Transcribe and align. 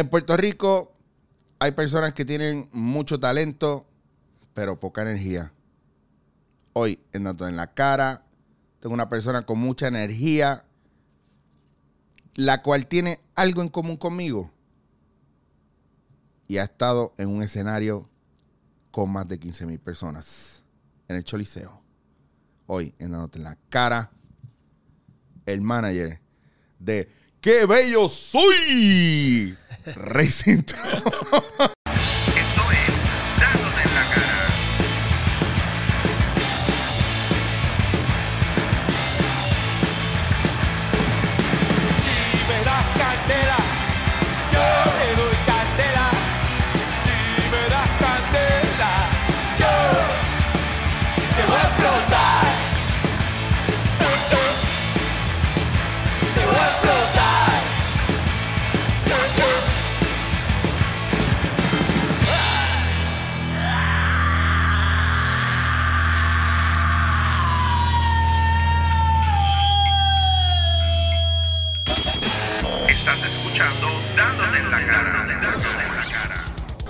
En 0.00 0.08
Puerto 0.08 0.34
Rico 0.34 0.96
hay 1.58 1.72
personas 1.72 2.14
que 2.14 2.24
tienen 2.24 2.70
mucho 2.72 3.20
talento, 3.20 3.86
pero 4.54 4.80
poca 4.80 5.02
energía. 5.02 5.52
Hoy, 6.72 7.00
en 7.12 7.24
Dato 7.24 7.46
en 7.46 7.54
la 7.54 7.74
Cara, 7.74 8.24
tengo 8.78 8.94
una 8.94 9.10
persona 9.10 9.44
con 9.44 9.58
mucha 9.58 9.88
energía, 9.88 10.64
la 12.34 12.62
cual 12.62 12.86
tiene 12.86 13.20
algo 13.34 13.60
en 13.60 13.68
común 13.68 13.98
conmigo. 13.98 14.50
Y 16.48 16.56
ha 16.56 16.64
estado 16.64 17.12
en 17.18 17.28
un 17.28 17.42
escenario 17.42 18.08
con 18.92 19.10
más 19.10 19.28
de 19.28 19.38
15 19.38 19.66
mil 19.66 19.80
personas 19.80 20.64
en 21.08 21.16
el 21.16 21.24
Choliseo. 21.24 21.78
Hoy, 22.64 22.94
en 22.98 23.10
Dándote 23.10 23.36
en 23.36 23.44
la 23.44 23.58
Cara, 23.68 24.10
el 25.44 25.60
manager 25.60 26.22
de 26.78 27.06
¡Qué 27.40 27.64
bello 27.64 28.08
soy! 28.10 29.56
Racing 29.86 30.62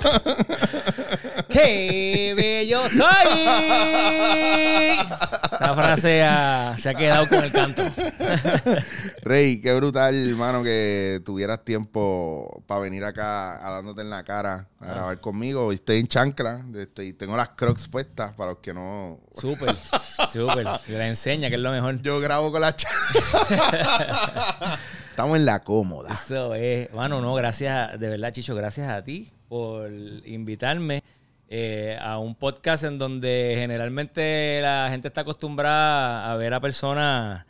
¡Qué 1.48 2.34
bello 2.36 2.88
soy! 2.88 3.46
Esa 5.52 5.74
frase 5.74 6.22
ha- 6.22 6.74
se 6.78 6.88
ha 6.90 6.94
quedado 6.94 7.28
con 7.28 7.42
el 7.44 7.52
canto. 7.52 7.82
Rey, 9.22 9.60
qué 9.60 9.74
brutal, 9.74 10.14
hermano, 10.30 10.62
que 10.62 11.20
tuvieras 11.24 11.64
tiempo 11.64 12.62
para 12.66 12.80
venir 12.82 13.04
acá 13.04 13.66
a 13.66 13.70
dándote 13.72 14.00
en 14.02 14.10
la 14.10 14.22
cara 14.24 14.68
a 14.80 14.86
grabar 14.86 15.20
conmigo. 15.20 15.72
Estoy 15.72 15.98
en 15.98 16.06
chancla, 16.08 16.64
estoy, 16.76 17.12
tengo 17.12 17.36
las 17.36 17.50
crocs 17.50 17.88
puestas 17.88 18.32
para 18.32 18.52
los 18.52 18.60
que 18.60 18.72
no. 18.72 19.18
Súper, 19.34 19.74
súper. 20.32 20.64
La 20.88 21.08
enseña, 21.08 21.48
que 21.48 21.56
es 21.56 21.60
lo 21.60 21.70
mejor. 21.72 22.00
Yo 22.02 22.20
grabo 22.20 22.50
con 22.52 22.60
la 22.62 22.74
chancla. 22.74 24.78
Estamos 25.20 25.36
en 25.36 25.44
la 25.44 25.58
cómoda. 25.60 26.12
Eso 26.14 26.54
es. 26.54 26.90
Bueno, 26.92 27.20
no, 27.20 27.34
gracias, 27.34 28.00
de 28.00 28.08
verdad, 28.08 28.32
Chicho, 28.32 28.54
gracias 28.54 28.88
a 28.90 29.04
ti 29.04 29.28
por 29.48 29.90
invitarme 30.24 31.02
eh, 31.48 31.98
a 32.00 32.18
un 32.18 32.34
podcast 32.34 32.84
en 32.84 32.96
donde 32.98 33.54
generalmente 33.58 34.60
la 34.62 34.88
gente 34.90 35.08
está 35.08 35.20
acostumbrada 35.20 36.32
a 36.32 36.36
ver 36.36 36.54
a 36.54 36.60
personas 36.60 37.44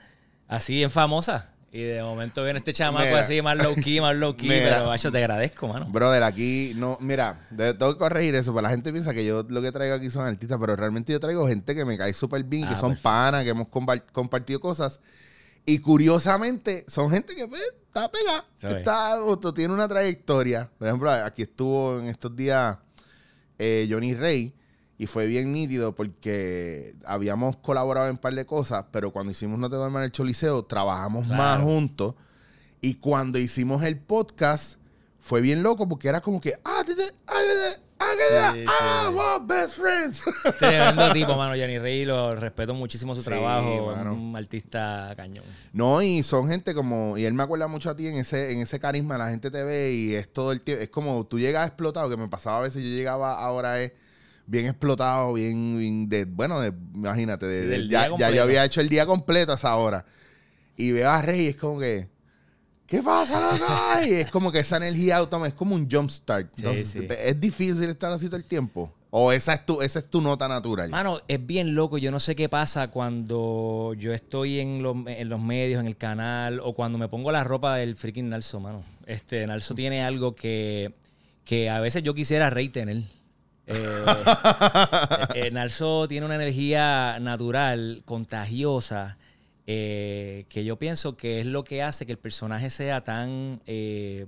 así 0.49 0.75
bien 0.75 0.91
famosas. 0.91 1.45
Y 1.73 1.83
de 1.83 2.03
momento 2.03 2.43
viene 2.43 2.59
este 2.59 2.73
chamaco 2.73 3.05
Mira. 3.07 3.21
así, 3.21 3.41
más 3.41 3.57
low 3.63 3.77
key, 3.77 4.01
más 4.01 4.17
low 4.17 4.35
key. 4.37 4.49
Mira. 4.49 4.79
Pero, 4.79 4.87
macho, 4.89 5.13
te 5.13 5.19
agradezco, 5.19 5.69
mano. 5.69 5.87
Brother, 5.93 6.25
aquí 6.25 6.73
no, 6.75 6.99
mira, 7.01 7.39
tengo 7.57 7.93
que 7.93 7.99
corregir 7.99 8.35
eso, 8.35 8.53
pero 8.53 8.63
la 8.63 8.71
gente 8.71 8.91
piensa 8.91 9.15
que 9.15 9.25
yo 9.25 9.45
lo 9.49 9.63
que 9.63 9.71
traigo 9.71 9.95
aquí 9.95 10.11
son 10.11 10.27
artistas, 10.27 10.59
pero 10.61 10.75
realmente 10.75 11.13
yo 11.13 11.21
traigo 11.21 11.47
gente 11.47 11.77
que 11.77 11.85
me 11.85 11.97
cae 11.97 12.13
súper 12.15 12.43
bien, 12.43 12.67
que 12.67 12.75
Ah, 12.75 12.79
son 12.79 12.97
panas, 12.97 13.45
que 13.45 13.51
hemos 13.51 13.69
compa- 13.69 14.03
compartido 14.13 14.59
cosas. 14.59 14.99
Y 15.67 15.79
curiosamente, 15.79 16.85
son 16.89 17.11
gente 17.11 17.35
que 17.35 17.47
pues, 17.47 17.63
está 17.87 18.11
pegada, 18.11 18.45
está, 18.79 19.23
o 19.23 19.39
tiene 19.55 19.73
una 19.75 19.87
trayectoria. 19.89 20.71
Por 20.79 20.89
ejemplo, 20.89 21.11
aquí 21.11 21.43
estuvo 21.43 21.99
en 21.99 22.07
estos 22.07 22.35
días 22.35 22.79
eh, 23.59 23.87
Johnny 23.91 24.15
Rey 24.15 24.55
y 24.99 25.07
fue 25.07 25.27
bien 25.27 25.53
nítido 25.53 25.95
porque 25.95 26.95
habíamos 27.05 27.57
colaborado 27.57 28.07
en 28.07 28.13
un 28.13 28.19
par 28.19 28.35
de 28.35 28.45
cosas, 28.47 28.87
pero 28.91 29.13
cuando 29.13 29.33
hicimos 29.33 29.59
No 29.59 29.71
te 29.71 29.77
duermas 29.77 30.01
en 30.01 30.05
el 30.05 30.13
Choliseo, 30.13 30.65
trabajamos 30.65 31.27
más 31.29 31.63
juntos. 31.63 32.15
Y 32.81 32.95
cuando 32.95 33.39
hicimos 33.39 33.83
el 33.85 33.99
podcast, 33.99 34.79
fue 35.19 35.41
bien 35.43 35.63
loco 35.63 35.87
porque 35.89 36.09
era 36.09 36.21
como 36.23 36.41
que, 36.41 36.55
ah, 36.65 36.83
te- 36.87 36.95
te- 36.97 37.13
ah, 37.27 37.35
te- 37.75 37.81
Sí, 38.01 38.65
ah, 38.69 39.05
sí. 39.09 39.13
wow, 39.15 39.47
best 39.47 39.77
friends. 39.77 40.23
Tremendo 40.59 41.13
tipo, 41.13 41.37
mano. 41.37 41.55
Johnny 41.55 41.79
Rey, 41.79 42.05
lo 42.05 42.35
respeto 42.35 42.73
muchísimo 42.75 43.15
su 43.15 43.21
Sí, 43.23 43.29
trabajo. 43.29 43.87
mano. 43.95 44.15
Un 44.15 44.35
artista 44.37 45.13
cañón. 45.17 45.45
No, 45.73 46.01
y 46.01 46.23
son 46.23 46.49
gente 46.49 46.75
como, 46.75 47.19
y 47.19 47.25
él 47.25 47.35
me 47.35 47.43
acuerda 47.43 47.69
mucho 47.69 47.91
a 47.91 47.97
ti 47.97 48.07
en 48.07 48.17
ese, 48.17 48.53
en 48.53 48.61
ese 48.61 48.81
carisma, 48.81 49.19
la 49.19 49.29
gente 49.31 49.51
te 49.51 49.63
ve 49.63 49.93
y 49.93 50.15
es 50.15 50.33
todo 50.33 50.53
el 50.53 50.63
tiempo, 50.63 50.83
es 50.83 50.89
como 50.89 51.25
tú 51.27 51.39
llegas 51.39 51.67
explotado, 51.67 52.09
que 52.09 52.17
me 52.17 52.29
pasaba 52.29 52.59
a 52.59 52.61
veces, 52.63 52.83
yo 52.83 52.89
llegaba 52.89 53.35
ahora 53.35 53.81
es 53.81 53.93
bien 54.47 54.67
explotado, 54.67 55.33
bien, 55.35 55.79
bien 55.79 56.09
de, 56.09 56.25
bueno, 56.25 56.59
de, 56.61 56.73
imagínate, 56.95 57.47
de- 57.47 57.67
del 57.67 57.89
ya, 57.91 58.09
día 58.09 58.17
ya 58.19 58.31
yo 58.31 58.43
había 58.43 58.65
hecho 58.65 58.81
el 58.81 58.89
día 58.89 59.07
completo 59.07 59.53
a 59.53 59.57
esa 59.57 59.77
hora. 59.77 60.05
Y 60.77 60.93
veo 60.93 61.11
a 61.11 61.21
Rey 61.21 61.43
y 61.43 61.49
es 61.49 61.57
como 61.57 61.79
que, 61.79 62.09
¿qué 62.91 63.03
pasa, 63.03 63.41
loco? 63.41 63.65
Y 64.07 64.11
es 64.15 64.31
como 64.31 64.51
que 64.51 64.59
esa 64.59 64.77
energía 64.77 65.19
automática, 65.19 65.55
es 65.55 65.59
como 65.59 65.75
un 65.77 65.89
jump 65.89 66.11
start. 66.11 66.49
Sí, 66.53 66.63
Entonces, 66.63 66.91
sí. 66.91 67.07
es 67.09 67.41
difícil 67.41 67.89
estar 67.89 68.13
así 68.13 68.27
todo 68.27 68.37
el 68.37 68.45
tiempo. 68.45 68.93
O 69.13 69.33
esa 69.33 69.55
es 69.55 69.67
tu, 69.67 69.81
esa 69.83 70.01
es 70.01 70.11
tu 70.11 70.21
nota 70.21 70.47
natural. 70.47 70.91
Mano, 70.91 71.21
es 71.27 71.45
bien 71.45 71.75
loco. 71.75 71.99
Yo 71.99 72.13
no 72.13 72.21
sé 72.21 72.37
qué 72.37 72.49
pasa 72.49 72.89
cuando 72.89 73.95
yo 73.97 74.13
estoy 74.13 74.61
en 74.61 74.83
los, 74.83 74.97
en 75.07 75.29
los 75.29 75.41
medios, 75.41 75.81
en 75.81 75.87
el 75.87 75.97
canal, 75.97 76.61
o 76.63 76.75
cuando 76.75 76.97
me 76.97 77.09
pongo 77.09 77.33
la 77.33 77.43
ropa 77.43 77.77
del 77.77 77.97
freaking 77.97 78.29
Nalso, 78.29 78.61
mano. 78.61 78.85
Este, 79.07 79.45
Nalso 79.47 79.75
tiene 79.75 80.05
algo 80.05 80.37
que, 80.37 80.93
que 81.45 81.71
a 81.71 81.81
veces 81.81 82.05
yo 82.05 82.15
quisiera 82.15 82.51
Rey 82.51 82.69
tener. 82.69 82.99
Eh, 83.67 84.05
eh, 85.35 85.51
Nalso 85.51 86.07
tiene 86.07 86.27
una 86.27 86.37
energía 86.37 87.19
natural, 87.21 88.03
contagiosa, 88.05 89.17
eh, 89.73 90.47
que 90.49 90.65
yo 90.65 90.77
pienso 90.77 91.17
que 91.17 91.41
es 91.41 91.47
lo 91.47 91.63
que 91.63 91.83
hace 91.83 92.05
que 92.07 92.13
el 92.13 92.19
personaje 92.19 92.71
sea 92.71 93.03
tan... 93.05 93.61
eh, 93.67 94.27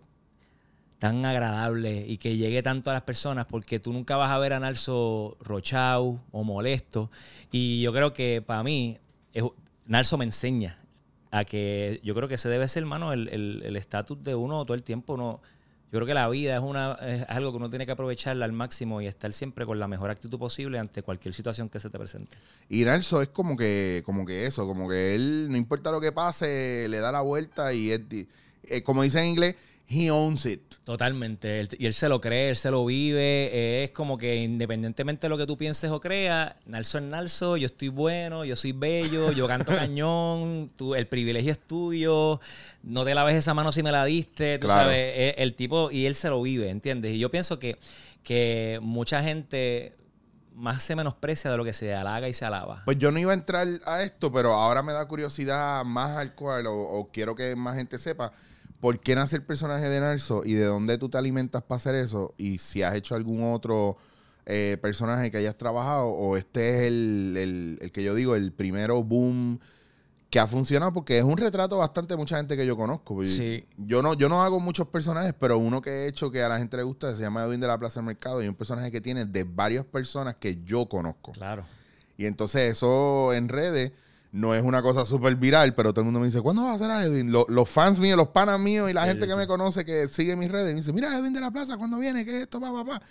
tan 0.98 1.24
agradable 1.26 2.04
y 2.06 2.18
que 2.18 2.36
llegue 2.36 2.62
tanto 2.62 2.90
a 2.90 2.94
las 2.94 3.02
personas 3.02 3.46
porque 3.46 3.80
tú 3.80 3.92
nunca 3.92 4.16
vas 4.16 4.30
a 4.30 4.38
ver 4.38 4.52
a 4.52 4.60
Nalso 4.60 5.36
rochau 5.40 6.20
o 6.30 6.44
molesto. 6.44 7.10
Y 7.50 7.82
yo 7.82 7.92
creo 7.92 8.12
que 8.12 8.40
para 8.40 8.62
mí 8.62 8.98
es- 9.32 9.42
Nalso 9.86 10.16
me 10.16 10.24
enseña 10.24 10.78
a 11.32 11.44
que 11.44 11.98
yo 12.04 12.14
creo 12.14 12.28
que 12.28 12.36
ese 12.36 12.48
debe 12.48 12.68
ser 12.68 12.84
hermano 12.84 13.12
el 13.12 13.28
el- 13.30 13.62
el 13.64 13.76
estatus 13.76 14.22
de 14.22 14.36
uno 14.36 14.64
todo 14.64 14.76
el 14.76 14.84
tiempo 14.84 15.16
no 15.16 15.40
yo 15.92 15.98
creo 15.98 16.06
que 16.06 16.14
la 16.14 16.26
vida 16.30 16.56
es 16.56 16.62
una 16.62 16.94
es 17.06 17.26
algo 17.28 17.50
que 17.50 17.58
uno 17.58 17.68
tiene 17.68 17.84
que 17.84 17.92
aprovecharla 17.92 18.46
al 18.46 18.52
máximo 18.52 19.02
y 19.02 19.06
estar 19.06 19.30
siempre 19.34 19.66
con 19.66 19.78
la 19.78 19.86
mejor 19.86 20.10
actitud 20.10 20.38
posible 20.38 20.78
ante 20.78 21.02
cualquier 21.02 21.34
situación 21.34 21.68
que 21.68 21.78
se 21.78 21.90
te 21.90 21.98
presente. 21.98 22.34
Y 22.70 22.84
Nelson 22.84 23.22
es 23.22 23.28
como 23.28 23.58
que, 23.58 24.02
como 24.06 24.24
que 24.24 24.46
eso, 24.46 24.66
como 24.66 24.88
que 24.88 25.14
él, 25.14 25.48
no 25.50 25.56
importa 25.58 25.90
lo 25.90 26.00
que 26.00 26.10
pase, 26.10 26.86
le 26.88 26.98
da 27.00 27.12
la 27.12 27.20
vuelta 27.20 27.74
y 27.74 27.90
es, 27.90 28.00
eh, 28.64 28.82
como 28.82 29.02
dice 29.02 29.20
en 29.20 29.26
inglés, 29.26 29.54
he 29.92 30.10
owns 30.10 30.46
it. 30.46 30.60
Totalmente. 30.84 31.68
Y 31.78 31.86
él 31.86 31.92
se 31.92 32.08
lo 32.08 32.20
cree, 32.20 32.48
él 32.50 32.56
se 32.56 32.70
lo 32.70 32.84
vive. 32.84 33.84
es 33.84 33.90
como 33.90 34.16
que 34.18 34.36
independientemente 34.36 35.26
de 35.26 35.28
lo 35.28 35.38
que 35.38 35.46
tú 35.46 35.56
pienses 35.56 35.90
o 35.90 36.00
creas, 36.00 36.54
Nalso 36.66 36.98
es 36.98 37.04
Nalso, 37.04 37.56
yo 37.56 37.66
estoy 37.66 37.88
bueno, 37.88 38.44
yo 38.44 38.56
soy 38.56 38.72
bello, 38.72 39.32
yo 39.32 39.46
canto 39.46 39.70
cañón, 39.76 40.70
tú, 40.76 40.94
el 40.94 41.06
privilegio 41.06 41.52
es 41.52 41.58
tuyo, 41.58 42.40
no 42.82 43.04
te 43.04 43.14
laves 43.14 43.36
esa 43.36 43.54
mano 43.54 43.72
si 43.72 43.82
me 43.82 43.92
la 43.92 44.04
diste, 44.04 44.58
tú 44.58 44.66
Claro. 44.66 44.82
sabes, 44.82 44.98
eh, 44.98 45.34
el 45.38 45.54
tipo, 45.54 45.90
y 45.90 46.06
él 46.06 46.14
se 46.14 46.28
lo 46.28 46.40
vive, 46.42 46.70
¿entiendes? 46.70 47.12
Y 47.14 47.18
yo 47.18 47.30
pienso 47.30 47.58
que, 47.58 47.76
que 48.22 48.78
mucha 48.82 49.22
gente 49.22 49.96
más 50.54 50.82
se 50.82 50.94
menosprecia 50.94 51.50
de 51.50 51.56
lo 51.56 51.64
que 51.64 51.72
se 51.72 51.94
halaga 51.94 52.28
y 52.28 52.34
se 52.34 52.44
alaba. 52.44 52.82
Pues 52.84 52.98
yo 52.98 53.10
no 53.10 53.18
iba 53.18 53.30
a 53.30 53.34
entrar 53.34 53.66
a 53.86 54.02
esto, 54.02 54.30
pero 54.30 54.52
ahora 54.52 54.82
me 54.82 54.92
da 54.92 55.06
curiosidad 55.08 55.82
más 55.84 56.16
al 56.18 56.34
cual, 56.34 56.66
o, 56.66 56.74
o 56.74 57.10
quiero 57.10 57.34
que 57.34 57.56
más 57.56 57.76
gente 57.76 57.98
sepa, 57.98 58.32
por 58.82 58.98
qué 58.98 59.14
nace 59.14 59.36
el 59.36 59.44
personaje 59.44 59.88
de 59.88 60.00
Nelson 60.00 60.42
y 60.44 60.54
de 60.54 60.64
dónde 60.64 60.98
tú 60.98 61.08
te 61.08 61.16
alimentas 61.16 61.62
para 61.62 61.76
hacer 61.76 61.94
eso, 61.94 62.34
y 62.36 62.58
si 62.58 62.82
has 62.82 62.94
hecho 62.96 63.14
algún 63.14 63.54
otro 63.54 63.96
eh, 64.44 64.76
personaje 64.82 65.30
que 65.30 65.36
hayas 65.36 65.56
trabajado, 65.56 66.08
o 66.08 66.36
este 66.36 66.68
es 66.70 66.82
el, 66.88 67.34
el- 67.38 67.78
el 67.80 67.92
que 67.92 68.02
yo 68.02 68.12
digo, 68.14 68.34
el 68.34 68.50
primero 68.52 69.04
boom 69.04 69.60
que 70.30 70.40
ha 70.40 70.48
funcionado, 70.48 70.92
porque 70.92 71.16
es 71.18 71.22
un 71.24 71.36
retrato 71.36 71.78
bastante 71.78 72.14
de 72.14 72.16
mucha 72.18 72.38
gente 72.38 72.56
que 72.56 72.66
yo 72.66 72.76
conozco. 72.76 73.24
Sí. 73.24 73.64
Yo 73.76 74.02
no, 74.02 74.14
yo 74.14 74.28
no 74.28 74.42
hago 74.42 74.58
muchos 74.58 74.88
personajes, 74.88 75.32
pero 75.38 75.58
uno 75.58 75.80
que 75.80 75.90
he 75.90 76.08
hecho 76.08 76.30
que 76.32 76.42
a 76.42 76.48
la 76.48 76.58
gente 76.58 76.76
le 76.76 76.82
gusta 76.82 77.14
se 77.14 77.22
llama 77.22 77.44
Edwin 77.44 77.60
de 77.60 77.66
la 77.68 77.78
Plaza 77.78 78.00
del 78.00 78.06
Mercado 78.06 78.40
y 78.40 78.46
es 78.46 78.48
un 78.50 78.56
personaje 78.56 78.90
que 78.90 79.00
tiene 79.00 79.26
de 79.26 79.44
varias 79.44 79.84
personas 79.84 80.34
que 80.40 80.58
yo 80.64 80.88
conozco. 80.88 81.30
Claro. 81.32 81.64
Y 82.16 82.24
entonces 82.26 82.72
eso 82.72 83.32
en 83.34 83.48
redes 83.48 83.92
no 84.32 84.54
es 84.54 84.62
una 84.62 84.82
cosa 84.82 85.04
súper 85.04 85.36
viral, 85.36 85.74
pero 85.74 85.92
todo 85.92 86.00
el 86.00 86.06
mundo 86.06 86.20
me 86.20 86.26
dice, 86.26 86.40
¿cuándo 86.40 86.62
vas 86.64 86.72
a 86.72 86.74
hacer 86.76 86.90
a 86.90 87.04
Edwin? 87.04 87.30
Lo- 87.30 87.46
los 87.48 87.68
fans 87.68 87.98
míos, 87.98 88.16
los 88.16 88.28
panas 88.28 88.58
míos 88.58 88.90
y 88.90 88.94
la 88.94 89.02
Sí, 89.02 89.08
gente 89.10 89.22
sí, 89.24 89.28
que 89.28 89.34
sí. 89.34 89.38
me 89.38 89.46
conoce 89.46 89.84
que 89.84 90.08
sigue 90.08 90.34
mis 90.36 90.50
redes, 90.50 90.72
me 90.72 90.80
dice, 90.80 90.92
mira 90.92 91.14
Edwin 91.16 91.32
de 91.32 91.40
la 91.40 91.50
Plaza, 91.50 91.76
¿cuándo 91.76 91.98
viene? 91.98 92.24
¿Qué 92.24 92.36
es 92.36 92.42
esto? 92.42 92.58
Pa, 92.60 92.72
pa, 92.72 92.84
pa. 92.84 93.02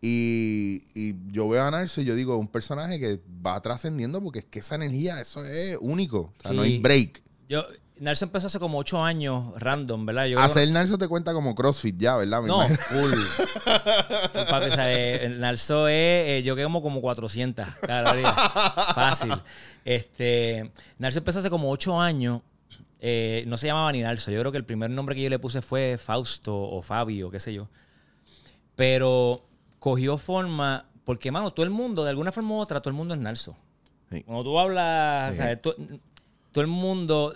Y, 0.00 0.82
y 0.94 1.16
yo 1.32 1.48
veo 1.48 1.64
a 1.64 1.70
Narso 1.72 2.00
y 2.00 2.04
yo 2.04 2.14
digo, 2.14 2.36
un 2.38 2.46
personaje 2.48 3.00
que 3.00 3.20
va 3.44 3.60
trascendiendo 3.60 4.22
porque 4.22 4.38
es 4.40 4.44
que 4.44 4.60
esa 4.60 4.76
energía, 4.76 5.20
eso 5.20 5.44
es 5.44 5.76
único. 5.80 6.32
O 6.38 6.42
sea, 6.42 6.52
no 6.52 6.62
hay 6.62 6.78
break. 6.78 7.22
Yo, 7.48 7.64
Narso 8.00 8.24
empezó 8.24 8.46
hace 8.46 8.58
como 8.58 8.78
ocho 8.78 9.02
años 9.02 9.52
random, 9.56 10.06
¿verdad? 10.06 10.26
Yo 10.26 10.36
creo- 10.36 10.46
Hacer 10.46 10.70
Narso 10.70 10.98
te 10.98 11.08
cuenta 11.08 11.32
como 11.32 11.54
CrossFit 11.54 11.96
ya, 11.98 12.16
¿verdad? 12.16 12.42
No, 12.42 12.60
full. 12.68 13.12
Full, 13.12 14.42
papi, 14.50 14.66
eh, 14.78 15.34
Narso 15.38 15.88
es, 15.88 15.94
eh, 15.94 16.42
yo 16.44 16.54
quemo 16.56 16.80
como 16.82 17.00
400 17.00 17.66
calorías. 17.80 18.34
Fácil. 18.94 19.32
Este, 19.84 20.70
Narso 20.98 21.18
empezó 21.18 21.38
hace 21.40 21.50
como 21.50 21.70
8 21.70 22.00
años. 22.00 22.40
eh, 23.00 23.44
no 23.46 23.56
se 23.56 23.68
llamaba 23.68 23.92
ni 23.92 24.02
Narso. 24.02 24.30
Yo 24.32 24.40
creo 24.40 24.50
que 24.50 24.58
el 24.58 24.64
primer 24.64 24.90
nombre 24.90 25.14
que 25.14 25.22
yo 25.22 25.30
le 25.30 25.38
puse 25.38 25.62
fue 25.62 25.98
Fausto 25.98 26.56
o 26.56 26.82
Fabio, 26.82 27.30
qué 27.30 27.38
sé 27.38 27.54
yo. 27.54 27.68
Pero 28.76 29.44
cogió 29.78 30.18
forma, 30.18 30.86
porque, 31.04 31.30
mano, 31.30 31.52
todo 31.52 31.64
el 31.64 31.70
mundo, 31.70 32.02
de 32.04 32.10
alguna 32.10 32.32
forma 32.32 32.54
u 32.54 32.58
otra, 32.58 32.80
todo 32.80 32.90
el 32.90 32.96
mundo 32.96 33.14
es 33.14 33.20
Narso. 33.20 33.56
Sí. 34.10 34.22
Cuando 34.22 34.42
tú 34.44 34.58
hablas, 34.58 35.34
Sí. 35.34 35.40
o 35.40 35.44
sea, 35.44 35.60
to- 35.62 35.76
todo 36.52 36.62
el 36.62 36.66
mundo 36.68 37.34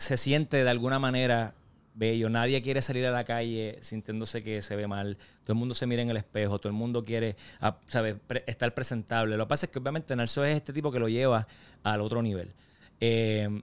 se 0.00 0.16
siente 0.16 0.64
de 0.64 0.70
alguna 0.70 0.98
manera 0.98 1.54
bello. 1.94 2.30
Nadie 2.30 2.62
quiere 2.62 2.80
salir 2.80 3.04
a 3.06 3.10
la 3.10 3.24
calle 3.24 3.78
sintiéndose 3.82 4.42
que 4.42 4.62
se 4.62 4.74
ve 4.74 4.86
mal. 4.86 5.18
Todo 5.44 5.52
el 5.52 5.58
mundo 5.58 5.74
se 5.74 5.86
mira 5.86 6.00
en 6.02 6.08
el 6.08 6.16
espejo. 6.16 6.58
Todo 6.58 6.70
el 6.70 6.76
mundo 6.76 7.04
quiere 7.04 7.36
ah, 7.60 7.78
¿sabes? 7.86 8.16
Pre- 8.26 8.44
estar 8.46 8.72
presentable. 8.74 9.36
Lo 9.36 9.44
que 9.44 9.48
pasa 9.48 9.66
es 9.66 9.72
que 9.72 9.78
obviamente 9.78 10.16
Narso 10.16 10.44
es 10.44 10.56
este 10.56 10.72
tipo 10.72 10.90
que 10.90 10.98
lo 10.98 11.08
lleva 11.08 11.46
al 11.82 12.00
otro 12.00 12.22
nivel. 12.22 12.52
Eh, 13.00 13.62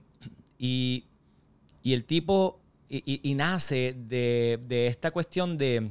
y, 0.58 1.04
y 1.82 1.92
el 1.92 2.04
tipo, 2.04 2.60
y 2.88 3.34
nace 3.34 3.94
de, 3.98 4.60
de 4.66 4.86
esta 4.86 5.10
cuestión 5.10 5.58
de, 5.58 5.90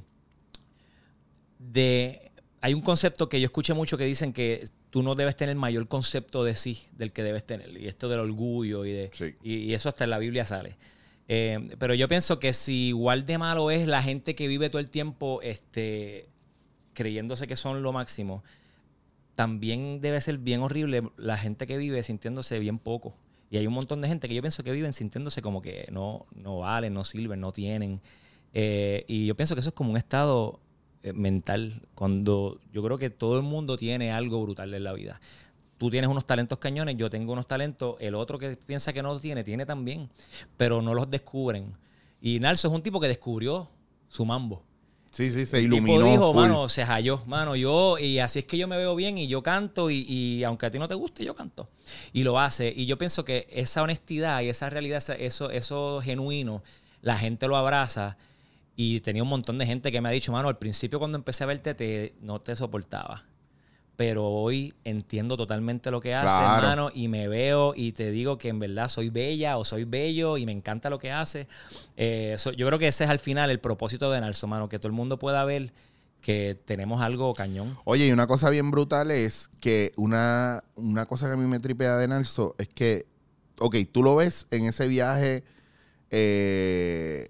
de... 1.60 2.32
Hay 2.62 2.74
un 2.74 2.82
concepto 2.82 3.30
que 3.30 3.40
yo 3.40 3.46
escuché 3.46 3.74
mucho 3.74 3.98
que 3.98 4.06
dicen 4.06 4.34
que 4.34 4.64
tú 4.90 5.04
no 5.04 5.16
debes 5.16 5.36
tener 5.36 5.56
mayor 5.56 5.88
concepto 5.88 6.44
de 6.44 6.56
sí 6.56 6.88
del 6.94 7.12
que 7.12 7.24
debes 7.24 7.46
tener. 7.46 7.76
Y 7.78 7.88
esto 7.88 8.10
del 8.10 8.20
orgullo 8.20 8.86
y 8.86 8.92
de... 8.92 9.12
Sí. 9.14 9.36
Y, 9.44 9.56
y 9.58 9.74
eso 9.74 9.90
hasta 9.90 10.04
en 10.04 10.10
la 10.10 10.18
Biblia 10.18 10.46
sale. 10.46 10.78
Eh, 11.28 11.60
pero 11.78 11.94
yo 11.94 12.08
pienso 12.08 12.40
que 12.40 12.54
si 12.54 12.88
igual 12.88 13.26
de 13.26 13.38
malo 13.38 13.70
es 13.70 13.88
la 13.88 14.02
gente 14.02 14.36
que 14.36 14.48
vive 14.48 14.70
todo 14.70 14.80
el 14.80 14.90
tiempo 14.90 15.42
este, 15.42 16.30
creyéndose 16.94 17.48
que 17.48 17.56
son 17.56 17.84
lo 17.84 17.92
máximo, 17.92 18.44
también 19.36 20.00
debe 20.02 20.22
ser 20.22 20.38
bien 20.38 20.62
horrible 20.62 21.04
la 21.18 21.38
gente 21.38 21.68
que 21.68 21.78
vive 21.78 22.02
sintiéndose 22.04 22.60
bien 22.60 22.80
poco. 22.80 23.16
Y 23.50 23.58
hay 23.58 23.68
un 23.68 23.74
montón 23.74 24.02
de 24.02 24.08
gente 24.08 24.28
que 24.28 24.36
yo 24.36 24.42
pienso 24.42 24.64
que 24.64 24.72
viven 24.72 24.94
sintiéndose 24.94 25.42
como 25.42 25.62
que 25.62 25.88
no, 25.92 26.26
no 26.34 26.60
valen, 26.60 26.94
no 26.94 27.04
sirven, 27.04 27.40
no 27.40 27.52
tienen. 27.52 28.02
Eh, 28.54 29.06
y 29.08 29.26
yo 29.26 29.36
pienso 29.36 29.56
que 29.56 29.62
eso 29.62 29.70
es 29.70 29.76
como 29.76 29.92
un 29.92 29.98
estado 29.98 30.60
mental, 31.14 31.82
cuando 31.96 32.60
yo 32.74 32.84
creo 32.84 32.98
que 32.98 33.10
todo 33.10 33.38
el 33.38 33.44
mundo 33.44 33.78
tiene 33.78 34.12
algo 34.12 34.42
brutal 34.42 34.74
en 34.74 34.84
la 34.84 34.94
vida. 34.94 35.20
Tú 35.78 35.90
tienes 35.92 36.10
unos 36.10 36.26
talentos 36.26 36.58
cañones, 36.58 36.98
yo 36.98 37.10
tengo 37.10 37.34
unos 37.34 37.48
talentos, 37.48 37.98
el 38.00 38.16
otro 38.16 38.40
que 38.40 38.58
piensa 38.58 38.94
que 38.94 39.04
no 39.04 39.10
los 39.14 39.22
tiene, 39.22 39.44
tiene 39.44 39.66
también, 39.66 40.10
pero 40.58 40.82
no 40.82 40.94
los 40.94 41.10
descubren. 41.10 41.74
Y 42.22 42.40
Narso 42.40 42.68
es 42.68 42.74
un 42.74 42.82
tipo 42.82 43.00
que 43.00 43.08
descubrió 43.08 43.70
su 44.08 44.26
mambo. 44.26 44.64
Sí, 45.12 45.32
sí, 45.32 45.46
se 45.46 45.60
El 45.60 45.70
tipo 45.70 45.76
iluminó. 45.88 46.06
dijo, 46.12 46.34
full. 46.34 46.42
mano, 46.42 46.68
se 46.68 46.84
halló, 46.84 47.24
mano, 47.28 47.56
yo, 47.56 47.98
y 47.98 48.20
así 48.20 48.40
es 48.40 48.46
que 48.46 48.58
yo 48.58 48.68
me 48.68 48.76
veo 48.78 48.96
bien 48.96 49.18
y 49.18 49.28
yo 49.28 49.42
canto 49.42 49.90
y, 49.90 50.00
y 50.08 50.44
aunque 50.44 50.66
a 50.66 50.72
ti 50.72 50.80
no 50.80 50.88
te 50.88 50.96
guste, 50.96 51.24
yo 51.24 51.36
canto. 51.36 51.70
Y 52.12 52.24
lo 52.24 52.40
hace. 52.40 52.74
Y 52.76 52.88
yo 52.88 52.98
pienso 52.98 53.24
que 53.24 53.48
esa 53.50 53.82
honestidad 53.84 54.42
y 54.42 54.50
esa 54.50 54.70
realidad, 54.70 55.02
eso, 55.20 55.50
eso 55.50 56.02
genuino, 56.02 56.62
la 57.02 57.18
gente 57.18 57.48
lo 57.48 57.56
abraza. 57.56 58.18
Y 58.80 59.02
tenía 59.02 59.24
un 59.24 59.30
montón 59.30 59.58
de 59.58 59.66
gente 59.66 59.92
que 59.92 60.00
me 60.02 60.08
ha 60.08 60.12
dicho, 60.12 60.32
mano, 60.32 60.48
al 60.50 60.58
principio 60.60 61.00
cuando 61.00 61.18
empecé 61.18 61.44
a 61.44 61.48
verte 61.48 61.74
te, 61.74 62.14
no 62.22 62.40
te 62.40 62.56
soportaba. 62.56 63.26
Pero 63.96 64.28
hoy 64.28 64.76
entiendo 64.84 65.36
totalmente 65.36 65.90
lo 65.90 66.00
que 66.00 66.14
haces, 66.14 66.38
Claro. 66.38 66.68
mano, 66.68 66.92
y 66.94 67.08
me 67.08 67.28
veo 67.28 67.74
y 67.76 67.94
te 67.94 68.12
digo 68.12 68.38
que 68.38 68.50
en 68.50 68.60
verdad 68.60 68.88
soy 68.90 69.10
bella 69.10 69.58
o 69.58 69.66
soy 69.66 69.86
bello 69.86 70.38
y 70.38 70.46
me 70.46 70.52
encanta 70.52 70.92
lo 70.92 71.00
que 71.00 71.12
haces. 71.12 71.48
Eh, 71.98 72.36
so- 72.38 72.52
yo 72.52 72.68
creo 72.68 72.78
que 72.78 72.88
ese 72.88 73.06
es 73.06 73.10
al 73.10 73.18
final 73.18 73.50
el 73.50 73.60
propósito 73.60 74.12
de 74.12 74.22
Narso, 74.22 74.46
mano, 74.46 74.70
que 74.70 74.78
todo 74.78 74.88
el 74.90 74.94
mundo 74.94 75.18
pueda 75.18 75.44
ver 75.44 75.74
que 76.22 76.56
tenemos 76.66 77.02
algo 77.02 77.34
cañón. 77.34 77.76
Oye, 77.86 78.06
y 78.06 78.12
una 78.12 78.28
cosa 78.28 78.52
bien 78.52 78.70
brutal 78.70 79.10
es 79.10 79.50
que 79.60 79.92
una, 79.96 80.64
una 80.76 81.08
cosa 81.08 81.26
que 81.26 81.34
a 81.34 81.38
mí 81.38 81.48
me 81.48 81.60
tripea 81.60 81.98
de 81.98 82.08
Narso 82.08 82.54
es 82.60 82.68
que, 82.68 83.08
ok, 83.58 83.78
tú 83.92 84.04
lo 84.04 84.16
ves 84.16 84.46
en 84.52 84.66
ese 84.66 84.88
viaje 84.88 85.44
eh, 86.12 87.28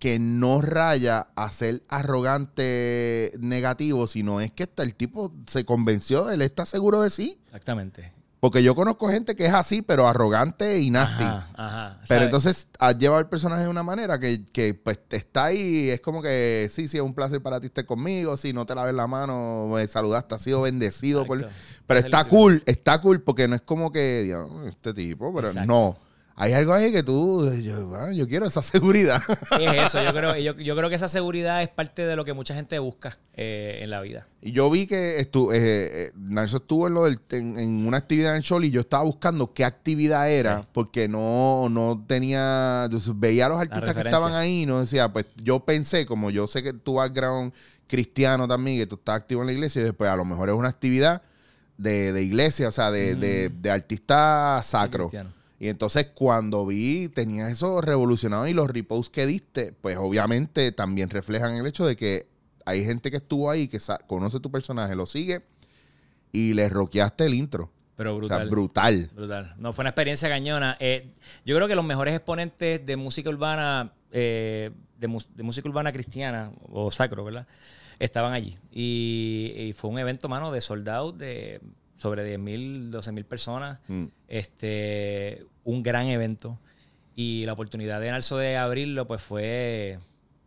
que 0.00 0.18
no 0.18 0.62
raya 0.62 1.28
a 1.36 1.50
ser 1.50 1.82
arrogante 1.88 3.32
negativo, 3.38 4.06
sino 4.06 4.40
es 4.40 4.50
que 4.50 4.64
hasta 4.64 4.82
el 4.82 4.94
tipo 4.94 5.32
se 5.46 5.64
convenció, 5.66 6.30
él 6.30 6.42
está 6.42 6.64
seguro 6.66 7.02
de 7.02 7.10
sí. 7.10 7.38
Exactamente. 7.46 8.14
Porque 8.40 8.62
yo 8.62 8.74
conozco 8.74 9.10
gente 9.10 9.36
que 9.36 9.44
es 9.44 9.52
así, 9.52 9.82
pero 9.82 10.08
arrogante 10.08 10.80
y 10.80 10.90
nasty. 10.90 11.24
Ajá, 11.24 11.50
ajá. 11.54 11.96
Pero 11.96 12.06
¿sabes? 12.06 12.24
entonces 12.24 12.68
has 12.78 12.96
llevado 12.96 13.20
el 13.20 13.26
personaje 13.26 13.64
de 13.64 13.68
una 13.68 13.82
manera 13.82 14.18
que, 14.18 14.46
que, 14.46 14.72
pues 14.72 14.98
está 15.10 15.44
ahí, 15.44 15.90
es 15.90 16.00
como 16.00 16.22
que 16.22 16.68
sí, 16.70 16.88
sí, 16.88 16.96
es 16.96 17.02
un 17.02 17.12
placer 17.12 17.42
para 17.42 17.60
ti 17.60 17.66
estar 17.66 17.84
conmigo, 17.84 18.38
si 18.38 18.54
no 18.54 18.64
te 18.64 18.74
laves 18.74 18.94
la 18.94 19.06
mano, 19.06 19.68
me 19.70 19.86
saludaste, 19.86 20.34
has 20.34 20.40
sido 20.40 20.62
bendecido. 20.62 21.26
por-. 21.26 21.46
Pero 21.86 22.00
es 22.00 22.06
está 22.06 22.24
cool, 22.26 22.62
está 22.64 22.98
cool, 23.02 23.20
porque 23.20 23.46
no 23.46 23.54
es 23.54 23.60
como 23.60 23.92
que, 23.92 24.22
Dios, 24.22 24.48
este 24.66 24.94
tipo, 24.94 25.34
pero 25.34 25.48
Exacto. 25.48 25.68
no. 25.68 26.09
Hay 26.42 26.54
algo 26.54 26.72
ahí 26.72 26.90
que 26.90 27.02
tú, 27.02 27.52
yo, 27.60 28.10
yo 28.12 28.26
quiero 28.26 28.46
esa 28.46 28.62
seguridad. 28.62 29.22
Es 29.60 29.72
eso, 29.86 30.02
yo 30.02 30.10
creo, 30.12 30.36
yo, 30.36 30.56
yo 30.56 30.74
creo 30.74 30.88
que 30.88 30.94
esa 30.94 31.06
seguridad 31.08 31.62
es 31.62 31.68
parte 31.68 32.06
de 32.06 32.16
lo 32.16 32.24
que 32.24 32.32
mucha 32.32 32.54
gente 32.54 32.78
busca 32.78 33.18
eh, 33.34 33.80
en 33.82 33.90
la 33.90 34.00
vida. 34.00 34.26
y 34.40 34.52
yo 34.52 34.70
vi 34.70 34.86
que 34.86 35.20
estu, 35.20 35.52
eh, 35.52 35.58
eh, 35.60 36.12
Narso 36.16 36.56
estuvo 36.56 36.86
en, 36.86 36.94
lo 36.94 37.04
del- 37.04 37.20
en, 37.30 37.58
en 37.58 37.86
una 37.86 37.98
actividad 37.98 38.34
en 38.36 38.42
show 38.42 38.60
y 38.62 38.70
yo 38.70 38.80
estaba 38.80 39.02
buscando 39.04 39.52
qué 39.52 39.64
actividad 39.66 40.30
era, 40.30 40.62
Sí. 40.62 40.68
porque 40.72 41.08
no, 41.08 41.68
no 41.70 42.02
tenía, 42.06 42.88
veía 43.16 43.46
a 43.46 43.48
los 43.50 43.60
artistas 43.60 43.94
que 43.94 44.00
estaban 44.00 44.32
ahí 44.32 44.62
y 44.62 44.66
no 44.66 44.80
decía, 44.80 45.12
pues 45.12 45.26
yo 45.42 45.60
pensé, 45.66 46.06
como 46.06 46.30
yo 46.30 46.46
sé 46.46 46.62
que 46.62 46.72
tu 46.72 46.94
background 46.94 47.52
cristiano 47.86 48.48
también, 48.48 48.78
que 48.78 48.86
tú 48.86 48.94
estás 48.96 49.16
activo 49.16 49.42
en 49.42 49.48
la 49.48 49.52
iglesia, 49.52 49.82
y 49.82 49.84
después 49.84 50.08
a 50.08 50.16
lo 50.16 50.24
mejor 50.24 50.48
es 50.48 50.54
una 50.54 50.68
actividad 50.68 51.22
de, 51.76 52.12
de 52.12 52.22
iglesia, 52.22 52.68
o 52.68 52.72
sea, 52.72 52.90
de, 52.90 53.14
de, 53.16 53.48
de 53.50 53.70
artista 53.70 54.60
sacro. 54.64 55.08
cristiano. 55.08 55.34
Y 55.60 55.68
entonces 55.68 56.06
cuando 56.14 56.64
vi, 56.64 57.10
tenías 57.10 57.52
eso 57.52 57.82
revolucionado 57.82 58.48
y 58.48 58.54
los 58.54 58.70
reposts 58.70 59.10
que 59.10 59.26
diste, 59.26 59.74
pues 59.74 59.98
obviamente 59.98 60.72
también 60.72 61.10
reflejan 61.10 61.54
el 61.54 61.66
hecho 61.66 61.84
de 61.84 61.96
que 61.96 62.26
hay 62.64 62.82
gente 62.82 63.10
que 63.10 63.18
estuvo 63.18 63.50
ahí, 63.50 63.68
que 63.68 63.78
conoce 64.06 64.40
tu 64.40 64.50
personaje, 64.50 64.96
lo 64.96 65.06
sigue 65.06 65.42
y 66.32 66.54
le 66.54 66.66
roqueaste 66.70 67.26
el 67.26 67.34
intro. 67.34 67.70
Pero 67.94 68.16
O 68.16 68.24
sea, 68.24 68.38
brutal. 68.38 68.48
brutal. 68.48 69.10
Brutal. 69.14 69.54
No, 69.58 69.74
fue 69.74 69.82
una 69.82 69.90
experiencia 69.90 70.30
cañona. 70.30 70.78
Eh, 70.80 71.12
yo 71.44 71.54
creo 71.56 71.68
que 71.68 71.74
los 71.74 71.84
mejores 71.84 72.14
exponentes 72.14 72.86
de 72.86 72.96
música 72.96 73.28
urbana, 73.28 73.92
eh, 74.12 74.70
de, 74.98 75.08
música 75.08 75.68
urbana 75.68 75.92
cristiana 75.92 76.52
o 76.72 76.90
sacro, 76.90 77.22
¿verdad? 77.22 77.46
Estaban 77.98 78.32
allí. 78.32 78.56
Y, 78.72 79.52
y 79.54 79.72
fue 79.74 79.90
un 79.90 79.98
evento, 79.98 80.26
mano, 80.30 80.50
de 80.52 80.62
sold 80.62 80.88
out 80.88 81.16
de 81.18 81.60
sobre 82.00 82.24
10 82.24 82.38
mil, 82.38 82.90
12 82.90 83.12
mil 83.12 83.24
personas. 83.26 83.78
Mm. 83.88 84.04
Este, 84.28 85.44
un 85.64 85.82
gran 85.82 86.06
evento. 86.06 86.58
Y 87.14 87.44
la 87.44 87.52
oportunidad 87.52 88.00
de 88.00 88.10
Narso 88.10 88.38
de 88.38 88.56
abrirlo, 88.56 89.06
pues 89.06 89.20
fue, 89.20 89.98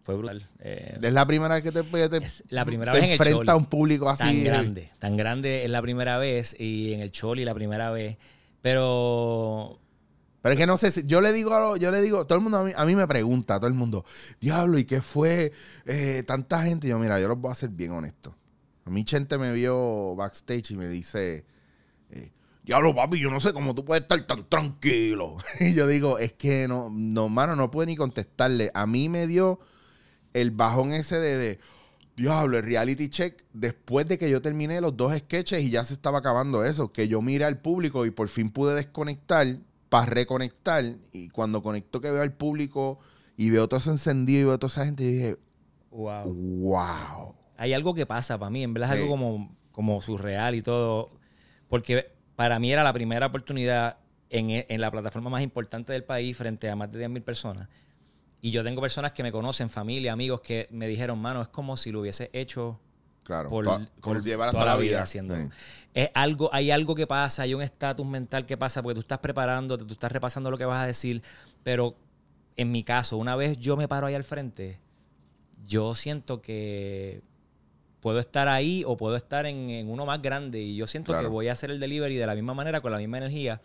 fue 0.02 0.16
brutal. 0.16 0.48
Eh, 0.62 0.98
Es 1.02 1.14
la 1.14 1.26
primera 1.28 1.54
vez 1.56 1.64
que 1.64 1.72
te, 1.72 1.84
que 1.84 2.10
te- 2.10 2.18
Es 2.18 2.44
la 2.50 2.66
primera 2.66 2.92
te 2.94 2.98
vez 2.98 3.04
en 3.06 3.12
el 3.12 3.20
enfrenta 3.20 3.38
Choli. 3.38 3.50
a 3.52 3.56
un 3.56 3.66
público 3.66 4.10
así. 4.10 4.24
tan 4.24 4.44
grande, 4.44 4.90
tan 4.98 5.16
grande 5.18 5.64
es 5.66 5.70
la 5.70 5.82
primera 5.82 6.18
vez 6.18 6.56
y 6.60 6.94
en 6.94 7.02
el 7.02 7.12
Choli 7.12 7.46
la 7.46 7.54
primera 7.54 7.92
vez. 7.92 8.18
Pero 8.62 9.80
Pero 10.42 10.54
es 10.54 10.60
que 10.60 10.66
no 10.66 10.78
sé 10.78 10.92
si 10.92 11.06
yo 11.06 11.22
le 11.22 11.32
digo, 11.34 11.78
yo 11.78 11.92
le 11.92 12.02
digo, 12.02 12.26
todo 12.26 12.38
el 12.38 12.44
mundo 12.44 12.58
a 12.60 12.64
mí, 12.64 12.72
a 12.76 12.86
mí 12.86 12.96
me 12.96 13.08
pregunta, 13.08 13.58
todo 13.60 13.68
el 13.68 13.74
mundo, 13.76 14.04
diablo, 14.42 14.80
¿y 14.80 14.86
qué 14.86 15.02
fue 15.02 15.52
eh, 15.86 16.24
tanta 16.26 16.64
gente? 16.64 16.88
Y 16.88 16.90
yo, 16.90 16.98
mira, 16.98 17.20
yo 17.20 17.28
los 17.28 17.38
voy 17.40 17.52
a 17.52 17.56
ser 17.56 17.70
bien 17.70 17.92
honesto. 17.92 18.36
A 18.86 18.90
mí 18.90 19.06
Chente 19.06 19.38
me 19.38 19.54
vio 19.54 20.16
backstage 20.16 20.72
y 20.72 20.78
me 20.78 20.88
dice, 20.88 21.46
eh, 22.10 22.32
diablo, 22.64 22.94
papi, 22.94 23.20
yo 23.20 23.30
no 23.30 23.40
sé 23.40 23.54
cómo 23.54 23.74
tú 23.74 23.86
puedes 23.86 24.04
estar 24.04 24.20
tan 24.28 24.48
tranquilo. 24.50 25.38
y 25.60 25.74
yo 25.74 25.88
digo, 25.88 26.20
es 26.20 26.34
que 26.34 26.68
no, 26.68 26.90
no, 26.92 27.30
mano, 27.30 27.56
no 27.56 27.72
pude 27.72 27.86
ni 27.86 27.96
contestarle. 27.96 28.72
A 28.74 28.86
mí 28.86 29.10
me 29.10 29.28
dio 29.28 29.60
el 30.34 30.52
bajón 30.52 30.92
ese 30.92 31.18
de, 31.18 31.38
de, 31.38 31.60
diablo, 32.16 32.58
el 32.58 32.64
reality 32.64 33.10
check, 33.10 33.44
después 33.54 34.08
de 34.08 34.18
que 34.18 34.30
yo 34.30 34.42
terminé 34.42 34.82
los 34.82 34.96
dos 34.96 35.16
sketches 35.18 35.64
y 35.64 35.70
ya 35.70 35.84
se 35.84 35.94
estaba 35.94 36.20
acabando 36.20 36.64
eso, 36.64 36.92
que 36.92 37.08
yo 37.08 37.22
miré 37.22 37.46
al 37.46 37.60
público 37.60 38.06
y 38.06 38.12
por 38.12 38.28
fin 38.28 38.50
pude 38.50 38.76
desconectar 38.76 39.60
para 39.90 40.06
reconectar. 40.08 40.84
Y 41.12 41.30
cuando 41.30 41.64
conecto 41.64 42.02
que 42.02 42.12
veo 42.12 42.22
al 42.22 42.34
público 42.34 43.00
y 43.38 43.50
veo 43.50 43.68
todo 43.68 43.80
eso 43.80 43.92
encendido 43.92 44.42
y 44.42 44.46
veo 44.46 44.60
toda 44.60 44.72
esa 44.72 44.86
gente, 44.86 45.04
y 45.04 45.12
dije, 45.12 45.38
wow. 45.92 46.34
wow. 46.34 47.36
Hay 47.58 47.74
algo 47.74 47.94
que 47.94 48.06
pasa 48.06 48.38
para 48.38 48.50
mí, 48.50 48.64
en 48.64 48.74
verdad 48.74 48.94
es 48.94 49.02
algo 49.02 49.10
como, 49.12 49.56
como 49.72 50.02
surreal 50.02 50.56
y 50.56 50.62
todo. 50.62 51.10
Porque 51.68 52.12
para 52.36 52.60
mí 52.60 52.72
era 52.72 52.84
la 52.84 52.94
primera 52.94 53.28
oportunidad 53.28 53.98
en, 54.30 54.50
en 54.68 54.82
la 54.82 54.90
plataforma 54.92 55.30
más 55.30 55.42
importante 55.44 55.94
del 55.94 56.04
país 56.04 56.36
frente 56.36 56.70
a 56.70 56.76
más 56.76 56.92
de 56.92 57.08
10.000 57.08 57.22
personas. 57.24 57.70
Y 58.42 58.52
yo 58.52 58.64
tengo 58.64 58.82
personas 58.82 59.12
que 59.14 59.24
me 59.24 59.32
conocen, 59.32 59.70
familia, 59.70 60.12
amigos, 60.14 60.42
que 60.42 60.68
me 60.72 60.88
dijeron, 60.88 61.20
mano, 61.20 61.42
es 61.42 61.48
como 61.48 61.78
si 61.78 61.92
lo 61.92 62.02
hubiese 62.02 62.30
hecho 62.34 62.80
Claro. 63.24 63.50
por, 63.50 63.64
toda- 63.64 63.88
por 64.02 64.22
si 64.22 64.30
llevaras 64.30 64.52
toda 64.54 64.66
la 64.66 64.76
vida. 64.76 65.06
Sí. 65.06 65.20
Es 65.94 66.10
algo, 66.14 66.50
hay 66.52 66.72
algo 66.72 66.94
que 66.96 67.08
pasa, 67.08 67.44
hay 67.44 67.54
un 67.54 67.62
estatus 67.62 68.06
mental 68.06 68.46
que 68.46 68.58
pasa 68.58 68.82
porque 68.82 68.96
tú 68.96 69.00
estás 69.02 69.20
preparándote, 69.20 69.86
tú 69.86 69.94
estás 69.94 70.12
repasando 70.12 70.52
lo 70.52 70.58
que 70.58 70.66
vas 70.66 70.84
a 70.84 70.88
decir, 70.88 71.24
pero 71.64 71.96
en 72.58 72.72
mi 72.72 72.84
caso, 72.84 73.16
una 73.18 73.36
vez 73.38 73.58
yo 73.60 73.78
me 73.78 73.88
paro 73.88 74.08
ahí 74.08 74.16
al 74.16 74.26
frente, 74.26 74.80
yo 75.66 75.94
siento 75.96 76.42
que 76.42 77.22
puedo 78.04 78.20
estar 78.20 78.48
ahí 78.50 78.84
o 78.86 78.96
puedo 78.98 79.16
estar 79.16 79.46
en, 79.48 79.70
en 79.72 79.90
uno 79.90 80.06
más 80.06 80.22
grande 80.22 80.62
y 80.62 80.76
yo 80.76 80.86
siento 80.86 81.14
Claro. 81.14 81.28
que 81.30 81.32
voy 81.32 81.48
a 81.48 81.54
hacer 81.54 81.72
el 81.72 81.80
delivery 81.80 82.18
de 82.18 82.28
la 82.28 82.36
misma 82.36 82.54
manera, 82.54 82.82
con 82.82 82.92
la 82.92 82.98
misma 83.00 83.18
energía. 83.18 83.62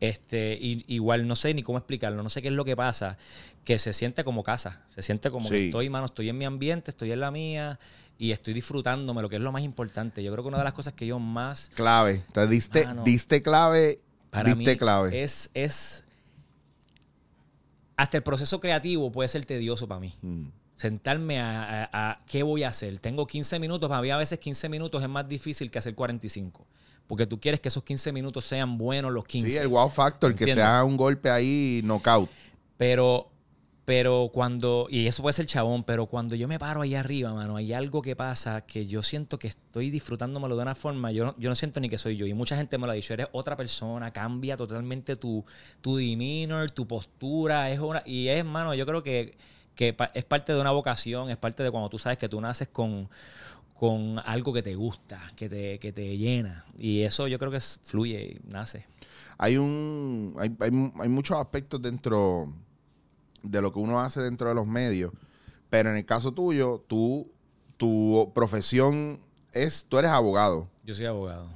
Este, 0.00 0.58
y, 0.60 0.84
igual 0.88 1.26
no 1.26 1.36
sé 1.36 1.54
ni 1.54 1.62
cómo 1.62 1.78
explicarlo, 1.78 2.22
no 2.22 2.28
sé 2.28 2.42
qué 2.42 2.48
es 2.48 2.54
lo 2.54 2.66
que 2.66 2.76
pasa, 2.76 3.16
que 3.64 3.78
se 3.78 3.94
siente 3.94 4.24
como 4.24 4.42
casa, 4.42 4.82
se 4.94 5.00
siente 5.00 5.30
como 5.30 5.48
que 5.48 5.66
estoy, 5.66 5.88
mano, 5.88 6.04
estoy 6.04 6.28
en 6.28 6.36
mi 6.36 6.44
ambiente, 6.44 6.90
estoy 6.90 7.12
en 7.12 7.20
la 7.20 7.30
mía 7.30 7.78
y 8.18 8.32
estoy 8.32 8.52
disfrutándome, 8.52 9.22
lo 9.22 9.28
que 9.30 9.36
es 9.36 9.42
lo 9.42 9.52
más 9.52 9.62
importante. 9.62 10.22
Yo 10.22 10.32
creo 10.32 10.44
que 10.44 10.48
una 10.48 10.58
de 10.58 10.64
las 10.64 10.74
cosas 10.74 10.92
que 10.92 11.06
yo 11.06 11.18
más 11.18 11.70
Clave. 11.74 12.24
Te 12.32 12.46
diste, 12.46 12.84
Mano. 12.84 13.04
diste 13.04 13.40
clave. 13.40 14.00
para 14.30 14.52
diste 14.52 14.72
mí 14.72 14.76
clave. 14.76 15.22
es 15.22 15.48
es 15.54 16.04
hasta 17.96 18.16
el 18.18 18.22
proceso 18.22 18.60
creativo 18.60 19.10
puede 19.10 19.28
ser 19.28 19.46
tedioso 19.46 19.88
para 19.88 20.00
mí. 20.00 20.12
Mm. 20.20 20.48
Sentarme 20.76 21.40
a, 21.40 21.88
a- 21.90 22.10
a 22.10 22.20
qué 22.26 22.42
voy 22.42 22.62
a 22.62 22.68
hacer. 22.68 22.98
Tengo 22.98 23.26
15 23.26 23.58
minutos, 23.58 23.88
para 23.88 24.02
mí 24.02 24.10
a 24.10 24.16
veces 24.16 24.38
15 24.38 24.68
minutos 24.68 25.02
es 25.02 25.08
más 25.08 25.26
difícil 25.28 25.70
que 25.70 25.78
hacer 25.78 25.94
45. 25.94 26.66
Porque 27.06 27.26
tú 27.26 27.40
quieres 27.40 27.60
que 27.60 27.68
esos 27.68 27.82
15 27.84 28.12
minutos 28.12 28.44
sean 28.44 28.76
buenos 28.78 29.12
los 29.12 29.24
15. 29.24 29.48
Sí, 29.50 29.56
el 29.56 29.68
wow 29.68 29.88
factor, 29.88 30.34
que 30.34 30.44
Entiendo. 30.44 30.62
sea 30.62 30.84
un 30.84 30.96
golpe 30.96 31.30
ahí 31.30 31.80
knockout. 31.84 32.28
Pero, 32.76 33.30
pero 33.84 34.28
cuando, 34.34 34.88
y 34.90 35.06
eso 35.06 35.22
puede 35.22 35.32
ser 35.32 35.46
chabón, 35.46 35.84
pero 35.84 36.06
cuando 36.06 36.34
yo 36.34 36.48
me 36.48 36.58
paro 36.58 36.82
ahí 36.82 36.94
arriba, 36.96 37.32
mano, 37.32 37.56
hay 37.56 37.72
algo 37.72 38.02
que 38.02 38.16
pasa 38.16 38.62
que 38.62 38.86
yo 38.86 39.02
siento 39.02 39.38
que 39.38 39.46
estoy 39.46 39.90
disfrutándomelo 39.90 40.56
de 40.56 40.62
una 40.62 40.74
forma, 40.74 41.12
yo 41.12 41.24
no, 41.26 41.34
yo 41.38 41.48
no 41.48 41.54
siento 41.54 41.78
ni 41.80 41.88
que 41.88 41.96
soy 41.96 42.16
yo. 42.16 42.26
Y 42.26 42.34
mucha 42.34 42.56
gente 42.56 42.76
me 42.76 42.86
lo 42.86 42.92
ha 42.92 42.96
dicho, 42.96 43.14
eres 43.14 43.28
otra 43.32 43.56
persona, 43.56 44.10
cambia 44.12 44.56
totalmente 44.56 45.14
tu, 45.16 45.44
tu 45.80 45.96
demeanor, 45.96 46.70
tu 46.72 46.86
postura, 46.88 47.70
es 47.70 47.78
una, 47.78 48.02
y 48.04 48.28
es, 48.28 48.44
mano, 48.44 48.74
yo 48.74 48.84
creo 48.84 49.02
que, 49.04 49.38
que 49.76 49.92
pa- 49.92 50.10
es 50.14 50.24
parte 50.24 50.52
de 50.52 50.60
una 50.60 50.72
vocación, 50.72 51.30
es 51.30 51.36
parte 51.36 51.62
de 51.62 51.70
cuando 51.70 51.88
tú 51.88 51.98
sabes 51.98 52.18
que 52.18 52.28
tú 52.28 52.40
naces 52.40 52.66
con 52.68 53.08
con 53.78 54.18
algo 54.24 54.54
que 54.54 54.62
te 54.62 54.74
gusta, 54.74 55.20
que 55.36 55.50
te, 55.50 55.78
que 55.78 55.92
te 55.92 56.16
llena. 56.16 56.64
Y 56.78 57.02
eso 57.02 57.28
yo 57.28 57.38
creo 57.38 57.50
que 57.50 57.58
es- 57.58 57.78
fluye 57.84 58.38
y 58.42 58.50
nace. 58.50 58.86
Hay 59.36 59.58
un. 59.58 60.34
Hay, 60.38 60.48
hay- 60.60 60.92
hay 60.98 61.08
muchos 61.10 61.36
aspectos 61.36 61.82
dentro 61.82 62.50
de 63.42 63.60
lo 63.60 63.70
que 63.74 63.78
uno 63.78 64.00
hace 64.00 64.22
dentro 64.22 64.48
de 64.48 64.54
los 64.54 64.66
medios. 64.66 65.12
Pero 65.68 65.90
en 65.90 65.96
el 65.96 66.06
caso 66.06 66.32
tuyo, 66.32 66.82
tú, 66.86 67.30
tu 67.76 68.32
profesión 68.34 69.20
es. 69.52 69.84
Tú 69.86 69.98
eres 69.98 70.10
abogado. 70.10 70.68
Yo 70.82 70.94
soy 70.94 71.04
abogado. 71.04 71.46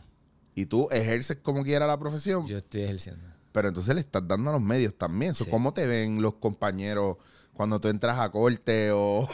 Y 0.55 0.67
tú 0.67 0.89
ejerces 0.91 1.39
como 1.43 1.63
quiera 1.65 1.87
la 1.87 1.99
profesión. 1.99 2.47
Yo 2.47 2.59
estoy 2.59 2.83
ejerciendo. 2.83 3.25
Pero 3.53 3.69
entonces 3.69 3.95
le 3.95 4.03
estás 4.03 4.29
dando 4.29 4.51
a 4.51 4.53
los 4.53 4.63
medios 4.63 4.95
también. 4.95 5.35
Sí. 5.35 5.47
¿Cómo 5.51 5.73
te 5.73 5.87
ven 5.87 6.21
los 6.21 6.35
compañeros 6.35 7.17
cuando 7.55 7.79
tú 7.81 7.89
entras 7.89 8.19
a 8.19 8.31
corte 8.31 8.91
o, 8.93 9.29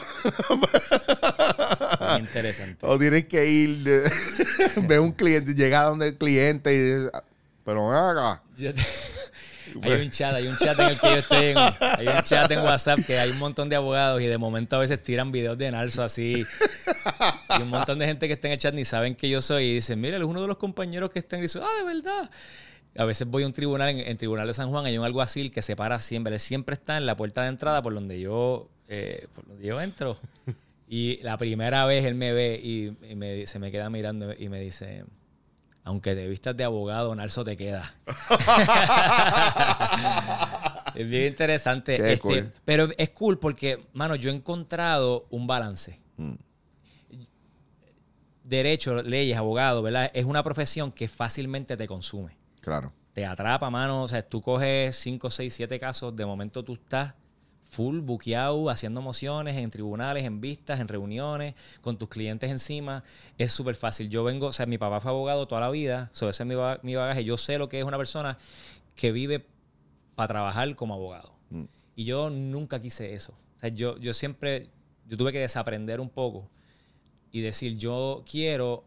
Muy 2.00 2.20
interesante. 2.20 2.78
o 2.87 2.99
tienes 2.99 3.26
que 3.26 3.46
ir, 3.49 3.78
de- 3.78 4.11
ve 4.88 4.99
un 4.99 5.12
cliente, 5.12 5.54
llega 5.54 5.85
donde 5.85 6.08
el 6.08 6.16
cliente 6.16 6.75
y 6.75 6.78
dices, 6.78 7.11
"Ah, 7.14 7.23
pero 7.64 7.82
te- 8.73 8.80
hay 9.82 10.02
un 10.02 10.11
chat, 10.11 10.35
hay 10.35 10.46
un 10.46 10.56
chat 10.56 10.78
en 10.78 10.87
el 10.88 10.99
que 11.00 11.06
yo 11.08 11.16
estoy. 11.16 11.44
en- 11.46 11.58
hay 11.58 12.08
un 12.08 12.23
chat 12.23 12.50
en 12.50 12.61
WhatsApp 12.61 13.00
que 13.06 13.18
hay 13.18 13.30
un 13.30 13.38
montón 13.38 13.68
de 13.68 13.76
abogados 13.76 14.20
y 14.23 14.26
de 14.26 14.38
momento 14.38 14.76
a 14.76 14.78
veces 14.80 15.02
tiran 15.02 15.30
videos 15.32 15.58
de 15.58 15.70
Nalso 15.70 16.02
así. 16.02 16.46
Y 17.58 17.62
un 17.62 17.68
montón 17.68 17.99
de 17.99 18.06
gente 18.06 18.26
que 18.26 18.35
está 18.35 18.49
en 18.49 18.54
el 18.54 18.58
chat 18.58 18.75
ni 18.75 18.85
saben 18.85 19.14
que 19.14 19.28
yo 19.28 19.40
soy 19.42 19.64
y 19.64 19.75
dicen, 19.75 20.00
mira, 20.00 20.16
él 20.16 20.23
es 20.23 20.28
uno 20.28 20.40
de 20.42 20.49
los 20.49 20.56
compañeros 20.56 21.11
que 21.11 21.18
están 21.18 21.40
y 21.40 21.42
dice, 21.42 21.61
ah, 21.62 21.76
de 21.78 21.85
verdad. 21.85 22.30
A 22.98 23.04
veces 23.04 23.28
voy 23.28 23.42
a 23.42 23.46
un 23.46 23.52
tribunal, 23.52 23.90
en, 23.90 24.00
en 24.00 24.16
Tribunal 24.16 24.46
de 24.46 24.54
San 24.54 24.70
Juan, 24.70 24.86
hay 24.86 24.98
un 24.98 25.04
alguacil 25.04 25.50
que 25.50 25.62
se 25.62 25.76
para 25.76 26.00
siempre. 26.00 26.34
Él 26.34 26.40
siempre 26.40 26.74
está 26.74 26.96
en 26.96 27.06
la 27.06 27.16
puerta 27.16 27.42
de 27.42 27.48
entrada 27.48 27.82
por 27.82 27.94
donde 27.94 28.20
yo, 28.20 28.68
eh, 28.88 29.26
por 29.34 29.46
donde 29.46 29.66
yo 29.66 29.80
entro. 29.80 30.18
Y 30.88 31.16
la 31.22 31.36
primera 31.36 31.84
vez 31.84 32.04
él 32.04 32.14
me 32.14 32.32
ve 32.32 32.60
y, 32.62 32.96
y 33.10 33.16
me, 33.16 33.44
se 33.48 33.58
me 33.58 33.72
queda 33.72 33.90
mirando 33.90 34.32
y 34.32 34.48
me 34.48 34.60
dice, 34.60 35.02
aunque 35.86 36.14
te 36.16 36.26
vistas 36.26 36.56
de 36.56 36.64
abogado, 36.64 37.14
Nalso 37.14 37.44
te 37.44 37.56
queda. 37.56 37.94
es 40.96 41.08
bien 41.08 41.28
interesante. 41.28 41.94
Este, 41.94 42.18
cool. 42.18 42.52
Pero 42.64 42.88
es 42.98 43.10
cool 43.10 43.38
porque, 43.38 43.86
mano, 43.92 44.16
yo 44.16 44.30
he 44.30 44.34
encontrado 44.34 45.28
un 45.30 45.46
balance. 45.46 46.00
Mm. 46.16 46.32
Derecho, 48.42 49.00
leyes, 49.02 49.36
abogado, 49.36 49.80
¿verdad? 49.80 50.10
Es 50.12 50.24
una 50.24 50.42
profesión 50.42 50.90
que 50.90 51.06
fácilmente 51.06 51.76
te 51.76 51.86
consume. 51.86 52.36
Claro. 52.66 52.92
Te 53.12 53.25
atrapa, 53.25 53.70
mano. 53.70 54.02
O 54.02 54.08
sea, 54.08 54.28
tú 54.28 54.42
coges 54.42 54.96
5, 54.96 55.30
6, 55.30 55.54
7 55.54 55.78
casos, 55.78 56.16
de 56.16 56.26
momento 56.26 56.64
tú 56.64 56.75
estás 56.75 57.14
full 57.62 58.00
buqueado, 58.00 58.68
haciendo 58.70 59.00
mociones 59.00 59.56
en 59.56 59.70
tribunales, 59.70 60.25
en 60.25 60.40
vistas, 60.40 60.80
en 60.80 60.88
reuniones, 60.88 61.54
con 61.80 61.96
tus 61.96 62.08
clientes 62.08 62.50
encima. 62.50 63.04
Es 63.38 63.52
súper 63.52 63.76
fácil. 63.76 64.11
Yo 64.11 64.25
vengo, 64.25 64.49
o 64.49 64.52
sea, 64.52 64.66
mi 64.66 64.78
papá 64.78 64.99
fue 64.99 65.12
abogado 65.12 65.46
toda 65.46 65.61
la 65.61 65.70
vida, 65.70 66.11
so, 66.12 66.28
ese 66.28 66.42
es 66.42 66.82
mi 66.82 66.96
bagaje. 66.96 67.23
Yo 67.23 67.37
sé 67.37 67.56
lo 67.56 67.68
que 67.68 67.78
es 67.78 67.85
una 67.85 67.99
persona 67.99 68.37
que 68.96 69.12
vive 69.12 69.46
para 70.16 70.26
trabajar 70.26 70.75
como 70.75 70.94
abogado. 70.94 71.37
Mm. 71.50 71.66
Y 71.94 72.04
yo 72.04 72.30
nunca 72.30 72.82
quise 72.82 73.14
eso. 73.14 73.32
O 73.58 73.61
sea, 73.61 73.68
yo, 73.68 73.96
yo 73.99 74.12
siempre, 74.12 74.70
yo 75.06 75.16
tuve 75.16 75.30
que 75.30 75.38
desaprender 75.38 76.00
un 76.00 76.11
poco 76.11 76.50
y 77.30 77.42
decir, 77.42 77.76
yo 77.76 78.25
quiero, 78.28 78.82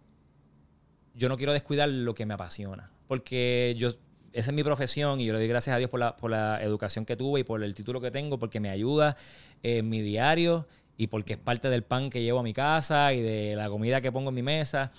yo 1.16 1.30
no 1.30 1.38
quiero 1.38 1.54
descuidar 1.54 1.88
lo 1.88 2.14
que 2.14 2.26
me 2.26 2.34
apasiona. 2.34 2.92
Porque 3.10 3.74
yo, 3.76 3.90
esa 4.34 4.52
es 4.52 4.54
mi 4.54 4.64
profesión 4.64 5.20
y 5.20 5.26
yo 5.26 5.34
le 5.34 5.40
doy 5.40 5.48
gracias 5.48 5.76
a 5.76 5.80
Dios 5.80 5.90
por 5.90 6.00
la, 6.00 6.16
por 6.16 6.30
la 6.30 6.62
educación 6.62 7.08
que 7.08 7.16
tuve 7.16 7.40
y 7.40 7.44
por 7.44 7.64
el 7.64 7.74
título 7.74 8.00
que 8.00 8.12
tengo, 8.12 8.38
porque 8.38 8.60
me 8.60 8.70
ayuda 8.70 9.18
en 9.64 9.90
mi 9.90 10.04
diario 10.04 10.68
y 10.96 11.08
porque 11.08 11.34
es 11.34 11.40
parte 11.40 11.72
del 11.72 11.82
pan 11.82 12.12
que 12.12 12.22
llevo 12.22 12.38
a 12.38 12.44
mi 12.44 12.54
casa 12.54 13.12
y 13.16 13.22
de 13.24 13.56
la 13.56 13.68
comida 13.68 14.00
que 14.00 14.12
pongo 14.12 14.30
en 14.30 14.36
mi 14.36 14.44
mesa. 14.44 14.92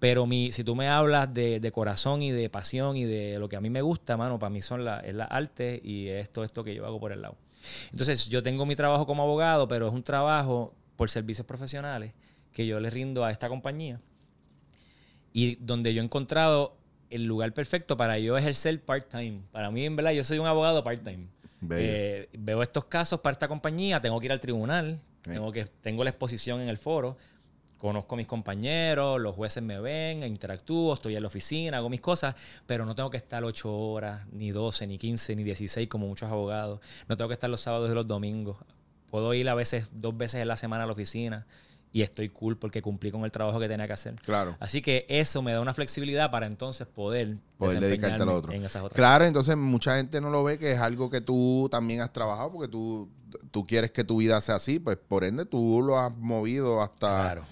Pero 0.00 0.26
mi, 0.26 0.50
si 0.50 0.64
tú 0.64 0.74
me 0.74 0.88
hablas 0.88 1.32
de, 1.32 1.60
de 1.60 1.70
corazón 1.70 2.20
y 2.20 2.32
de 2.32 2.50
pasión 2.50 2.96
y 2.96 3.04
de 3.04 3.38
lo 3.38 3.48
que 3.48 3.54
a 3.54 3.60
mí 3.60 3.70
me 3.70 3.80
gusta, 3.80 4.16
mano, 4.16 4.40
para 4.40 4.50
mí 4.50 4.60
son 4.60 4.84
la, 4.84 4.98
es 4.98 5.14
la 5.14 5.26
arte 5.26 5.80
y 5.84 6.08
es 6.08 6.30
todo 6.30 6.44
esto 6.44 6.64
que 6.64 6.74
yo 6.74 6.84
hago 6.84 6.98
por 6.98 7.12
el 7.12 7.22
lado. 7.22 7.36
Entonces, 7.92 8.28
yo 8.28 8.42
tengo 8.42 8.66
mi 8.66 8.74
trabajo 8.74 9.06
como 9.06 9.22
abogado, 9.22 9.68
pero 9.68 9.86
es 9.86 9.94
un 9.94 10.02
trabajo 10.02 10.74
por 10.96 11.10
servicios 11.10 11.46
profesionales 11.46 12.12
que 12.52 12.66
yo 12.66 12.80
le 12.80 12.90
rindo 12.90 13.24
a 13.24 13.30
esta 13.30 13.48
compañía 13.48 14.00
y 15.32 15.54
donde 15.60 15.94
yo 15.94 16.02
he 16.02 16.04
encontrado 16.04 16.76
el 17.16 17.24
lugar 17.24 17.52
perfecto 17.52 17.96
para 17.96 18.18
yo 18.18 18.36
ejercer 18.38 18.80
part-time. 18.82 19.42
Para 19.52 19.70
mí, 19.70 19.84
en 19.84 19.96
verdad, 19.96 20.12
yo 20.12 20.24
soy 20.24 20.38
un 20.38 20.46
abogado 20.46 20.82
part-time. 20.84 21.28
Eh, 21.70 22.28
veo 22.38 22.62
estos 22.62 22.84
casos 22.84 23.20
para 23.20 23.32
esta 23.32 23.48
compañía, 23.48 24.00
tengo 24.00 24.20
que 24.20 24.26
ir 24.26 24.32
al 24.32 24.40
tribunal, 24.40 25.00
tengo, 25.22 25.50
que, 25.50 25.64
tengo 25.64 26.04
la 26.04 26.10
exposición 26.10 26.60
en 26.60 26.68
el 26.68 26.76
foro, 26.76 27.16
conozco 27.78 28.14
a 28.14 28.18
mis 28.18 28.26
compañeros, 28.26 29.20
los 29.20 29.34
jueces 29.34 29.62
me 29.62 29.80
ven, 29.80 30.22
interactúo, 30.22 30.94
estoy 30.94 31.16
en 31.16 31.22
la 31.22 31.28
oficina, 31.28 31.78
hago 31.78 31.88
mis 31.88 32.00
cosas, 32.00 32.34
pero 32.66 32.84
no 32.84 32.94
tengo 32.94 33.10
que 33.10 33.16
estar 33.16 33.42
8 33.42 33.74
horas, 33.74 34.26
ni 34.32 34.50
12, 34.50 34.86
ni 34.86 34.98
15, 34.98 35.36
ni 35.36 35.44
16 35.44 35.88
como 35.88 36.06
muchos 36.06 36.30
abogados. 36.30 36.80
No 37.08 37.16
tengo 37.16 37.28
que 37.28 37.34
estar 37.34 37.50
los 37.50 37.60
sábados 37.60 37.90
y 37.90 37.94
los 37.94 38.06
domingos. 38.06 38.58
Puedo 39.10 39.32
ir 39.34 39.48
a 39.48 39.54
veces 39.54 39.88
dos 39.92 40.16
veces 40.16 40.42
en 40.42 40.48
la 40.48 40.56
semana 40.56 40.84
a 40.84 40.86
la 40.86 40.92
oficina 40.92 41.46
y 41.96 42.02
estoy 42.02 42.28
cool 42.28 42.58
porque 42.58 42.82
cumplí 42.82 43.10
con 43.10 43.24
el 43.24 43.32
trabajo 43.32 43.58
que 43.58 43.68
tenía 43.68 43.86
que 43.86 43.94
hacer. 43.94 44.16
Claro. 44.16 44.54
Así 44.60 44.82
que 44.82 45.06
eso 45.08 45.40
me 45.40 45.52
da 45.54 45.62
una 45.62 45.72
flexibilidad 45.72 46.30
para 46.30 46.44
entonces 46.44 46.86
poder, 46.86 47.38
Poder 47.56 47.80
dedicarte 47.80 48.22
al 48.22 48.28
otro. 48.28 48.52
en 48.52 48.64
esas 48.64 48.82
otras 48.82 48.94
Claro, 48.96 49.24
entonces 49.24 49.56
mucha 49.56 49.96
gente 49.96 50.20
no 50.20 50.28
lo 50.28 50.44
ve 50.44 50.58
que 50.58 50.72
es 50.72 50.78
algo 50.78 51.08
que 51.08 51.22
tú 51.22 51.68
también 51.70 52.02
has 52.02 52.12
trabajado 52.12 52.52
porque 52.52 52.68
tú, 52.68 53.08
tú 53.50 53.66
quieres 53.66 53.92
que 53.92 54.04
tu 54.04 54.18
vida 54.18 54.38
sea 54.42 54.56
así, 54.56 54.78
pues 54.78 54.98
por 54.98 55.24
ende 55.24 55.46
tú 55.46 55.80
lo 55.82 55.98
has 55.98 56.14
movido 56.14 56.82
hasta 56.82 57.06
Claro. 57.08 57.46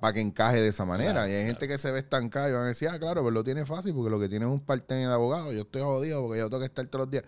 para 0.00 0.12
que 0.12 0.20
encaje 0.20 0.60
de 0.60 0.68
esa 0.68 0.84
manera. 0.84 1.14
Claro, 1.14 1.30
y 1.30 1.34
hay 1.34 1.46
gente 1.46 1.66
que 1.66 1.76
se 1.76 1.90
ve 1.90 1.98
estancada 1.98 2.48
y 2.50 2.52
van 2.52 2.62
a 2.62 2.66
decir, 2.68 2.86
ah, 2.90 3.00
claro, 3.00 3.22
pero 3.22 3.32
lo 3.32 3.42
tiene 3.42 3.66
fácil 3.66 3.94
porque 3.94 4.10
lo 4.10 4.20
que 4.20 4.28
tiene 4.28 4.44
es 4.44 4.50
un 4.52 4.60
parte 4.60 4.94
de 4.94 5.06
abogado. 5.06 5.52
Yo 5.52 5.62
estoy 5.62 5.82
jodido 5.82 6.22
porque 6.22 6.38
yo 6.38 6.48
tengo 6.48 6.60
que 6.60 6.66
estar 6.66 6.86
todos 6.86 7.06
los 7.06 7.10
días. 7.10 7.24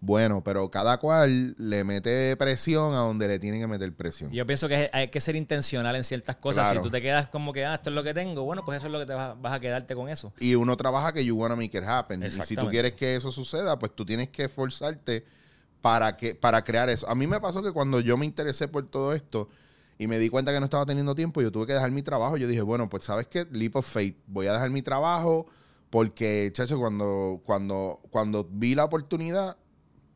Bueno, 0.00 0.44
pero 0.44 0.70
cada 0.70 0.98
cual 0.98 1.54
le 1.58 1.82
mete 1.82 2.36
presión 2.36 2.94
a 2.94 2.98
donde 2.98 3.28
le 3.28 3.38
tienen 3.38 3.60
que 3.60 3.66
meter 3.66 3.92
presión. 3.94 4.30
Yo 4.30 4.46
pienso 4.46 4.68
que 4.68 4.90
hay 4.92 5.08
que 5.08 5.20
ser 5.20 5.36
intencional 5.36 5.96
en 5.96 6.04
ciertas 6.04 6.36
cosas. 6.36 6.66
Claro. 6.66 6.80
Si 6.80 6.84
tú 6.84 6.90
te 6.90 7.00
quedas 7.00 7.28
como 7.28 7.52
que, 7.52 7.64
ah, 7.64 7.74
esto 7.74 7.90
es 7.90 7.96
lo 7.96 8.02
que 8.02 8.12
tengo, 8.12 8.44
bueno, 8.44 8.62
pues 8.64 8.78
eso 8.78 8.86
es 8.86 8.92
lo 8.92 8.98
que 8.98 9.06
te 9.06 9.14
vas, 9.14 9.40
vas 9.40 9.54
a 9.54 9.60
quedarte 9.60 9.94
con 9.94 10.08
eso. 10.08 10.32
Y 10.38 10.54
uno 10.54 10.76
trabaja 10.76 11.12
que 11.12 11.24
you 11.24 11.34
wanna 11.34 11.56
make 11.56 11.76
it 11.76 11.84
happen. 11.84 12.22
Y 12.22 12.30
si 12.30 12.54
tú 12.56 12.68
quieres 12.68 12.92
que 12.92 13.16
eso 13.16 13.30
suceda, 13.30 13.78
pues 13.78 13.94
tú 13.94 14.04
tienes 14.04 14.28
que 14.28 14.44
esforzarte 14.44 15.24
para, 15.80 16.16
que, 16.16 16.34
para 16.34 16.62
crear 16.62 16.90
eso. 16.90 17.08
A 17.08 17.14
mí 17.14 17.26
me 17.26 17.40
pasó 17.40 17.62
que 17.62 17.72
cuando 17.72 18.00
yo 18.00 18.16
me 18.16 18.26
interesé 18.26 18.68
por 18.68 18.86
todo 18.88 19.14
esto 19.14 19.48
y 19.98 20.06
me 20.08 20.18
di 20.18 20.28
cuenta 20.28 20.52
que 20.52 20.60
no 20.60 20.66
estaba 20.66 20.84
teniendo 20.84 21.14
tiempo, 21.14 21.40
yo 21.40 21.50
tuve 21.50 21.66
que 21.66 21.72
dejar 21.72 21.90
mi 21.90 22.02
trabajo. 22.02 22.36
Yo 22.36 22.46
dije, 22.48 22.62
bueno, 22.62 22.88
pues 22.88 23.04
sabes 23.04 23.26
qué, 23.28 23.46
leap 23.50 23.76
of 23.76 23.86
faith. 23.86 24.16
Voy 24.26 24.46
a 24.46 24.52
dejar 24.52 24.70
mi 24.70 24.82
trabajo, 24.82 25.46
Porque, 25.88 26.50
chacho, 26.52 26.78
cuando, 26.78 27.40
cuando, 27.44 28.00
cuando 28.10 28.46
vi 28.50 28.74
la 28.74 28.84
oportunidad 28.84 29.56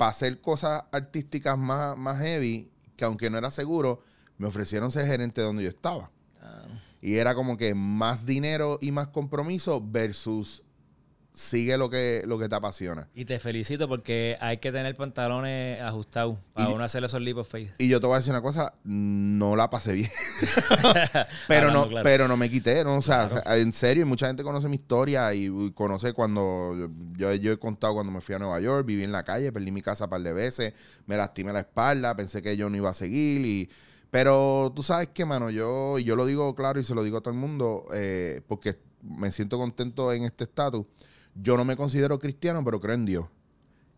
para 0.01 0.13
hacer 0.13 0.41
cosas 0.41 0.85
artísticas 0.93 1.59
más, 1.59 1.95
más 1.95 2.19
heavy, 2.23 2.71
que 2.97 3.05
aunque 3.05 3.29
no 3.29 3.37
era 3.37 3.51
seguro, 3.51 4.01
me 4.39 4.49
ofrecieron 4.49 4.91
ser 4.91 5.05
gerente 5.05 5.43
donde 5.43 5.63
yo 5.63 5.69
estaba. 5.69 6.11
Ah, 6.41 6.69
Y 7.03 7.17
era 7.17 7.35
como 7.35 7.59
que 7.59 7.75
más 7.75 8.25
dinero 8.25 8.79
y 8.81 8.93
más 8.93 9.09
compromiso 9.09 9.79
versus 9.87 10.63
sigue 11.33 11.77
lo 11.77 11.89
que, 11.89 12.23
lo 12.27 12.39
que 12.39 12.49
te 12.49 12.55
apasiona. 12.55 13.09
Y 13.15 13.25
te 13.25 13.39
felicito 13.39 13.89
porque 13.89 14.37
hay 14.41 14.59
que 14.59 14.73
tener 14.73 14.95
pantalones 14.97 15.81
ajustados 15.81 16.39
para 16.53 16.69
uno 16.69 16.85
hacer 16.85 17.05
esos 17.05 17.21
of 17.37 17.49
faith. 17.49 17.71
Y 17.79 17.89
yo 17.89 18.01
te 18.01 18.07
voy 18.07 18.15
a 18.15 18.19
decir 18.19 18.33
una 18.33 18.43
cosa, 18.43 18.75
no 18.85 19.57
la 19.57 19.71
pasé 19.71 19.93
bien. 19.95 20.11
pero 21.49 21.69
Hablando 21.69 21.85
no, 21.85 21.89
claro. 21.89 22.05
pero 22.05 22.29
no 22.29 22.37
me 22.37 22.51
quité, 22.51 22.85
¿no? 22.85 22.99
O 22.99 23.03
sea, 23.03 23.29
en 23.47 23.73
serio, 23.73 24.03
y 24.03 24.07
mucha 24.07 24.27
gente 24.27 24.43
conoce 24.43 24.69
mi 24.69 24.77
historia 24.77 25.33
y, 25.35 25.47
y 25.47 25.73
conoce 25.73 26.13
cuando 26.13 26.91
yo, 27.17 27.33
yo 27.35 27.53
he 27.53 27.59
contado 27.59 27.95
cuando 27.95 28.13
me 28.13 28.21
fui 28.21 28.35
a 28.35 28.39
Nueva 28.39 28.61
York, 28.61 28.87
viví 28.87 29.05
en 29.05 29.13
la 29.13 29.23
calle, 29.23 29.53
perdí 29.53 29.71
mi 29.71 29.83
casa 29.83 30.05
un 30.05 30.11
par 30.11 30.23
de 30.23 30.33
veces, 30.33 30.75
me 31.07 31.17
lastimé 31.17 31.53
la 31.53 31.61
espalda, 31.61 32.17
pensé 32.17 32.43
que 32.43 32.57
yo 32.57 32.69
no 32.69 32.77
iba 32.77 32.91
a 32.91 32.95
seguir 32.95 33.45
y 33.47 33.71
pero 34.11 34.73
tú 34.75 34.83
sabes 34.83 35.09
que, 35.09 35.25
mano, 35.25 35.51
yo, 35.51 35.99
y 35.99 36.05
yo 36.05 36.17
lo 36.17 36.27
digo 36.27 36.55
claro 36.55 36.81
y 36.81 36.85
se 36.85 36.95
lo 36.95 37.05
digo 37.05 37.19
a 37.19 37.21
todo 37.21 37.33
el 37.33 37.39
mundo, 37.39 37.85
eh, 37.95 38.43
porque 38.49 38.77
me 39.03 39.31
siento 39.33 39.57
contento 39.57 40.13
en 40.13 40.25
este 40.25 40.45
estatus. 40.45 40.85
Yo 41.35 41.57
no 41.57 41.65
me 41.65 41.77
considero 41.77 42.19
cristiano, 42.19 42.65
pero 42.65 42.81
creo 42.81 42.95
en 42.95 43.07
Dios. 43.07 43.27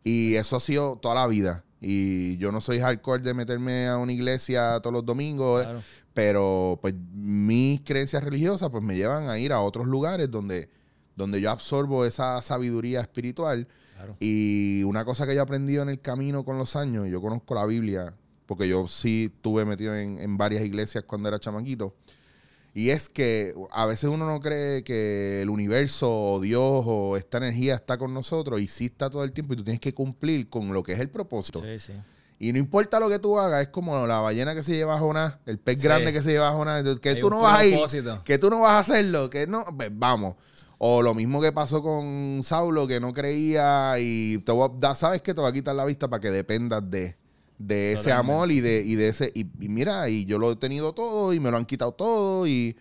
Y 0.04 0.34
eso 0.34 0.56
ha 0.56 0.60
sido 0.60 0.96
toda 0.96 1.14
la 1.14 1.26
vida. 1.26 1.64
Y 1.80 2.36
yo 2.38 2.52
no 2.52 2.60
soy 2.60 2.80
hardcore 2.80 3.22
de 3.22 3.34
meterme 3.34 3.88
a 3.88 3.98
una 3.98 4.12
iglesia 4.12 4.78
todos 4.80 4.92
los 4.94 5.04
domingos, 5.04 5.62
Claro. 5.64 5.82
pero 6.14 6.78
pues 6.80 6.94
mis 7.12 7.80
creencias 7.80 8.22
religiosas 8.22 8.70
pues 8.70 8.84
me 8.84 8.96
llevan 8.96 9.28
a 9.28 9.38
ir 9.38 9.52
a 9.52 9.60
otros 9.60 9.86
lugares 9.88 10.30
donde, 10.30 10.70
donde 11.16 11.40
yo 11.40 11.50
absorbo 11.50 12.04
esa 12.04 12.40
sabiduría 12.42 13.00
espiritual. 13.00 13.66
Claro. 13.96 14.16
Y 14.20 14.84
una 14.84 15.04
cosa 15.04 15.26
que 15.26 15.34
yo 15.34 15.40
he 15.40 15.42
aprendido 15.42 15.82
en 15.82 15.88
el 15.88 16.00
camino 16.00 16.44
con 16.44 16.56
los 16.58 16.76
años, 16.76 17.08
yo 17.08 17.20
conozco 17.20 17.54
la 17.56 17.66
Biblia, 17.66 18.14
porque 18.46 18.68
yo 18.68 18.86
sí 18.86 19.32
estuve 19.34 19.64
metido 19.64 19.94
en, 19.96 20.18
en 20.18 20.36
varias 20.36 20.62
iglesias 20.64 21.02
cuando 21.04 21.28
era 21.28 21.38
chamaquito, 21.40 21.94
y 22.74 22.90
es 22.90 23.08
que 23.08 23.54
a 23.70 23.86
veces 23.86 24.04
uno 24.10 24.26
no 24.26 24.40
cree 24.40 24.82
que 24.84 25.42
el 25.42 25.50
universo 25.50 26.10
o 26.32 26.40
Dios 26.40 26.84
o 26.86 27.16
esta 27.16 27.38
energía 27.38 27.74
está 27.74 27.98
con 27.98 28.14
nosotros 28.14 28.60
y 28.60 28.68
sí 28.68 28.86
está 28.86 29.10
todo 29.10 29.24
el 29.24 29.32
tiempo 29.32 29.52
y 29.54 29.56
tú 29.56 29.64
tienes 29.64 29.80
que 29.80 29.92
cumplir 29.94 30.48
con 30.48 30.72
lo 30.72 30.82
que 30.82 30.92
es 30.94 31.00
el 31.00 31.10
propósito. 31.10 31.60
Sí, 31.60 31.78
sí. 31.78 31.92
Y 32.38 32.52
no 32.52 32.58
importa 32.58 32.98
lo 32.98 33.08
que 33.08 33.18
tú 33.20 33.38
hagas, 33.38 33.62
es 33.62 33.68
como 33.68 34.04
la 34.06 34.18
ballena 34.18 34.54
que 34.54 34.62
se 34.64 34.72
lleva 34.74 34.96
a 34.96 34.98
Jonás, 34.98 35.36
el 35.46 35.58
pez 35.58 35.80
Sí. 35.80 35.84
grande 35.86 36.12
que 36.12 36.22
se 36.22 36.32
lleva 36.32 36.48
a 36.48 36.52
Jonás, 36.52 36.82
que 36.98 37.10
Hay 37.10 37.20
tú 37.20 37.30
no 37.30 37.40
vas 37.42 37.60
a 37.60 37.64
ir, 37.66 37.78
que 38.24 38.38
tú 38.38 38.50
no 38.50 38.60
vas 38.60 38.72
a 38.72 38.78
hacerlo, 38.80 39.30
que 39.30 39.46
no, 39.46 39.64
pues 39.76 39.90
vamos. 39.92 40.34
O 40.78 41.00
lo 41.02 41.14
mismo 41.14 41.40
que 41.40 41.52
pasó 41.52 41.80
con 41.82 42.40
Saulo, 42.42 42.88
que 42.88 42.98
no 42.98 43.12
creía 43.12 43.94
y 44.00 44.38
te 44.38 44.50
voy 44.50 44.68
a- 44.82 44.94
sabes 44.96 45.22
que 45.22 45.32
te 45.34 45.40
va 45.40 45.48
a 45.48 45.52
quitar 45.52 45.76
la 45.76 45.84
vista 45.84 46.08
para 46.08 46.20
que 46.20 46.32
dependas 46.32 46.82
de, 46.90 47.14
de 47.66 47.92
ese 47.92 48.04
Totalmente. 48.10 48.32
amor 48.32 48.52
y 48.52 48.60
de, 48.60 48.82
y 48.84 48.94
de 48.96 49.08
ese. 49.08 49.32
Y, 49.34 49.46
y 49.60 49.68
mira, 49.68 50.08
y 50.08 50.24
yo 50.26 50.38
lo 50.38 50.52
he 50.52 50.56
tenido 50.56 50.92
todo 50.92 51.32
y 51.32 51.40
me 51.40 51.50
lo 51.50 51.56
han 51.56 51.66
quitado 51.66 51.92
todo. 51.92 52.46
Y 52.46 52.76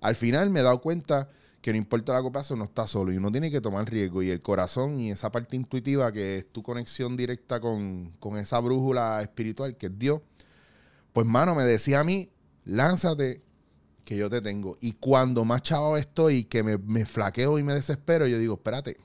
al 0.00 0.14
final 0.14 0.50
me 0.50 0.60
he 0.60 0.62
dado 0.62 0.80
cuenta 0.80 1.28
que 1.60 1.72
no 1.72 1.78
importa 1.78 2.14
lo 2.14 2.22
que 2.24 2.30
pase, 2.30 2.54
uno 2.54 2.64
está 2.64 2.86
solo 2.86 3.12
y 3.12 3.16
uno 3.16 3.32
tiene 3.32 3.50
que 3.50 3.60
tomar 3.60 3.90
riesgo. 3.90 4.22
Y 4.22 4.30
el 4.30 4.42
corazón 4.42 5.00
y 5.00 5.10
esa 5.10 5.30
parte 5.32 5.56
intuitiva 5.56 6.12
que 6.12 6.38
es 6.38 6.52
tu 6.52 6.62
conexión 6.62 7.16
directa 7.16 7.60
con, 7.60 8.12
con 8.20 8.36
esa 8.36 8.60
brújula 8.60 9.20
espiritual 9.22 9.76
que 9.76 9.86
es 9.86 9.98
Dios, 9.98 10.20
pues 11.12 11.26
mano, 11.26 11.54
me 11.54 11.64
decía 11.64 12.00
a 12.00 12.04
mí, 12.04 12.30
lánzate 12.64 13.42
que 14.04 14.16
yo 14.16 14.30
te 14.30 14.40
tengo. 14.40 14.76
Y 14.80 14.92
cuando 14.92 15.44
más 15.44 15.62
chavo 15.62 15.96
estoy, 15.96 16.44
que 16.44 16.62
me, 16.62 16.78
me 16.78 17.04
flaqueo 17.04 17.58
y 17.58 17.62
me 17.64 17.74
desespero, 17.74 18.26
yo 18.26 18.38
digo, 18.38 18.54
espérate. 18.54 18.98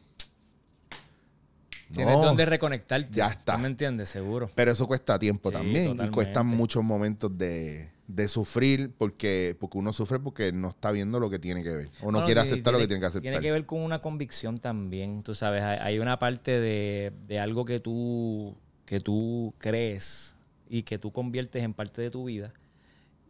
Tienes 1.92 2.16
No. 2.16 2.24
donde 2.26 2.46
reconectarte. 2.46 3.10
Ya 3.12 3.28
está. 3.28 3.56
¿Tú 3.56 3.60
me 3.62 3.68
entiendes? 3.68 4.10
Seguro. 4.10 4.50
Pero 4.56 4.72
eso 4.72 4.88
cuesta 4.88 5.18
tiempo 5.20 5.50
Sí, 5.50 5.54
también. 5.54 5.98
Y 6.04 6.10
cuestan 6.10 6.48
muchos 6.48 6.84
momentos 6.84 7.38
de, 7.38 7.90
de 8.08 8.28
sufrir 8.28 8.92
porque, 8.98 9.56
porque 9.60 9.78
uno 9.78 9.92
sufre 9.94 10.20
porque 10.20 10.52
no 10.52 10.70
está 10.70 10.92
viendo 10.92 11.20
lo 11.20 11.30
que 11.30 11.40
tiene 11.40 11.64
que 11.64 11.70
ver. 11.72 11.88
O 12.02 12.06
no 12.06 12.12
Bueno, 12.14 12.26
quiere 12.26 12.42
aceptar 12.42 12.74
lo 12.74 12.80
que 12.80 12.88
tiene 12.88 13.00
que 13.02 13.08
aceptar. 13.08 13.22
Tiene 13.32 13.40
que 13.42 13.52
ver 13.52 13.66
con 13.66 13.80
una 13.82 14.02
convicción 14.02 14.60
también, 14.60 15.24
tú 15.24 15.34
sabes, 15.34 15.64
hay, 15.64 15.78
hay 15.80 16.00
una 16.00 16.18
parte 16.20 16.60
de, 16.60 17.12
de 17.28 17.40
algo 17.40 17.66
que 17.66 17.80
tú, 17.80 18.56
que 18.86 19.00
tú 19.00 19.54
crees 19.58 20.34
y 20.70 20.84
que 20.84 20.98
tú 20.98 21.12
conviertes 21.12 21.64
en 21.64 21.74
parte 21.74 22.02
de 22.02 22.10
tu 22.12 22.26
vida, 22.26 22.54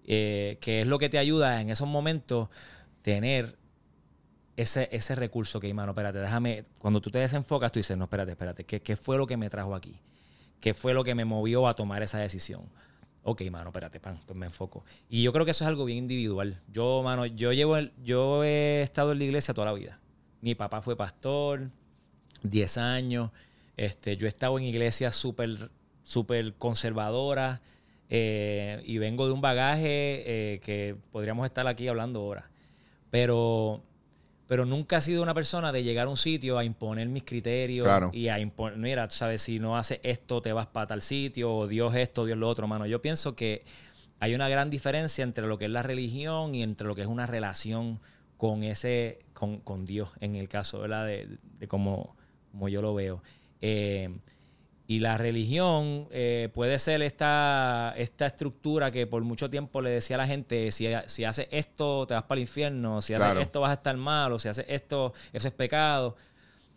eh, 0.06 0.58
que 0.62 0.82
es 0.82 0.88
lo 0.88 1.00
que 1.00 1.10
te 1.10 1.18
ayuda 1.18 1.62
en 1.62 1.70
esos 1.70 1.88
momentos 1.88 2.50
tener 3.02 3.56
ese, 4.58 4.90
ese 4.92 5.16
recurso 5.16 5.60
que, 5.60 5.74
mano, 5.74 5.92
espérate, 5.92 6.20
déjame, 6.20 6.66
cuando 6.80 7.02
tú 7.02 7.10
te 7.10 7.20
desenfocas, 7.20 7.72
tú 7.72 7.80
dices, 7.80 7.98
no, 7.98 8.06
espérate, 8.06 8.32
espérate, 8.32 8.64
¿qué, 8.66 8.82
¿qué 8.82 8.96
fue 8.96 9.18
lo 9.18 9.26
que 9.28 9.38
me 9.38 9.50
trajo 9.50 9.76
aquí? 9.76 9.96
¿Qué 10.60 10.74
fue 10.74 10.94
lo 10.94 11.04
que 11.04 11.16
me 11.16 11.26
movió 11.26 11.68
a 11.68 11.74
tomar 11.74 12.04
esa 12.04 12.20
decisión? 12.20 12.62
Ok, 13.24 13.42
mano, 13.52 13.70
espérate, 13.70 14.00
pan, 14.00 14.20
pues 14.26 14.38
me 14.38 14.48
enfoco. 14.48 14.84
Y 15.10 15.22
yo 15.24 15.32
creo 15.32 15.46
que 15.46 15.52
eso 15.52 15.64
es 15.64 15.68
algo 15.68 15.86
bien 15.86 16.00
individual. 16.00 16.60
Yo, 16.72 17.02
mano, 17.04 17.26
yo 17.26 17.54
llevo, 17.54 17.78
el- 17.78 17.92
yo 18.04 18.44
he 18.44 18.82
estado 18.82 19.12
en 19.12 19.20
la 19.20 19.24
iglesia 19.26 19.54
toda 19.54 19.66
la 19.68 19.74
vida. 19.74 20.00
Mi 20.42 20.56
papá 20.56 20.82
fue 20.82 20.96
pastor, 20.96 21.70
10 22.44 22.78
años. 22.78 23.32
Este, 23.78 24.18
yo 24.18 24.26
he 24.26 24.30
estado 24.30 24.58
en 24.58 24.66
iglesias 24.66 25.16
súper, 25.16 25.70
súper 26.04 26.54
conservadoras 26.56 27.60
eh, 28.10 28.82
y 28.86 28.98
vengo 28.98 29.28
de 29.28 29.34
un 29.34 29.42
bagaje 29.42 29.84
eh, 30.56 30.60
que 30.60 30.96
podríamos 31.12 31.46
estar 31.46 31.68
aquí 31.68 31.88
hablando 31.88 32.24
horas. 32.24 32.46
Pero, 33.12 33.84
pero 34.52 34.66
nunca 34.66 34.98
he 34.98 35.02
sido 35.02 35.24
una 35.24 35.34
persona 35.34 35.72
de 35.72 35.82
llegar 35.82 36.08
a 36.08 36.10
un 36.10 36.18
sitio 36.18 36.58
a 36.58 36.66
imponer 36.66 37.08
mis 37.08 37.24
criterios 37.24 37.86
Claro. 37.86 38.10
y 38.12 38.28
a 38.28 38.38
imponer, 38.38 38.78
mira, 38.78 39.10
sabes, 39.10 39.44
si 39.44 39.60
no 39.60 39.78
haces 39.78 40.02
esto 40.04 40.42
te 40.42 40.52
vas 40.52 40.68
para 40.68 40.88
tal 40.88 41.02
sitio, 41.02 41.56
o 41.56 41.68
Dios 41.70 41.96
esto, 41.96 42.26
Dios 42.26 42.38
lo 42.38 42.50
otro, 42.50 42.68
mano. 42.68 42.86
Yo 42.86 43.02
pienso 43.02 43.34
que 43.34 43.64
hay 44.20 44.36
una 44.36 44.50
gran 44.50 44.70
diferencia 44.70 45.24
entre 45.24 45.48
lo 45.48 45.58
que 45.58 45.64
es 45.64 45.72
la 45.72 45.84
religión 45.84 46.54
y 46.54 46.64
entre 46.64 46.86
lo 46.86 46.96
que 46.96 47.02
es 47.04 47.08
una 47.08 47.28
relación 47.28 48.02
con 48.36 48.64
ese, 48.64 49.20
con, 49.32 49.62
con 49.62 49.86
Dios, 49.86 50.10
en 50.20 50.36
el 50.36 50.50
caso, 50.50 50.82
¿verdad? 50.82 51.06
De, 51.06 51.30
de 51.58 51.68
cómo, 51.70 52.18
como 52.52 52.68
yo 52.68 52.82
lo 52.82 52.94
veo. 52.94 53.24
Eh, 53.62 54.10
y 54.92 55.00
la 55.00 55.18
religión 55.18 56.10
eh, 56.12 56.50
puede 56.54 56.78
ser 56.78 57.02
esta, 57.02 57.94
esta 57.96 58.26
estructura 58.26 58.92
que 58.92 59.08
por 59.08 59.24
mucho 59.24 59.50
tiempo 59.50 59.82
le 59.82 59.90
decía 59.90 60.18
a 60.18 60.20
la 60.20 60.28
gente, 60.28 60.70
si, 60.74 60.86
si 61.06 61.24
haces 61.24 61.48
esto 61.50 62.06
te 62.06 62.14
vas 62.14 62.24
para 62.24 62.40
el 62.40 62.42
infierno, 62.42 63.02
si 63.02 63.14
haces 63.14 63.26
Claro. 63.26 63.40
esto 63.40 63.62
vas 63.62 63.70
a 63.70 63.76
estar 63.76 63.96
mal, 63.96 64.34
o 64.34 64.38
si 64.38 64.50
haces 64.50 64.66
esto, 64.68 65.14
eso 65.32 65.48
es 65.48 65.54
pecado. 65.54 66.18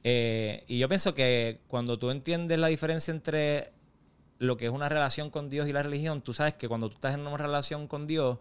Eh, 0.05 0.63
y 0.69 0.79
yo 0.79 0.89
pienso 0.89 1.13
que 1.13 1.59
cuando 1.67 1.99
tú 1.99 2.13
entiendes 2.13 2.57
la 2.57 2.69
diferencia 2.69 3.11
entre 3.11 3.73
lo 4.39 4.57
que 4.57 4.67
es 4.67 4.71
una 4.71 4.89
relación 4.89 5.29
con 5.29 5.49
Dios 5.49 5.67
y 5.67 5.73
la 5.73 5.83
religión, 5.83 6.23
tú 6.23 6.33
sabes 6.33 6.55
que 6.55 6.69
cuando 6.69 6.89
tú 6.89 6.95
estás 6.95 7.15
en 7.15 7.27
una 7.27 7.37
relación 7.37 7.89
con 7.89 8.07
Dios, 8.07 8.39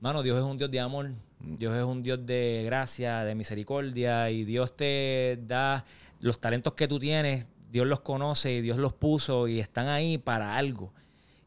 mano, 0.00 0.24
Dios 0.24 0.38
es 0.38 0.44
un 0.44 0.58
Dios 0.58 0.72
de 0.72 0.80
amor, 0.80 1.12
Dios 1.38 1.72
es 1.76 1.84
un 1.84 2.02
Dios 2.02 2.26
de 2.26 2.62
gracia, 2.64 3.22
de 3.22 3.36
misericordia, 3.36 4.28
y 4.28 4.42
Dios 4.42 4.76
te 4.76 5.38
da 5.46 5.84
los 6.18 6.40
talentos 6.40 6.72
que 6.72 6.88
tú 6.88 6.98
tienes, 6.98 7.46
Dios 7.74 7.88
los 7.88 7.98
conoce 8.00 8.52
y 8.52 8.60
Dios 8.60 8.78
los 8.78 8.92
puso 8.92 9.48
y 9.48 9.58
están 9.58 9.88
ahí 9.88 10.16
para 10.16 10.56
algo. 10.56 10.92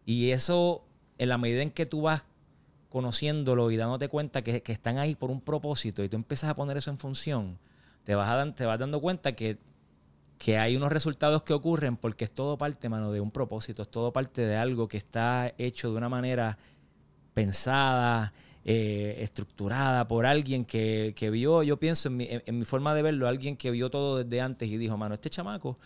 Y 0.06 0.32
eso, 0.32 0.84
en 1.18 1.30
la 1.30 1.38
medida 1.38 1.62
en 1.62 1.72
que 1.72 1.86
tú 1.86 2.02
vas 2.02 2.26
conociéndolo 2.90 3.72
y 3.72 3.78
dándote 3.78 4.10
cuenta 4.10 4.44
que, 4.44 4.62
que 4.62 4.74
están 4.74 4.98
ahí 4.98 5.16
por 5.16 5.32
un 5.32 5.40
propósito 5.40 6.04
y 6.04 6.10
tú 6.10 6.18
empiezas 6.18 6.50
a 6.50 6.56
poner 6.56 6.76
eso 6.76 6.92
en 6.92 6.98
función, 6.98 7.58
te 8.04 8.14
vas, 8.14 8.28
a 8.30 8.54
te 8.54 8.66
vas 8.66 8.78
dando 8.78 9.00
cuenta 9.00 9.38
que, 9.38 9.58
que 10.38 10.58
hay 10.58 10.76
unos 10.76 10.92
resultados 10.92 11.44
que 11.44 11.54
ocurren 11.54 11.96
porque 11.96 12.26
es 12.26 12.32
todo 12.32 12.58
parte, 12.58 12.90
mano, 12.90 13.14
de 13.14 13.22
un 13.22 13.32
propósito, 13.32 13.82
es 13.82 13.90
todo 13.90 14.12
parte 14.12 14.42
de 14.46 14.58
algo 14.58 14.90
que 14.90 14.98
está 14.98 15.54
hecho 15.58 15.92
de 15.92 15.98
una 15.98 16.10
manera 16.10 16.58
pensada, 17.34 18.34
eh, 18.66 19.20
estructurada 19.22 20.10
por 20.10 20.26
alguien 20.26 20.66
que, 20.66 21.14
que 21.16 21.30
vio, 21.30 21.64
yo 21.64 21.78
pienso 21.78 22.10
en 22.10 22.18
mi, 22.18 22.26
en- 22.26 22.44
en 22.46 22.60
mi 22.60 22.66
forma 22.66 22.94
de 22.94 23.02
verlo, 23.02 23.30
alguien 23.30 23.56
que 23.56 23.72
vio 23.72 23.90
todo 23.90 24.22
desde 24.22 24.42
antes 24.42 24.68
y 24.68 24.76
dijo, 24.78 24.98
mano, 24.98 25.14
este 25.14 25.30
chamaco, 25.30 25.78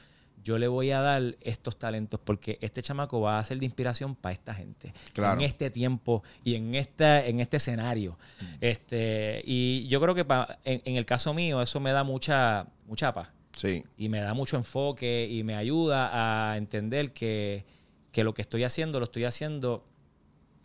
yo 0.43 0.57
le 0.57 0.67
voy 0.67 0.91
a 0.91 1.01
dar 1.01 1.37
estos 1.41 1.77
talentos 1.77 2.19
porque 2.23 2.57
este 2.61 2.81
chamaco 2.81 3.21
va 3.21 3.37
a 3.39 3.43
ser 3.43 3.59
de 3.59 3.65
inspiración 3.65 4.15
para 4.15 4.33
esta 4.33 4.53
gente. 4.53 4.93
Claro. 5.13 5.39
En 5.39 5.45
este 5.45 5.69
tiempo 5.69 6.23
y 6.43 6.55
en, 6.55 6.73
esta, 6.75 7.25
en 7.25 7.39
este 7.39 7.57
escenario. 7.57 8.17
Este, 8.59 9.41
y 9.45 9.87
yo 9.87 10.01
creo 10.01 10.15
que 10.15 10.25
pa- 10.25 10.59
en, 10.63 10.81
en 10.85 10.95
el 10.95 11.05
caso 11.05 11.33
mío 11.33 11.61
eso 11.61 11.79
me 11.79 11.91
da 11.91 12.03
mucha, 12.03 12.67
mucha 12.87 13.13
paz 13.13 13.29
Sí. 13.55 13.83
y 13.97 14.09
me 14.09 14.21
da 14.21 14.33
mucho 14.33 14.57
enfoque 14.57 15.27
y 15.29 15.43
me 15.43 15.55
ayuda 15.55 16.51
a 16.53 16.57
entender 16.57 17.11
que, 17.13 17.65
que 18.11 18.23
lo 18.23 18.33
que 18.33 18.41
estoy 18.41 18.63
haciendo 18.63 18.97
lo 18.99 19.05
estoy 19.05 19.25
haciendo 19.25 19.85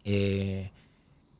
eh, 0.04 0.70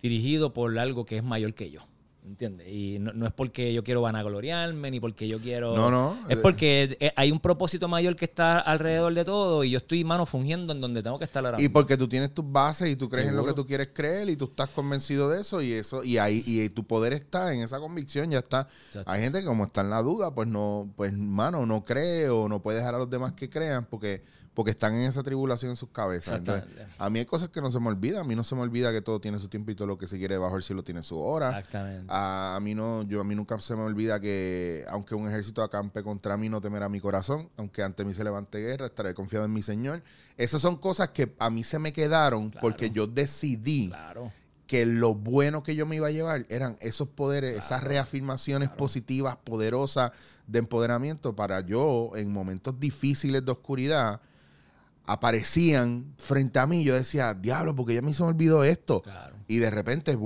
dirigido 0.02 0.52
por 0.52 0.76
algo 0.78 1.04
que 1.06 1.16
es 1.18 1.22
mayor 1.24 1.54
que 1.54 1.70
yo. 1.70 1.80
¿Entiendes? 2.26 2.66
Y 2.68 2.98
no, 2.98 3.12
no 3.12 3.24
es 3.26 3.32
porque 3.32 3.72
yo 3.72 3.84
quiero 3.84 4.02
vanagloriarme, 4.02 4.90
ni 4.90 4.98
porque 4.98 5.28
yo 5.28 5.38
quiero... 5.38 5.76
No, 5.76 5.92
no. 5.92 6.18
Es 6.28 6.36
porque 6.38 6.96
eh, 6.98 7.12
hay 7.14 7.30
un 7.30 7.38
propósito 7.38 7.86
mayor 7.86 8.16
que 8.16 8.24
está 8.24 8.58
alrededor 8.58 9.14
de 9.14 9.24
todo 9.24 9.62
y 9.62 9.70
yo 9.70 9.78
estoy, 9.78 10.02
mano, 10.02 10.26
fungiendo 10.26 10.72
en 10.72 10.80
donde 10.80 11.04
tengo 11.04 11.20
que 11.20 11.24
estar 11.24 11.44
ahora 11.46 11.62
Y 11.62 11.68
porque 11.68 11.96
tú 11.96 12.08
tienes 12.08 12.34
tus 12.34 12.44
bases 12.50 12.90
y 12.90 12.96
tú 12.96 13.08
crees 13.08 13.28
en 13.28 13.36
lo 13.36 13.44
que 13.44 13.52
tú 13.52 13.64
quieres 13.64 13.90
creer 13.92 14.28
y 14.28 14.36
tú 14.36 14.46
estás 14.46 14.68
convencido 14.70 15.30
de 15.30 15.40
eso 15.40 15.62
y 15.62 15.72
eso 15.72 16.02
y 16.02 16.18
ahí 16.18 16.42
y 16.44 16.68
tu 16.70 16.84
poder 16.84 17.12
está 17.12 17.54
en 17.54 17.60
esa 17.60 17.78
convicción, 17.78 18.28
ya 18.32 18.38
está. 18.38 18.66
Exacto. 18.88 19.08
Hay 19.08 19.22
gente 19.22 19.40
que 19.40 19.46
como 19.46 19.64
está 19.64 19.82
en 19.82 19.90
la 19.90 20.02
duda, 20.02 20.34
pues 20.34 20.48
no, 20.48 20.92
pues 20.96 21.12
mano, 21.12 21.64
no 21.64 21.84
cree 21.84 22.28
o 22.28 22.48
no 22.48 22.60
puede 22.60 22.78
dejar 22.78 22.96
a 22.96 22.98
los 22.98 23.08
demás 23.08 23.34
que 23.34 23.48
crean 23.48 23.86
porque 23.88 24.24
porque 24.56 24.70
están 24.70 24.94
en 24.94 25.02
esa 25.02 25.22
tribulación 25.22 25.68
en 25.72 25.76
sus 25.76 25.90
cabezas. 25.90 26.38
Entonces, 26.38 26.64
a 26.96 27.10
mí 27.10 27.18
hay 27.18 27.26
cosas 27.26 27.50
que 27.50 27.60
no 27.60 27.70
se 27.70 27.78
me 27.78 27.88
olvidan, 27.88 28.22
a 28.22 28.24
mí 28.24 28.34
no 28.34 28.42
se 28.42 28.54
me 28.54 28.62
olvida 28.62 28.90
que 28.90 29.02
todo 29.02 29.20
tiene 29.20 29.38
su 29.38 29.48
tiempo 29.48 29.70
y 29.70 29.74
todo 29.74 29.86
lo 29.86 29.98
que 29.98 30.06
se 30.06 30.16
quiere 30.16 30.38
bajo 30.38 30.56
el 30.56 30.62
cielo 30.62 30.82
tiene 30.82 31.02
su 31.02 31.20
hora. 31.20 31.58
Exactamente. 31.58 32.06
A, 32.08 32.56
a 32.56 32.60
mí 32.60 32.74
no, 32.74 33.02
yo 33.02 33.20
a 33.20 33.24
mí 33.24 33.34
nunca 33.34 33.60
se 33.60 33.76
me 33.76 33.82
olvida 33.82 34.18
que 34.18 34.86
aunque 34.88 35.14
un 35.14 35.28
ejército 35.28 35.62
acampe 35.62 36.02
contra 36.02 36.38
mí, 36.38 36.48
no 36.48 36.62
temerá 36.62 36.88
mi 36.88 37.00
corazón. 37.00 37.50
Aunque 37.58 37.82
ante 37.82 38.02
mí 38.06 38.14
se 38.14 38.24
levante 38.24 38.58
guerra, 38.58 38.86
estaré 38.86 39.12
confiado 39.12 39.44
en 39.44 39.52
mi 39.52 39.60
Señor. 39.60 40.02
Esas 40.38 40.62
son 40.62 40.76
cosas 40.76 41.10
que 41.10 41.34
a 41.38 41.50
mí 41.50 41.62
se 41.62 41.78
me 41.78 41.92
quedaron 41.92 42.48
Claro. 42.48 42.62
porque 42.62 42.88
yo 42.90 43.06
decidí 43.06 43.88
Claro. 43.88 44.32
que 44.66 44.86
lo 44.86 45.14
bueno 45.14 45.62
que 45.62 45.76
yo 45.76 45.84
me 45.84 45.96
iba 45.96 46.08
a 46.08 46.12
llevar 46.12 46.46
eran 46.48 46.78
esos 46.80 47.08
poderes, 47.08 47.58
esas 47.58 47.84
reafirmaciones 47.84 48.70
positivas, 48.70 49.36
poderosas 49.36 50.12
de 50.46 50.60
empoderamiento 50.60 51.36
para 51.36 51.60
yo 51.60 52.12
en 52.16 52.32
momentos 52.32 52.80
difíciles 52.80 53.44
de 53.44 53.52
oscuridad 53.52 54.22
aparecían 55.06 56.14
frente 56.18 56.58
a 56.58 56.66
mí. 56.66 56.84
Yo 56.84 56.94
decía, 56.94 57.34
diablo, 57.34 57.74
porque 57.74 57.94
ya 57.94 58.02
me 58.02 58.10
me 58.26 58.30
olvidó 58.30 58.64
esto. 58.64 59.02
Claro. 59.02 59.36
Y 59.48 59.58
de 59.58 59.70
repente, 59.70 60.16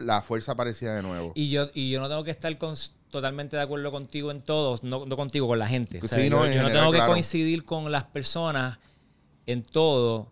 la 0.00 0.20
fuerza 0.22 0.52
aparecía 0.52 0.92
de 0.92 1.02
nuevo. 1.02 1.32
Y 1.34 1.48
yo, 1.48 1.68
y 1.74 1.90
yo 1.90 2.00
no 2.00 2.08
tengo 2.08 2.24
que 2.24 2.30
estar 2.32 2.56
con- 2.58 2.74
totalmente 3.10 3.56
de 3.56 3.62
acuerdo 3.62 3.90
contigo 3.90 4.30
en 4.30 4.42
todo, 4.42 4.78
no, 4.82 5.06
no 5.06 5.16
contigo, 5.16 5.46
con 5.46 5.58
la 5.58 5.68
gente. 5.68 5.98
Pues 6.00 6.12
O 6.12 6.14
sea, 6.16 6.24
yo 6.24 6.30
no, 6.30 6.36
yo 6.38 6.42
no 6.46 6.52
general, 6.52 6.72
tengo 6.72 6.92
que 6.92 6.98
claro. 6.98 7.12
coincidir 7.12 7.64
con 7.64 7.90
las 7.92 8.04
personas 8.04 8.78
en 9.46 9.62
todo 9.62 10.30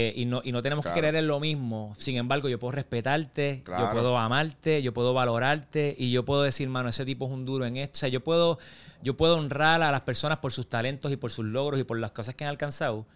eh, 0.00 0.12
y, 0.14 0.26
no, 0.26 0.40
y 0.44 0.52
no 0.52 0.62
tenemos 0.62 0.84
Claro. 0.84 0.94
que 0.94 1.00
creer 1.00 1.16
en 1.16 1.26
lo 1.26 1.40
mismo. 1.40 1.92
Sin 1.98 2.16
embargo, 2.16 2.48
yo 2.48 2.58
puedo 2.60 2.72
respetarte, 2.72 3.62
Claro. 3.64 3.86
yo 3.86 3.92
puedo 3.92 4.16
amarte, 4.18 4.80
yo 4.82 4.92
puedo 4.92 5.12
valorarte 5.12 5.96
y 5.98 6.12
yo 6.12 6.24
puedo 6.24 6.42
decir, 6.42 6.68
mano, 6.68 6.88
ese 6.88 7.04
tipo 7.04 7.26
es 7.26 7.32
un 7.32 7.44
duro 7.44 7.64
en 7.66 7.76
esto. 7.76 7.96
O 7.96 8.00
sea, 8.00 8.08
yo 8.08 8.20
puedo, 8.22 8.58
yo 9.02 9.16
puedo 9.16 9.36
honrar 9.36 9.82
a 9.82 9.90
las 9.90 10.02
personas 10.02 10.38
por 10.38 10.52
sus 10.52 10.68
talentos 10.68 11.10
y 11.10 11.16
por 11.16 11.30
sus 11.32 11.44
logros 11.46 11.80
y 11.80 11.84
por 11.84 11.98
las 11.98 12.12
cosas 12.12 12.34
que 12.34 12.44
han 12.44 12.50
alcanzado. 12.50 13.06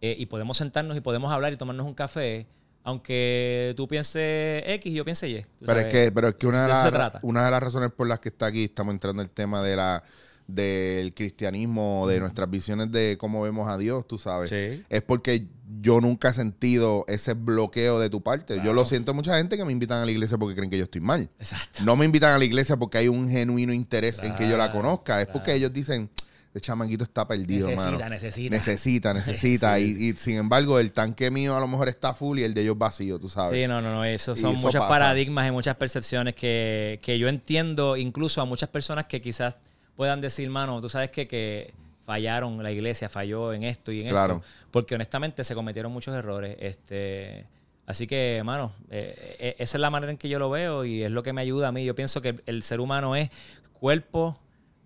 Eh, 0.00 0.14
y 0.18 0.26
podemos 0.26 0.56
sentarnos 0.56 0.96
y 0.96 1.00
podemos 1.00 1.32
hablar 1.32 1.52
y 1.52 1.56
tomarnos 1.56 1.86
un 1.86 1.94
café. 1.94 2.46
Aunque 2.84 3.74
tú 3.76 3.86
pienses 3.88 4.62
X 4.66 4.92
y 4.92 4.94
yo 4.96 5.04
piense 5.04 5.28
Y. 5.28 5.44
Pero 5.64 5.80
es 5.80 5.86
que, 5.86 6.10
pero 6.12 6.28
es 6.28 6.34
que 6.34 6.46
una 6.46 6.62
de, 6.62 6.68
las, 6.68 7.14
una 7.22 7.44
de 7.44 7.50
las 7.50 7.62
razones 7.62 7.92
por 7.92 8.06
las 8.08 8.18
que 8.18 8.28
está 8.30 8.46
aquí, 8.46 8.64
estamos 8.64 8.92
entrando 8.92 9.22
en 9.22 9.28
el 9.28 9.32
tema 9.34 9.62
de 9.62 9.76
la 9.76 10.02
del 10.46 11.14
cristianismo, 11.14 12.06
de 12.08 12.20
nuestras 12.20 12.50
visiones 12.50 12.90
de 12.92 13.16
cómo 13.18 13.42
vemos 13.42 13.68
a 13.68 13.78
Dios, 13.78 14.06
tú 14.06 14.18
sabes. 14.18 14.50
Sí. 14.50 14.84
Es 14.88 15.02
porque 15.02 15.46
yo 15.80 16.00
nunca 16.00 16.30
he 16.30 16.34
sentido 16.34 17.04
ese 17.08 17.34
bloqueo 17.34 17.98
de 17.98 18.10
tu 18.10 18.22
parte. 18.22 18.60
Yo 18.64 18.72
lo 18.72 18.84
siento 18.84 19.14
mucha 19.14 19.36
gente 19.38 19.56
que 19.56 19.64
me 19.64 19.72
invitan 19.72 19.98
a 19.98 20.04
la 20.04 20.10
iglesia 20.10 20.38
porque 20.38 20.54
creen 20.54 20.70
que 20.70 20.78
yo 20.78 20.84
estoy 20.84 21.00
mal. 21.00 21.30
Exacto. 21.38 21.84
No 21.84 21.96
me 21.96 22.04
invitan 22.04 22.30
a 22.30 22.38
la 22.38 22.44
iglesia 22.44 22.76
porque 22.76 22.98
hay 22.98 23.08
un 23.08 23.28
genuino 23.28 23.72
interés 23.72 24.18
en 24.22 24.34
que 24.34 24.48
yo 24.48 24.56
la 24.56 24.70
conozca. 24.70 25.20
Es 25.20 25.28
porque 25.28 25.54
ellos 25.54 25.72
dicen, 25.72 26.10
este 26.54 26.60
chamaquito 26.60 27.02
está 27.02 27.26
perdido, 27.26 27.66
necesita, 27.68 27.92
mano. 27.92 28.08
necesita. 28.10 28.54
Necesita, 28.54 29.14
necesita. 29.14 29.76
Sí. 29.76 29.96
Y, 29.98 30.10
y, 30.10 30.12
sin 30.16 30.36
embargo, 30.36 30.78
el 30.78 30.92
tanque 30.92 31.30
mío 31.30 31.56
a 31.56 31.60
lo 31.60 31.66
mejor 31.66 31.88
está 31.88 32.12
full 32.12 32.38
y 32.40 32.44
el 32.44 32.52
de 32.52 32.60
ellos 32.60 32.76
vacío, 32.76 33.18
tú 33.18 33.30
sabes. 33.30 33.58
Sí, 33.58 33.66
no, 33.66 33.80
no, 33.80 33.92
no. 33.92 34.04
Eso 34.04 34.36
son 34.36 34.50
eso 34.50 34.60
muchos 34.60 34.80
pasa. 34.80 34.88
paradigmas 34.88 35.48
y 35.48 35.50
muchas 35.50 35.76
percepciones 35.76 36.34
que, 36.34 37.00
que 37.00 37.18
yo 37.18 37.28
entiendo, 37.28 37.96
incluso 37.96 38.42
a 38.42 38.44
muchas 38.44 38.68
personas 38.68 39.06
que 39.06 39.22
quizás 39.22 39.56
puedan 39.96 40.20
decir, 40.20 40.48
mano, 40.50 40.80
tú 40.80 40.88
sabes 40.88 41.10
que, 41.10 41.26
que 41.28 41.72
fallaron, 42.04 42.62
la 42.62 42.70
iglesia 42.72 43.08
falló 43.08 43.52
en 43.52 43.62
esto 43.64 43.92
y 43.92 44.00
en 44.00 44.08
Claro. 44.08 44.36
esto. 44.36 44.46
Porque 44.70 44.94
honestamente 44.94 45.44
se 45.44 45.54
cometieron 45.54 45.92
muchos 45.92 46.14
errores. 46.14 46.56
Este. 46.60 47.46
Así 47.84 48.06
que, 48.06 48.42
mano, 48.44 48.72
eh, 48.90 49.36
eh, 49.38 49.56
esa 49.58 49.76
es 49.76 49.80
la 49.80 49.90
manera 49.90 50.12
en 50.12 50.16
que 50.18 50.28
yo 50.28 50.38
lo 50.38 50.48
veo 50.50 50.84
y 50.84 51.02
es 51.02 51.10
lo 51.10 51.22
que 51.22 51.32
me 51.32 51.40
ayuda 51.40 51.68
a 51.68 51.72
mí. 51.72 51.84
Yo 51.84 51.94
pienso 51.94 52.20
que 52.22 52.40
el 52.46 52.62
ser 52.62 52.80
humano 52.80 53.16
es 53.16 53.28
cuerpo, 53.72 54.38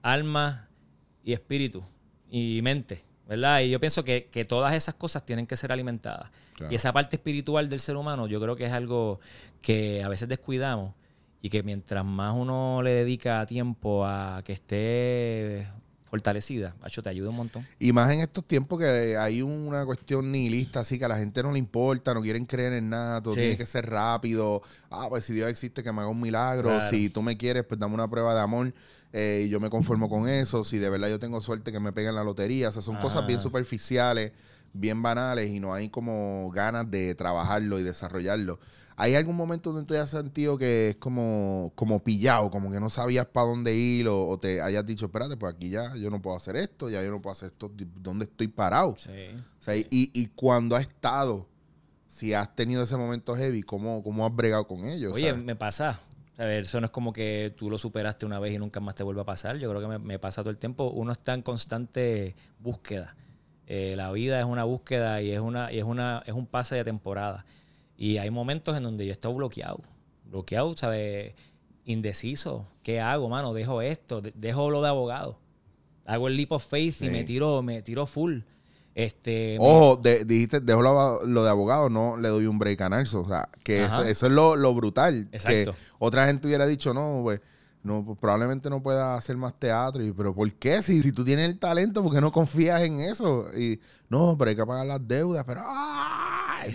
alma 0.02 0.68
y 1.22 1.32
espíritu 1.34 1.84
y 2.30 2.60
mente, 2.62 3.02
¿verdad? 3.28 3.60
Y 3.60 3.68
yo 3.70 3.78
pienso 3.80 4.02
que, 4.02 4.28
que 4.32 4.44
todas 4.46 4.74
esas 4.74 4.94
cosas 4.94 5.24
tienen 5.26 5.46
que 5.46 5.56
ser 5.56 5.72
alimentadas. 5.72 6.30
Claro. 6.54 6.72
Y 6.72 6.76
esa 6.76 6.92
parte 6.92 7.16
espiritual 7.16 7.68
del 7.68 7.80
ser 7.80 7.96
humano 7.96 8.26
yo 8.26 8.40
creo 8.40 8.56
que 8.56 8.64
es 8.64 8.72
algo 8.72 9.20
que 9.60 10.02
a 10.02 10.08
veces 10.08 10.26
descuidamos 10.28 10.94
y 11.46 11.48
que 11.48 11.62
mientras 11.62 12.04
más 12.04 12.34
uno 12.36 12.82
le 12.82 12.90
dedica 12.90 13.46
tiempo 13.46 14.04
a 14.04 14.42
que 14.44 14.52
esté 14.52 15.68
fortalecida, 16.02 16.74
te 17.04 17.08
ayuda 17.08 17.30
un 17.30 17.36
montón. 17.36 17.64
Y 17.78 17.92
más 17.92 18.10
en 18.12 18.20
estos 18.20 18.44
tiempos 18.44 18.80
que 18.80 19.16
hay 19.16 19.42
una 19.42 19.84
cuestión 19.86 20.32
nihilista, 20.32 20.80
así 20.80 20.98
que 20.98 21.04
a 21.04 21.08
la 21.08 21.18
gente 21.18 21.40
no 21.44 21.52
le 21.52 21.58
importa, 21.60 22.14
no 22.14 22.20
quieren 22.22 22.46
creer 22.46 22.72
en 22.72 22.88
nada, 22.90 23.22
todo 23.22 23.34
Sí. 23.34 23.40
tiene 23.40 23.56
que 23.56 23.64
ser 23.66 23.88
rápido. 23.88 24.60
Ah, 24.90 25.06
pues 25.08 25.24
si 25.24 25.34
Dios 25.34 25.48
existe, 25.48 25.84
que 25.84 25.92
me 25.92 26.00
haga 26.00 26.08
un 26.10 26.20
milagro. 26.20 26.70
Claro. 26.70 26.90
Si 26.90 27.10
tú 27.10 27.22
me 27.22 27.36
quieres, 27.36 27.62
pues 27.62 27.78
dame 27.78 27.94
una 27.94 28.08
prueba 28.08 28.34
de 28.34 28.40
amor 28.40 28.74
eh, 29.12 29.44
y 29.46 29.48
yo 29.48 29.60
me 29.60 29.70
conformo 29.70 30.08
con 30.08 30.28
eso. 30.28 30.64
Si 30.64 30.78
de 30.78 30.90
verdad 30.90 31.08
yo 31.08 31.20
tengo 31.20 31.40
suerte, 31.40 31.70
que 31.70 31.78
me 31.78 31.92
peguen 31.92 32.16
la 32.16 32.24
lotería. 32.24 32.70
O 32.70 32.72
sea, 32.72 32.82
son 32.82 32.96
cosas 32.96 33.24
bien 33.26 33.38
Ah. 33.38 33.42
superficiales, 33.42 34.32
bien 34.78 35.02
banales 35.02 35.50
y 35.50 35.60
no 35.60 35.74
hay 35.74 35.88
como 35.88 36.50
ganas 36.52 36.90
de 36.90 37.14
trabajarlo 37.14 37.78
y 37.78 37.82
desarrollarlo. 37.82 38.58
¿Hay 38.98 39.14
algún 39.14 39.36
momento 39.36 39.72
donde 39.72 39.86
tú 39.86 39.92
hayas 39.92 40.08
sentido 40.08 40.56
que 40.56 40.88
es 40.88 40.96
como, 40.96 41.70
como 41.74 42.02
pillado, 42.02 42.50
como 42.50 42.70
que 42.70 42.80
no 42.80 42.88
sabías 42.88 43.26
para 43.26 43.48
dónde 43.48 43.74
ir 43.74 44.08
o, 44.08 44.26
o 44.26 44.38
te 44.38 44.62
hayas 44.62 44.86
dicho, 44.86 45.06
espérate, 45.06 45.36
pues 45.36 45.54
aquí 45.54 45.68
ya 45.68 45.94
yo 45.96 46.08
no 46.08 46.22
puedo 46.22 46.34
hacer 46.34 46.56
esto, 46.56 46.88
ya 46.88 47.02
yo 47.02 47.10
no 47.10 47.20
puedo 47.20 47.32
hacer 47.32 47.50
esto, 47.50 47.70
¿dónde 48.00 48.24
estoy 48.24 48.48
parado? 48.48 48.96
Sí. 48.96 49.10
O 49.36 49.62
sea, 49.62 49.76
y, 49.76 49.86
y 49.90 50.26
cuando 50.28 50.76
has 50.76 50.82
estado, 50.82 51.46
si 52.08 52.32
has 52.32 52.54
tenido 52.56 52.82
ese 52.82 52.96
momento 52.96 53.34
heavy, 53.36 53.62
¿cómo, 53.62 54.02
cómo 54.02 54.24
has 54.24 54.34
bregado 54.34 54.66
con 54.66 54.86
ellos? 54.86 55.12
Oye, 55.12 55.28
¿sabes? 55.28 55.44
me 55.44 55.56
pasa. 55.56 56.00
A 56.38 56.44
ver, 56.44 56.62
eso 56.64 56.80
no 56.80 56.86
es 56.86 56.90
como 56.90 57.12
que 57.12 57.54
tú 57.56 57.68
lo 57.68 57.76
superaste 57.76 58.24
una 58.24 58.38
vez 58.38 58.54
y 58.54 58.58
nunca 58.58 58.80
más 58.80 58.94
te 58.94 59.02
vuelva 59.02 59.22
a 59.22 59.26
pasar. 59.26 59.58
Yo 59.58 59.68
creo 59.68 59.82
que 59.82 59.88
me, 59.88 59.98
me 59.98 60.18
pasa 60.18 60.42
todo 60.42 60.50
el 60.50 60.58
tiempo. 60.58 60.90
Uno 60.90 61.12
está 61.12 61.34
en 61.34 61.42
constante 61.42 62.34
búsqueda. 62.58 63.14
Eh, 63.66 63.94
la 63.96 64.12
vida 64.12 64.38
es 64.38 64.44
una 64.46 64.64
búsqueda 64.64 65.20
y 65.22 65.32
es 65.32 65.40
una, 65.40 65.72
y 65.72 65.78
es 65.78 65.84
una, 65.84 66.22
es 66.26 66.34
un 66.34 66.46
pase 66.46 66.74
de 66.76 66.84
temporada. 66.84 67.44
Y 67.96 68.18
hay 68.18 68.30
momentos 68.30 68.76
en 68.76 68.82
donde 68.82 69.06
yo 69.06 69.12
estoy 69.12 69.34
bloqueado. 69.34 69.80
Bloqueado, 70.24 70.76
¿sabes? 70.76 71.34
Indeciso. 71.84 72.66
¿Qué 72.82 73.00
hago, 73.00 73.28
mano? 73.28 73.52
Dejo 73.54 73.80
esto, 73.82 74.20
de- 74.20 74.32
dejo 74.34 74.70
lo 74.70 74.82
de 74.82 74.88
abogado. 74.88 75.38
Hago 76.04 76.28
el 76.28 76.36
leap 76.36 76.52
of 76.52 76.64
faith 76.64 76.94
Sí. 76.94 77.06
y 77.06 77.10
me 77.10 77.24
tiro, 77.24 77.62
me 77.62 77.82
tiro 77.82 78.06
full. 78.06 78.40
Este, 78.94 79.56
Ojo, 79.60 79.96
de- 79.96 80.24
dijiste, 80.24 80.60
dejo 80.60 80.80
lo, 80.82 81.24
lo 81.26 81.44
de 81.44 81.50
abogado, 81.50 81.88
no 81.90 82.16
le 82.16 82.28
doy 82.28 82.46
un 82.46 82.58
break 82.58 82.80
a 82.80 82.88
Nelson. 82.88 83.24
O 83.24 83.28
sea, 83.28 83.48
que 83.62 83.84
eso 83.84 84.04
es 84.04 84.22
lo, 84.22 84.56
lo 84.56 84.74
brutal. 84.74 85.28
Exacto. 85.32 85.72
Que 85.72 85.78
otra 85.98 86.26
gente 86.26 86.46
hubiera 86.46 86.66
dicho, 86.66 86.94
no, 86.94 87.20
pues, 87.22 87.40
no, 87.86 88.04
pues, 88.04 88.18
probablemente 88.18 88.68
no 88.68 88.82
pueda 88.82 89.14
hacer 89.14 89.36
más 89.36 89.58
teatro. 89.58 90.04
Y, 90.04 90.12
pero 90.12 90.34
¿por 90.34 90.52
qué? 90.54 90.82
Si, 90.82 91.00
si 91.02 91.12
tú 91.12 91.24
tienes 91.24 91.48
el 91.48 91.58
talento, 91.58 92.02
¿por 92.02 92.12
qué 92.12 92.20
no 92.20 92.32
confías 92.32 92.82
en 92.82 93.00
eso? 93.00 93.46
Y 93.56 93.80
no, 94.10 94.36
pero 94.38 94.50
hay 94.50 94.56
que 94.56 94.66
pagar 94.66 94.86
las 94.86 95.06
deudas. 95.06 95.44
Pero, 95.46 95.62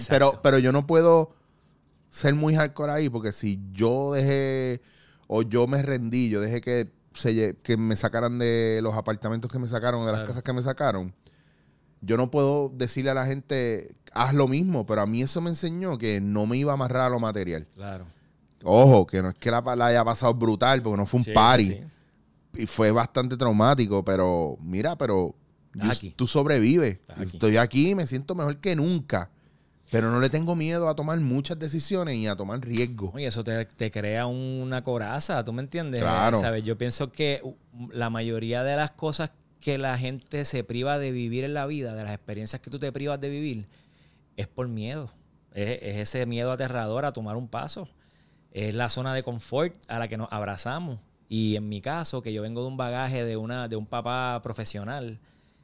pero, 0.09 0.39
pero 0.41 0.57
yo 0.59 0.71
no 0.71 0.87
puedo 0.87 1.35
ser 2.09 2.35
muy 2.35 2.55
hardcore 2.55 2.91
ahí 2.91 3.09
porque 3.09 3.31
si 3.31 3.59
yo 3.71 4.13
dejé 4.13 4.81
o 5.27 5.43
yo 5.43 5.67
me 5.67 5.81
rendí, 5.81 6.29
yo 6.29 6.41
dejé 6.41 6.61
que, 6.61 6.91
se, 7.13 7.55
que 7.63 7.77
me 7.77 7.95
sacaran 7.95 8.37
de 8.39 8.79
los 8.81 8.95
apartamentos 8.95 9.51
que 9.51 9.59
me 9.59 9.67
sacaron, 9.67 10.01
de 10.01 10.07
las 10.11 10.19
Claro. 10.21 10.27
casas 10.27 10.43
que 10.43 10.53
me 10.53 10.61
sacaron, 10.61 11.13
yo 12.01 12.17
no 12.17 12.31
puedo 12.31 12.69
decirle 12.73 13.11
a 13.11 13.13
la 13.13 13.25
gente, 13.25 13.95
haz 14.11 14.33
lo 14.33 14.47
mismo, 14.47 14.85
pero 14.85 15.01
a 15.01 15.05
mí 15.05 15.21
eso 15.21 15.39
me 15.39 15.49
enseñó 15.49 15.97
que 15.97 16.19
no 16.19 16.47
me 16.47 16.57
iba 16.57 16.71
a 16.71 16.75
amarrar 16.75 17.03
a 17.03 17.09
lo 17.09 17.19
material. 17.19 17.67
Claro. 17.75 18.05
Ojo, 18.63 19.05
que 19.07 19.21
no 19.21 19.29
es 19.29 19.35
que 19.35 19.49
la, 19.51 19.61
la 19.75 19.87
haya 19.87 20.03
pasado 20.03 20.33
brutal, 20.33 20.81
porque 20.81 20.97
no 20.97 21.05
fue 21.05 21.19
un 21.19 21.23
Sí, 21.23 21.31
party. 21.31 21.63
sí. 21.65 21.81
Y 22.53 22.65
fue 22.67 22.91
bastante 22.91 23.37
traumático, 23.37 24.03
pero 24.03 24.57
mira, 24.61 24.97
pero 24.97 25.33
Estás 25.73 25.87
yo- 25.87 25.91
aquí. 26.09 26.13
tú 26.17 26.27
sobrevives. 26.27 26.99
Aquí. 27.09 27.23
Estoy 27.23 27.57
aquí 27.57 27.91
y 27.91 27.95
me 27.95 28.05
siento 28.05 28.35
mejor 28.35 28.57
que 28.57 28.75
nunca. 28.75 29.29
Pero 29.89 30.09
no 30.09 30.21
le 30.21 30.29
tengo 30.29 30.55
miedo 30.55 30.87
a 30.87 30.95
tomar 30.95 31.19
muchas 31.19 31.59
decisiones 31.59 32.15
y 32.15 32.25
a 32.27 32.35
tomar 32.37 32.61
riesgos. 32.61 33.11
Oye, 33.13 33.25
eso 33.27 33.43
te, 33.43 33.65
te 33.65 33.91
crea 33.91 34.25
una 34.25 34.81
coraza, 34.83 35.43
¿tú 35.43 35.51
me 35.51 35.61
entiendes? 35.61 36.01
Claro. 36.01 36.37
¿Sabes? 36.39 36.63
Yo 36.63 36.77
pienso 36.77 37.11
que 37.11 37.41
uh, 37.43 37.53
la 37.91 38.09
mayoría 38.09 38.63
de 38.63 38.77
las 38.77 38.91
cosas 38.91 39.31
que 39.59 39.77
la 39.77 39.97
gente 39.97 40.45
se 40.45 40.63
priva 40.63 40.97
de 40.97 41.11
vivir 41.11 41.43
en 41.43 41.53
la 41.53 41.65
vida, 41.65 41.93
de 41.93 42.03
las 42.03 42.13
experiencias 42.13 42.61
que 42.61 42.69
tú 42.69 42.79
te 42.79 42.89
privas 42.93 43.19
de 43.19 43.29
vivir, 43.29 43.67
es 44.37 44.47
por 44.47 44.67
miedo. 44.69 45.11
Es, 45.53 45.79
es 45.81 45.95
ese 45.97 46.25
miedo 46.25 46.53
aterrador 46.53 47.03
a 47.03 47.11
tomar 47.11 47.35
un 47.35 47.49
paso. 47.49 47.89
Es 48.51 48.75
la 48.75 48.89
zona 48.89 49.13
de 49.13 49.23
confort 49.23 49.73
a 49.87 49.99
la 49.99 50.07
que 50.07 50.17
nos 50.17 50.27
abrazamos. 50.31 50.99
Y 51.29 51.55
en 51.55 51.69
mi 51.69 51.79
caso, 51.81 52.21
que 52.21 52.33
yo 52.33 52.41
vengo 52.41 52.61
de 52.61 52.67
un 52.67 52.77
bagaje 52.77 53.23
de, 53.23 53.37
una, 53.37 53.67
de 53.69 53.77
un 53.77 53.85
papá 53.85 54.39
profesional, 54.43 55.19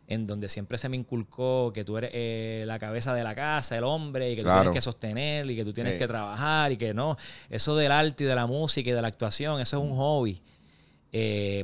en 0.08 0.26
donde 0.26 0.48
siempre 0.48 0.78
se 0.78 0.88
me 0.88 0.96
inculcó 0.96 1.74
que 1.74 1.84
tú 1.84 1.98
eres 1.98 2.12
eh, 2.14 2.64
la 2.66 2.80
cabeza 2.80 3.14
de 3.14 3.26
la 3.26 3.36
casa, 3.36 3.78
el 3.78 3.84
hombre, 3.84 4.32
y 4.32 4.36
que 4.36 4.42
tú 4.42 4.46
Claro. 4.46 4.62
tienes 4.62 4.78
que 4.78 4.82
sostener, 4.82 5.50
y 5.52 5.56
que 5.58 5.66
tú 5.66 5.74
tienes 5.74 5.94
Sí. 5.94 6.00
que 6.00 6.08
trabajar, 6.08 6.72
y 6.72 6.78
que 6.78 6.94
no. 6.94 7.18
Eso 7.50 7.76
del 7.76 7.92
arte 7.92 8.24
y 8.24 8.28
de 8.28 8.36
la 8.36 8.48
música 8.48 8.90
y 8.90 8.94
de 8.94 9.02
la 9.02 9.10
actuación, 9.10 9.60
eso 9.60 9.78
es 9.78 9.84
un 9.84 9.98
hobby. 9.98 10.42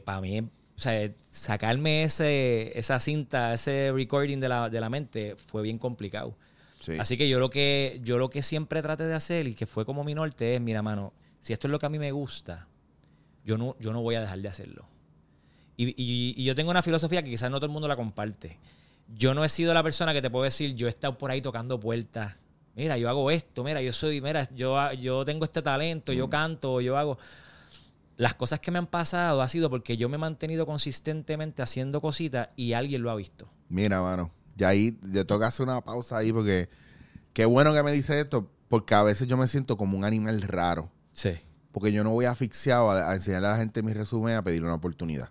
Para 0.03 0.19
mí, 0.21 0.39
o 0.41 0.79
sea, 0.79 1.09
sacarme 1.31 2.03
ese, 2.03 2.77
esa 2.77 2.99
cinta, 2.99 3.53
ese 3.53 3.91
recording 3.93 4.39
de 4.39 4.49
la, 4.49 4.69
de 4.69 4.81
la 4.81 4.89
mente 4.89 5.35
fue 5.37 5.61
bien 5.61 5.77
complicado. 5.77 6.35
Sí. 6.83 6.97
Así 6.99 7.17
que 7.17 7.29
yo 7.29 7.39
lo 7.39 7.49
que 7.49 8.01
yo 8.03 8.17
lo 8.17 8.29
que 8.29 8.41
siempre 8.43 8.81
traté 8.81 9.05
de 9.07 9.13
hacer 9.13 9.47
y 9.47 9.53
que 9.53 9.65
fue 9.65 9.85
como 9.85 10.03
mi 10.03 10.13
norte 10.13 10.55
es, 10.55 10.59
mira, 10.59 10.81
mano, 10.81 11.13
si 11.39 11.53
esto 11.53 11.67
es 11.67 11.71
lo 11.71 11.79
que 11.79 11.85
a 11.85 11.89
mí 11.89 11.97
me 11.97 12.11
gusta, 12.11 12.67
yo 13.45 13.57
no, 13.57 13.77
yo 13.79 13.93
no 13.93 14.01
voy 14.01 14.15
a 14.15 14.21
dejar 14.21 14.39
de 14.39 14.49
hacerlo. 14.49 14.85
Y, 15.77 15.87
y- 15.91 16.33
y 16.35 16.43
yo 16.43 16.53
tengo 16.55 16.71
una 16.71 16.81
filosofía 16.83 17.23
que 17.23 17.29
quizás 17.29 17.49
no 17.49 17.55
todo 17.57 17.67
el 17.67 17.71
mundo 17.71 17.87
la 17.87 17.95
comparte. 17.95 18.59
Yo 19.15 19.33
no 19.33 19.45
he 19.45 19.49
sido 19.49 19.73
la 19.73 19.81
persona 19.81 20.11
que 20.13 20.21
te 20.21 20.29
puedo 20.29 20.43
decir, 20.43 20.75
yo 20.75 20.87
he 20.87 20.89
estado 20.89 21.17
por 21.17 21.31
ahí 21.31 21.41
tocando 21.41 21.79
puertas. 21.79 22.35
Mira, 22.75 22.97
yo 22.97 23.07
hago 23.09 23.31
esto, 23.31 23.63
mira, 23.63 23.81
yo 23.81 23.93
soy, 23.93 24.19
mira, 24.19 24.49
yo, 24.53 24.91
yo 24.93 25.23
tengo 25.23 25.45
este 25.45 25.61
talento, 25.61 26.11
yo 26.11 26.29
canto, 26.29 26.81
yo 26.81 26.97
hago. 26.97 27.17
Las 28.17 28.33
cosas 28.35 28.59
que 28.59 28.71
me 28.71 28.77
han 28.77 28.87
pasado 28.87 29.41
ha 29.41 29.47
sido 29.47 29.69
porque 29.69 29.95
yo 29.95 30.09
me 30.09 30.15
he 30.15 30.19
mantenido 30.19 30.65
consistentemente 30.65 31.61
haciendo 31.61 32.01
cositas 32.01 32.49
y 32.57 32.73
alguien 32.73 33.01
lo 33.03 33.09
ha 33.09 33.15
visto. 33.15 33.47
Mira, 33.69 34.01
mano, 34.01 34.31
ya 34.55 34.69
ahí 34.69 34.97
yo 35.11 35.25
tengo 35.25 35.39
que 35.39 35.45
hacer 35.47 35.63
una 35.65 35.81
pausa 35.81 36.17
ahí 36.17 36.31
porque 36.31 36.69
qué 37.33 37.45
bueno 37.45 37.73
que 37.73 37.83
me 37.83 37.91
dice 37.91 38.19
esto, 38.19 38.49
porque 38.69 38.95
a 38.95 39.03
veces 39.03 39.27
yo 39.27 39.37
me 39.37 39.47
siento 39.47 39.77
como 39.77 39.97
un 39.97 40.05
animal 40.05 40.41
raro, 40.41 40.89
Sí. 41.13 41.31
porque 41.71 41.91
yo 41.91 42.03
no 42.03 42.11
voy 42.11 42.25
asfixiado 42.25 42.89
a, 42.91 43.09
a 43.11 43.15
enseñarle 43.15 43.47
a 43.47 43.51
la 43.51 43.57
gente 43.57 43.81
mi 43.83 43.93
resumen 43.93 44.35
a 44.35 44.43
pedir 44.43 44.63
una 44.63 44.73
oportunidad. 44.75 45.29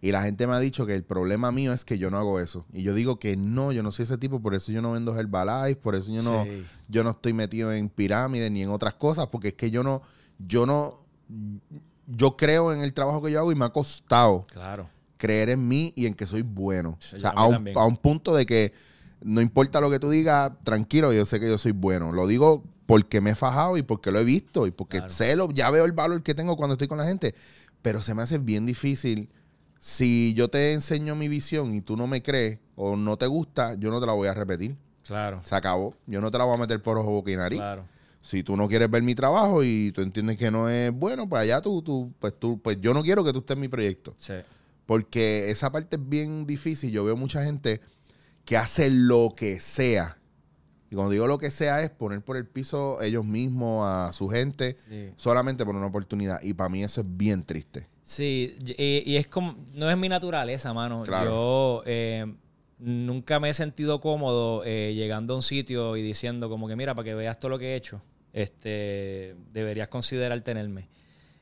Y 0.00 0.12
la 0.12 0.22
gente 0.22 0.46
me 0.46 0.52
ha 0.52 0.58
dicho 0.58 0.84
que 0.84 0.94
el 0.94 1.02
problema 1.02 1.50
mío 1.50 1.72
es 1.72 1.86
que 1.86 1.96
yo 1.96 2.10
no 2.10 2.18
hago 2.18 2.38
eso. 2.38 2.66
Y 2.74 2.82
yo 2.82 2.92
digo 2.92 3.18
que 3.18 3.38
no, 3.38 3.72
yo 3.72 3.82
no 3.82 3.90
soy 3.90 4.02
ese 4.02 4.18
tipo, 4.18 4.38
por 4.42 4.54
eso 4.54 4.70
yo 4.70 4.82
no 4.82 4.92
vendo 4.92 5.18
Herbalife, 5.18 5.76
por 5.80 5.94
eso 5.94 6.12
yo 6.12 6.20
no, 6.22 6.44
Sí. 6.44 6.62
yo 6.88 7.02
no 7.04 7.10
estoy 7.12 7.32
metido 7.32 7.72
en 7.72 7.88
pirámides 7.88 8.50
ni 8.50 8.62
en 8.62 8.68
otras 8.68 8.92
cosas, 8.94 9.28
porque 9.28 9.48
es 9.48 9.54
que 9.54 9.70
yo 9.70 9.82
no, 9.82 10.02
yo 10.38 10.66
no, 10.66 10.98
yo 12.06 12.36
creo 12.36 12.72
en 12.74 12.82
el 12.82 12.92
trabajo 12.92 13.22
que 13.22 13.32
yo 13.32 13.38
hago 13.40 13.52
y 13.52 13.54
me 13.54 13.64
ha 13.64 13.70
costado 13.70 14.46
Claro. 14.52 14.88
Creer 15.16 15.48
en 15.50 15.66
mí 15.68 15.92
y 15.96 16.06
en 16.06 16.14
que 16.14 16.26
soy 16.26 16.42
bueno. 16.42 16.96
Sí, 17.00 17.16
o 17.16 17.20
sea, 17.20 17.30
a 17.30 17.46
un, 17.46 17.68
a 17.76 17.84
un 17.86 17.96
punto 17.96 18.34
de 18.34 18.46
que 18.46 18.72
no 19.22 19.40
importa 19.40 19.80
lo 19.80 19.90
que 19.90 19.98
tú 19.98 20.10
digas, 20.10 20.52
tranquilo, 20.64 21.12
yo 21.12 21.24
sé 21.26 21.40
que 21.40 21.48
yo 21.48 21.56
soy 21.58 21.72
bueno. 21.72 22.12
Lo 22.12 22.26
digo 22.26 22.62
porque 22.86 23.20
me 23.20 23.30
he 23.30 23.34
fajado 23.34 23.76
y 23.78 23.82
porque 23.82 24.10
lo 24.10 24.18
he 24.20 24.24
visto 24.24 24.66
y 24.66 24.70
porque 24.70 24.98
Claro. 24.98 25.12
sé 25.12 25.36
lo, 25.36 25.50
ya 25.50 25.70
veo 25.70 25.84
el 25.86 25.92
valor 25.92 26.22
que 26.22 26.34
tengo 26.34 26.56
cuando 26.56 26.74
estoy 26.74 26.88
con 26.88 26.98
la 26.98 27.04
gente. 27.06 27.34
Pero 27.80 28.02
se 28.02 28.14
me 28.14 28.22
hace 28.22 28.38
bien 28.38 28.66
difícil. 28.66 29.30
Si 29.78 30.34
yo 30.34 30.48
te 30.48 30.72
enseño 30.72 31.14
mi 31.14 31.28
visión 31.28 31.74
y 31.74 31.80
tú 31.80 31.96
no 31.96 32.06
me 32.06 32.22
crees 32.22 32.58
o 32.76 32.96
no 32.96 33.16
te 33.16 33.26
gusta, 33.26 33.74
yo 33.74 33.90
no 33.90 34.00
te 34.00 34.06
la 34.06 34.12
voy 34.12 34.28
a 34.28 34.34
repetir. 34.34 34.76
Claro. 35.06 35.40
Se 35.44 35.54
acabó. 35.54 35.94
Yo 36.06 36.20
no 36.22 36.30
te 36.30 36.38
la 36.38 36.44
voy 36.44 36.54
a 36.54 36.58
meter 36.58 36.80
por 36.82 36.96
ojo, 36.98 37.10
boca 37.10 37.30
y 37.30 37.36
nariz. 37.36 37.58
Claro. 37.58 37.84
Si 38.22 38.42
tú 38.42 38.56
no 38.56 38.66
quieres 38.68 38.90
ver 38.90 39.02
mi 39.02 39.14
trabajo 39.14 39.62
y 39.62 39.92
tú 39.92 40.00
entiendes 40.00 40.38
que 40.38 40.50
no 40.50 40.70
es 40.70 40.90
bueno, 40.92 41.28
pues 41.28 41.42
allá 41.42 41.60
tú, 41.60 41.82
tú, 41.82 42.10
pues 42.18 42.32
tú, 42.38 42.58
pues 42.58 42.80
yo 42.80 42.94
no 42.94 43.02
quiero 43.02 43.22
que 43.22 43.32
tú 43.32 43.40
estés 43.40 43.54
en 43.56 43.60
mi 43.60 43.68
proyecto. 43.68 44.14
Sí. 44.16 44.32
Porque 44.86 45.50
esa 45.50 45.72
parte 45.72 45.96
es 45.96 46.08
bien 46.08 46.46
difícil. 46.46 46.90
Yo 46.90 47.04
veo 47.04 47.16
mucha 47.16 47.44
gente 47.44 47.80
que 48.44 48.56
hace 48.56 48.90
lo 48.90 49.30
que 49.36 49.60
sea. 49.60 50.18
Y 50.90 50.94
cuando 50.94 51.12
digo 51.12 51.26
lo 51.26 51.38
que 51.38 51.50
sea 51.50 51.82
es 51.82 51.90
poner 51.90 52.20
por 52.22 52.36
el 52.36 52.46
piso 52.46 53.00
ellos 53.02 53.24
mismos, 53.24 53.86
a 53.88 54.12
su 54.12 54.28
gente, 54.28 54.76
Sí. 54.88 55.10
solamente 55.16 55.64
por 55.64 55.74
una 55.74 55.86
oportunidad. 55.86 56.40
Y 56.42 56.52
para 56.54 56.68
mí 56.68 56.84
eso 56.84 57.00
es 57.00 57.06
bien 57.16 57.42
triste. 57.44 57.88
Sí, 58.02 58.56
y, 58.76 59.02
y 59.10 59.16
es 59.16 59.26
como, 59.26 59.56
no 59.74 59.90
es 59.90 59.96
mi 59.96 60.10
naturaleza, 60.10 60.74
mano. 60.74 61.00
Claro. 61.02 61.30
Yo 61.30 61.82
eh, 61.86 62.26
nunca 62.78 63.40
me 63.40 63.48
he 63.48 63.54
sentido 63.54 64.00
cómodo 64.02 64.62
eh, 64.66 64.92
llegando 64.94 65.32
a 65.32 65.36
un 65.36 65.42
sitio 65.42 65.96
y 65.96 66.02
diciendo 66.02 66.50
como 66.50 66.68
que 66.68 66.76
mira, 66.76 66.94
para 66.94 67.04
que 67.06 67.14
veas 67.14 67.40
todo 67.40 67.48
lo 67.52 67.58
que 67.58 67.72
he 67.72 67.76
hecho, 67.76 68.02
este, 68.34 69.34
deberías 69.54 69.88
considerar 69.88 70.38
tenerme. 70.42 70.88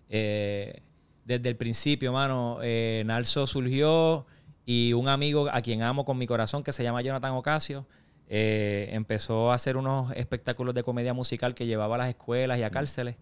Eh, 0.09 0.83
desde 1.25 1.49
el 1.49 1.57
principio, 1.57 2.13
mano, 2.13 2.59
eh, 2.63 3.03
Nalso 3.07 3.47
surgió 3.47 4.27
y 4.65 4.93
un 4.93 5.09
amigo 5.09 5.49
a 5.53 5.61
quien 5.61 5.83
amo 5.83 6.05
con 6.05 6.19
mi 6.19 6.27
corazón, 6.27 6.63
que 6.63 6.73
se 6.73 6.83
llama 6.83 7.03
Jonathan 7.03 7.33
Ocasio, 7.33 7.87
eh, 8.29 8.89
empezó 8.93 9.53
a 9.53 9.55
hacer 9.55 9.77
unos 9.77 10.11
espectáculos 10.13 10.75
de 10.75 10.83
comedia 10.83 11.13
musical 11.13 11.55
que 11.55 11.67
llevaba 11.67 11.97
a 11.97 11.99
las 11.99 12.09
escuelas 12.09 12.59
y 12.59 12.63
a 12.63 12.71
cárceles. 12.71 13.17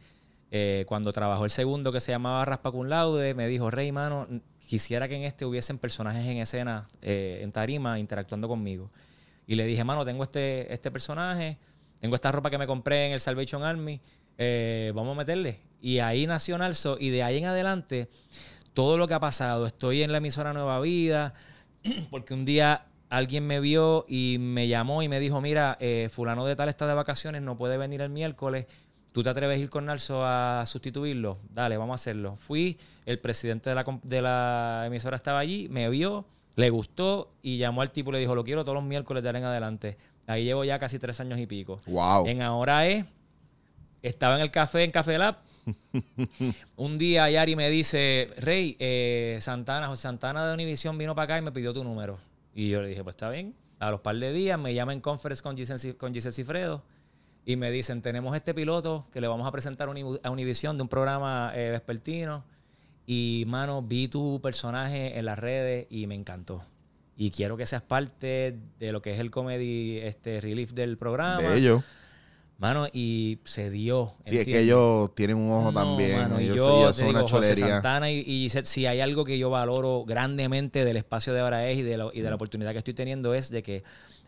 Eh, 0.53 0.85
cuando 0.89 1.13
trabajó 1.13 1.45
el 1.45 1.51
segundo 1.51 1.93
que 1.93 2.01
se 2.01 2.13
llamaba 2.13 2.45
Raspa 2.45 2.71
Cum 2.71 2.87
Laude, 2.87 3.35
me 3.35 3.47
dijo, 3.47 3.71
Rey, 3.71 3.93
mano, 3.93 4.27
quisiera 4.67 5.09
que 5.09 5.17
en 5.17 5.23
este 5.23 5.45
hubiesen 5.45 5.79
personajes 5.79 6.27
en 6.27 6.39
escena, 6.39 6.89
eh, 7.03 7.41
en 7.43 7.53
tarima, 7.53 7.99
interactuando 7.99 8.49
conmigo. 8.49 8.91
Y 9.47 9.55
le 9.57 9.65
dije, 9.65 9.83
mano, 9.85 10.05
tengo 10.05 10.23
este, 10.23 10.73
este 10.73 10.91
personaje, 10.91 11.59
tengo 12.01 12.15
esta 12.15 12.31
ropa 12.33 12.51
que 12.51 12.59
me 12.59 12.67
compré 12.67 13.07
en 13.07 13.13
el 13.13 13.21
Salvation 13.21 13.63
Army, 13.63 14.01
eh, 14.39 14.93
vamos 14.95 15.15
a 15.15 15.19
meterle. 15.19 15.61
Y 15.81 15.99
ahí 15.99 16.27
nació 16.27 16.59
Nalso, 16.59 16.97
y 16.99 17.11
de 17.11 17.23
ahí 17.23 17.39
en 17.39 17.47
adelante, 17.47 18.09
todo 18.75 18.99
lo 18.99 19.09
que 19.09 19.15
ha 19.15 19.21
pasado, 19.21 19.67
estoy 19.67 20.03
en 20.03 20.13
la 20.13 20.19
emisora 20.19 20.53
Nueva 20.53 20.81
Vida, 20.81 21.35
porque 22.11 22.35
un 22.35 22.45
día 22.45 22.87
alguien 23.09 23.47
me 23.47 23.61
vio 23.61 24.05
y 24.09 24.37
me 24.39 24.69
llamó 24.69 25.03
y 25.03 25.09
me 25.09 25.21
dijo, 25.21 25.41
mira, 25.41 25.77
eh, 25.81 26.09
fulano 26.13 26.47
de 26.47 26.57
tal 26.57 26.69
está 26.69 26.87
de 26.87 26.95
vacaciones, 26.95 27.43
no 27.43 27.57
puede 27.57 27.77
venir 27.77 28.03
el 28.03 28.11
miércoles, 28.11 28.67
¿tú 29.13 29.23
te 29.23 29.31
atreves 29.31 29.59
a 29.59 29.63
ir 29.63 29.71
con 29.71 29.87
Nalso 29.87 30.25
a 30.25 30.65
sustituirlo? 30.67 31.39
Dale, 31.51 31.77
vamos 31.77 31.95
a 31.95 31.97
hacerlo. 31.97 32.37
Fui, 32.37 32.79
el 33.07 33.19
presidente 33.19 33.71
de 33.71 33.77
la, 33.77 33.85
de 34.03 34.23
la 34.23 34.85
emisora 34.87 35.17
estaba 35.17 35.39
allí, 35.39 35.69
me 35.71 35.89
vio, 35.89 36.27
le 36.57 36.71
gustó 36.71 37.33
y 37.43 37.59
llamó 37.59 37.83
al 37.83 37.91
tipo 37.91 38.11
y 38.11 38.15
le 38.15 38.19
dijo, 38.21 38.35
lo 38.35 38.45
quiero 38.45 38.65
todos 38.65 38.77
los 38.77 38.85
miércoles 38.85 39.23
de 39.23 39.29
ahora 39.29 39.39
en 39.39 39.45
adelante. 39.47 39.97
Ahí 40.27 40.45
llevo 40.45 40.65
ya 40.65 40.79
casi 40.79 40.99
tres 40.99 41.19
años 41.21 41.41
y 41.41 41.47
pico. 41.47 41.81
Wow. 41.87 42.27
En 42.27 42.43
Ahora 42.43 42.87
es, 42.87 43.05
estaba 44.03 44.37
en 44.37 44.41
el 44.43 44.51
café, 44.51 44.85
en 44.85 44.91
Café 44.91 45.19
Lab. 45.19 45.39
Un 46.77 46.99
día 46.99 47.29
Yari 47.31 47.57
me 47.57 47.69
dice, 47.71 48.29
Rey, 48.39 48.77
eh, 48.79 49.39
Santana, 49.41 49.89
José 49.89 50.03
Santana 50.03 50.47
de 50.47 50.55
Univision 50.55 50.97
vino 50.99 51.15
para 51.15 51.25
acá 51.25 51.39
y 51.39 51.43
me 51.43 51.53
pidió 51.53 51.73
tu 51.73 51.85
número. 51.85 52.19
Y 52.55 52.71
yo 52.71 52.81
le 52.83 52.89
dije, 52.89 53.03
pues 53.03 53.15
está 53.15 53.31
bien. 53.31 53.55
A 53.79 53.91
los 53.91 54.01
par 54.01 54.17
de 54.17 54.33
días 54.33 54.59
me 54.59 54.75
llaman 54.75 54.97
en 54.97 55.01
conference 55.01 55.43
con 55.43 55.57
Giselle, 55.57 55.97
con 55.97 56.13
Giselle 56.13 56.35
Cifredo 56.35 56.83
y 57.47 57.57
me 57.57 57.71
dicen, 57.71 58.03
tenemos 58.03 58.37
este 58.37 58.53
piloto 58.55 59.07
que 59.13 59.21
le 59.21 59.29
vamos 59.29 59.47
a 59.47 59.51
presentar 59.53 59.89
a 59.89 59.91
Uni- 59.91 60.19
a 60.23 60.31
Univision 60.31 60.77
de 60.77 60.83
un 60.83 60.89
programa 60.89 61.53
eh, 61.55 61.71
vespertino. 61.71 62.45
Y, 63.07 63.45
mano, 63.49 63.83
vi 63.83 64.09
tu 64.09 64.41
personaje 64.43 65.19
en 65.19 65.25
las 65.25 65.39
redes 65.39 65.87
y 65.91 66.07
me 66.07 66.15
encantó. 66.15 66.63
Y 67.17 67.31
quiero 67.31 67.57
que 67.57 67.67
seas 67.67 67.83
parte 67.83 68.57
de 68.79 68.93
lo 68.93 69.03
que 69.03 69.13
es 69.13 69.19
el 69.19 69.31
comedy 69.31 69.99
este, 69.99 70.41
relief 70.41 70.73
del 70.73 70.97
programa. 70.97 71.41
De 71.43 71.59
ellos. 71.59 71.83
Mano, 72.61 72.87
y 72.93 73.39
se 73.45 73.71
dio. 73.71 74.17
Sí, 74.27 74.37
es 74.37 74.45
que 74.45 74.61
ellos 74.61 75.15
tienen 75.15 75.39
un 75.39 75.51
ojo 75.51 75.73
No, 75.73 75.81
también. 75.81 76.19
mano, 76.19 76.39
ellos, 76.39 76.57
yo 76.57 76.81
ellos 76.83 76.97
son 76.97 77.09
una 77.09 77.21
digo, 77.21 77.29
José 77.29 77.55
cholería. 77.55 77.75
Santana 77.77 78.11
y, 78.11 78.51
si 78.51 78.85
hay 78.85 79.01
algo 79.01 79.25
que 79.25 79.39
yo 79.39 79.49
valoro 79.49 80.05
grandemente 80.05 80.85
del 80.85 80.99
espacio 80.99 81.33
de 81.33 81.41
ahora 81.41 81.67
es 81.67 81.79
y 81.79 81.83
de, 81.83 81.97
la, 81.97 82.11
y 82.13 82.21
de 82.21 82.29
la 82.29 82.35
oportunidad 82.35 82.73
que 82.73 82.79
estoy 82.79 82.93
teniendo 82.93 83.33
es 83.33 83.49
de 83.49 83.63
que 83.63 83.83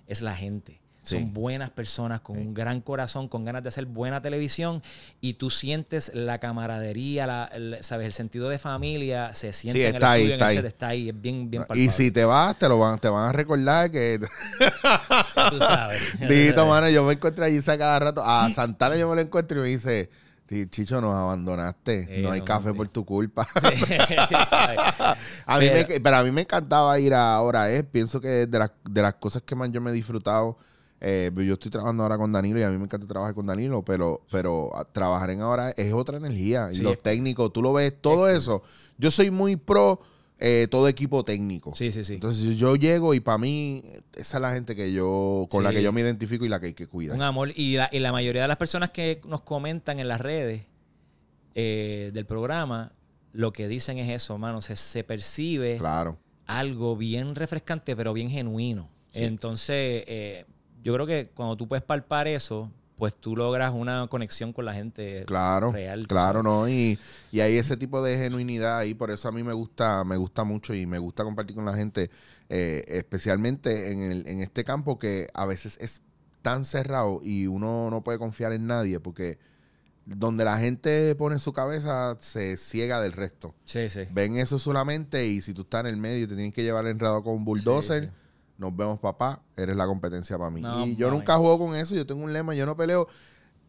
es 0.06 0.22
la 0.22 0.34
gente. 0.34 0.80
Sí. 1.02 1.16
Son 1.18 1.32
buenas 1.34 1.70
personas 1.70 2.20
con 2.20 2.38
un 2.38 2.54
gran 2.54 2.80
corazón, 2.80 3.26
con 3.28 3.44
ganas 3.44 3.64
de 3.64 3.70
hacer 3.70 3.86
buena 3.86 4.22
televisión 4.22 4.82
y 5.20 5.34
tú 5.34 5.50
sientes 5.50 6.12
la 6.14 6.38
camaradería, 6.38 7.26
la, 7.26 7.44
el- 7.52 7.78
sabes, 7.82 8.06
el 8.06 8.12
sentido 8.12 8.48
de 8.48 8.60
familia, 8.60 9.34
se 9.34 9.52
siente 9.52 9.80
Sí, 9.80 9.84
en 9.84 9.88
el 9.88 9.94
está 9.96 10.10
ahí, 10.12 10.20
estudio, 10.22 10.34
está 10.34 10.44
en 10.44 10.50
el 10.50 10.56
ahí. 10.58 10.62
set, 10.62 10.72
está 10.72 10.86
ahí, 10.88 11.08
es 11.08 11.20
bien, 11.20 11.50
bien 11.50 11.62
Y 11.62 11.66
palpable. 11.66 11.90
si 11.90 12.10
te 12.12 12.24
vas, 12.24 12.56
te 12.56 12.68
lo 12.68 12.78
van, 12.78 13.00
te 13.00 13.08
van 13.08 13.28
a 13.30 13.32
recordar 13.32 13.90
que 13.90 14.20
Tú 15.50 15.58
sabes. 15.58 16.18
Dito, 16.28 16.66
mano, 16.66 16.88
yo 16.88 17.04
me 17.04 17.14
encuentro 17.14 17.44
allí 17.44 17.58
a 17.58 17.78
cada 17.78 17.98
rato. 17.98 18.22
A 18.24 18.48
Santana 18.50 18.96
yo 18.96 19.08
me 19.08 19.16
lo 19.16 19.20
encuentro 19.22 19.58
y 19.58 19.62
me 19.62 19.68
dice, 19.70 20.08
"Sí, 20.48 20.66
Chicho, 20.68 21.00
nos 21.00 21.14
abandonaste. 21.14 22.06
Sí, 22.06 22.22
no 22.22 22.30
hay 22.30 22.42
café 22.42 22.72
por 22.74 22.88
tu 22.88 23.04
culpa. 23.04 23.46
Sí. 23.74 23.94
a 25.46 25.58
mí 25.58 25.66
Pero- 25.68 25.88
me, 25.88 26.00
pero 26.00 26.16
a 26.16 26.22
mí 26.22 26.30
me 26.30 26.42
encantaba 26.42 26.98
ir 26.98 27.14
a 27.14 27.34
ahora, 27.34 27.70
eh. 27.72 27.82
Pienso 27.84 28.20
que 28.20 28.46
de 28.46 28.58
las, 28.58 28.70
de 28.88 29.02
las 29.02 29.14
cosas 29.14 29.42
que 29.42 29.54
más 29.54 29.70
yo 29.72 29.80
me 29.80 29.90
he 29.90 29.94
disfrutado, 29.94 30.56
eh, 31.04 31.30
yo 31.34 31.54
estoy 31.54 31.70
trabajando 31.70 32.04
ahora 32.04 32.16
con 32.16 32.30
Danilo 32.30 32.60
y 32.60 32.62
a 32.62 32.70
mí 32.70 32.78
me 32.78 32.84
encanta 32.84 33.06
trabajar 33.08 33.34
con 33.34 33.44
Danilo, 33.44 33.82
pero, 33.82 34.22
pero 34.30 34.70
trabajar 34.92 35.30
en 35.30 35.40
ahora 35.40 35.70
es 35.70 35.92
otra 35.92 36.16
energía. 36.16 36.68
Y 36.72 36.78
los 36.78 36.96
técnicos, 37.02 37.52
tú 37.52 37.60
lo 37.60 37.72
ves, 37.72 37.92
todo 38.00 38.28
eso. 38.28 38.62
Yo 38.98 39.10
soy 39.10 39.30
muy 39.32 39.56
pro 39.56 40.00
eh, 40.38 40.66
todo 40.70 40.88
equipo 40.88 41.24
técnico. 41.24 41.74
Sí, 41.74 41.92
sí, 41.92 42.02
sí. 42.04 42.14
Entonces 42.14 42.56
yo 42.56 42.76
llego 42.76 43.14
y 43.14 43.20
para 43.20 43.38
mí, 43.38 43.82
esa 44.14 44.36
es 44.38 44.42
la 44.42 44.52
gente 44.52 44.74
que 44.76 44.92
yo, 44.92 45.46
con 45.50 45.62
la 45.64 45.72
que 45.72 45.82
yo 45.82 45.92
me 45.92 46.00
identifico 46.00 46.44
y 46.44 46.48
la 46.48 46.58
que 46.60 46.66
hay 46.66 46.74
que 46.74 46.86
cuidar. 46.86 47.16
Un 47.16 47.22
amor. 47.22 47.50
Y 47.54 47.76
la, 47.76 47.88
y 47.92 47.98
la 48.00 48.10
mayoría 48.12 48.42
de 48.42 48.48
las 48.48 48.56
personas 48.56 48.90
que 48.90 49.20
nos 49.26 49.40
comentan 49.42 49.98
en 50.00 50.08
las 50.08 50.20
redes 50.20 50.62
eh, 51.54 52.10
del 52.12 52.26
programa, 52.26 52.92
lo 53.32 53.52
que 53.52 53.68
dicen 53.68 53.98
es 53.98 54.10
eso, 54.10 54.38
mano. 54.38 54.62
Se, 54.62 54.76
se 54.76 55.04
percibe 55.04 55.76
Claro. 55.78 56.18
algo 56.46 56.96
bien 56.96 57.34
refrescante, 57.34 57.94
pero 57.94 58.12
bien 58.12 58.30
genuino. 58.30 58.88
Sí. 59.12 59.24
Entonces, 59.24 60.04
eh, 60.06 60.46
yo 60.82 60.94
creo 60.94 61.06
que 61.06 61.30
cuando 61.34 61.56
tú 61.56 61.68
puedes 61.68 61.84
palpar 61.84 62.28
eso, 62.28 62.70
pues 62.96 63.14
tú 63.14 63.36
logras 63.36 63.72
una 63.74 64.06
conexión 64.08 64.52
con 64.52 64.64
la 64.64 64.74
gente 64.74 65.24
Claro, 65.26 65.72
real. 65.72 66.06
claro, 66.06 66.42
¿no? 66.42 66.68
Y, 66.68 66.98
y 67.32 67.40
hay 67.40 67.56
ese 67.56 67.76
tipo 67.76 68.02
de 68.02 68.16
genuinidad 68.16 68.82
y 68.84 68.94
por 68.94 69.10
eso 69.10 69.28
a 69.28 69.32
mí 69.32 69.42
me 69.42 69.52
gusta, 69.52 70.04
me 70.04 70.16
gusta 70.16 70.44
mucho 70.44 70.72
y 70.74 70.86
me 70.86 70.98
gusta 70.98 71.24
compartir 71.24 71.56
con 71.56 71.64
la 71.64 71.74
gente, 71.74 72.10
eh, 72.48 72.84
especialmente 72.88 73.92
en, 73.92 74.02
el, 74.02 74.28
en 74.28 74.40
este 74.42 74.62
campo 74.64 74.98
que 74.98 75.28
a 75.34 75.46
veces 75.46 75.78
es 75.80 76.00
tan 76.42 76.64
cerrado 76.64 77.20
y 77.22 77.46
uno 77.46 77.88
no 77.90 78.02
puede 78.02 78.18
confiar 78.18 78.52
en 78.52 78.66
nadie 78.66 79.00
porque 79.00 79.38
donde 80.04 80.44
la 80.44 80.58
gente 80.58 81.14
pone 81.14 81.38
su 81.38 81.52
cabeza 81.52 82.16
se 82.20 82.56
ciega 82.56 83.00
del 83.00 83.12
resto. 83.12 83.54
Sí, 83.64 83.88
sí. 83.88 84.00
Ven 84.10 84.36
eso 84.36 84.58
solamente 84.58 85.26
y 85.26 85.40
si 85.40 85.54
tú 85.54 85.62
estás 85.62 85.82
en 85.82 85.86
el 85.86 85.96
medio 85.96 86.24
y 86.24 86.26
te 86.26 86.34
tienen 86.34 86.52
que 86.52 86.62
llevar 86.64 86.86
enredado 86.86 87.22
con 87.22 87.34
un 87.34 87.44
bulldozer, 87.44 88.04
Sí, 88.04 88.10
sí. 88.10 88.16
Nos 88.58 88.76
vemos 88.76 88.98
papá, 89.00 89.40
eres 89.56 89.76
la 89.76 89.86
competencia 89.86 90.38
para 90.38 90.50
mí. 90.50 90.60
No, 90.60 90.86
y 90.86 90.96
yo 90.96 91.10
nunca 91.10 91.36
juego 91.36 91.58
con 91.58 91.74
eso, 91.76 91.94
yo 91.94 92.06
tengo 92.06 92.22
un 92.22 92.32
lema, 92.32 92.54
yo 92.54 92.66
no 92.66 92.76
peleo. 92.76 93.06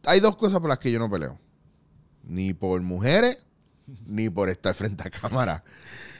Hay 0.06 0.20
dos 0.20 0.36
cosas 0.36 0.60
por 0.60 0.70
las 0.70 0.80
que 0.80 0.92
yo 0.92 1.00
no 1.00 1.10
peleo. 1.10 1.40
Ni 2.24 2.54
por 2.54 2.82
mujeres, 2.82 3.38
ni 4.06 4.30
por 4.30 4.50
estar 4.50 4.74
frente 4.76 5.04
a 5.08 5.10
cámara. 5.10 5.64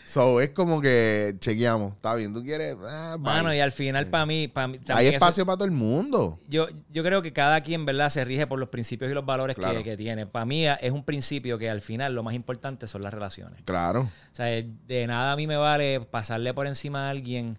So, 0.06 0.42
es 0.42 0.52
como 0.52 0.80
que 0.80 1.36
chequeamos, 1.40 1.94
está 1.94 2.14
bien, 2.14 2.34
tú 2.36 2.44
quieres... 2.44 2.76
Ah, 2.88 3.16
bye. 3.20 3.24
Mano, 3.34 3.52
y 3.52 3.60
al 3.60 3.72
final 3.72 4.06
para 4.08 4.28
mí, 4.28 4.48
para 4.48 4.68
mí 4.68 4.80
Hay 4.90 5.08
eso- 5.08 5.16
espacio 5.16 5.44
para 5.44 5.56
todo 5.58 5.66
el 5.66 5.72
mundo. 5.72 6.40
yo, 6.48 6.68
yo 6.92 7.04
creo 7.04 7.24
que 7.24 7.34
cada 7.34 7.62
quien, 7.62 7.84
¿verdad? 7.84 8.10
Se 8.10 8.24
rige 8.24 8.46
por 8.46 8.60
los 8.60 8.70
principios 8.70 9.10
y 9.10 9.16
los 9.16 9.26
valores 9.26 9.56
Claro. 9.56 9.80
que, 9.80 9.84
que 9.84 9.98
tiene. 9.98 10.28
Para 10.28 10.46
mí 10.46 10.68
es 10.68 10.92
un 10.92 11.04
principio 11.04 11.58
que 11.58 11.68
al 11.68 11.82
final 11.82 12.14
lo 12.14 12.22
más 12.22 12.36
importante 12.36 12.86
son 12.86 13.02
las 13.02 13.12
relaciones. 13.12 13.64
Claro. 13.66 14.02
O 14.02 14.36
sea, 14.36 14.46
de 14.46 15.08
nada 15.08 15.32
a 15.32 15.36
mí 15.36 15.48
me 15.48 15.58
vale 15.58 16.02
pasarle 16.02 16.54
por 16.54 16.68
encima 16.68 17.08
a 17.08 17.10
alguien 17.10 17.58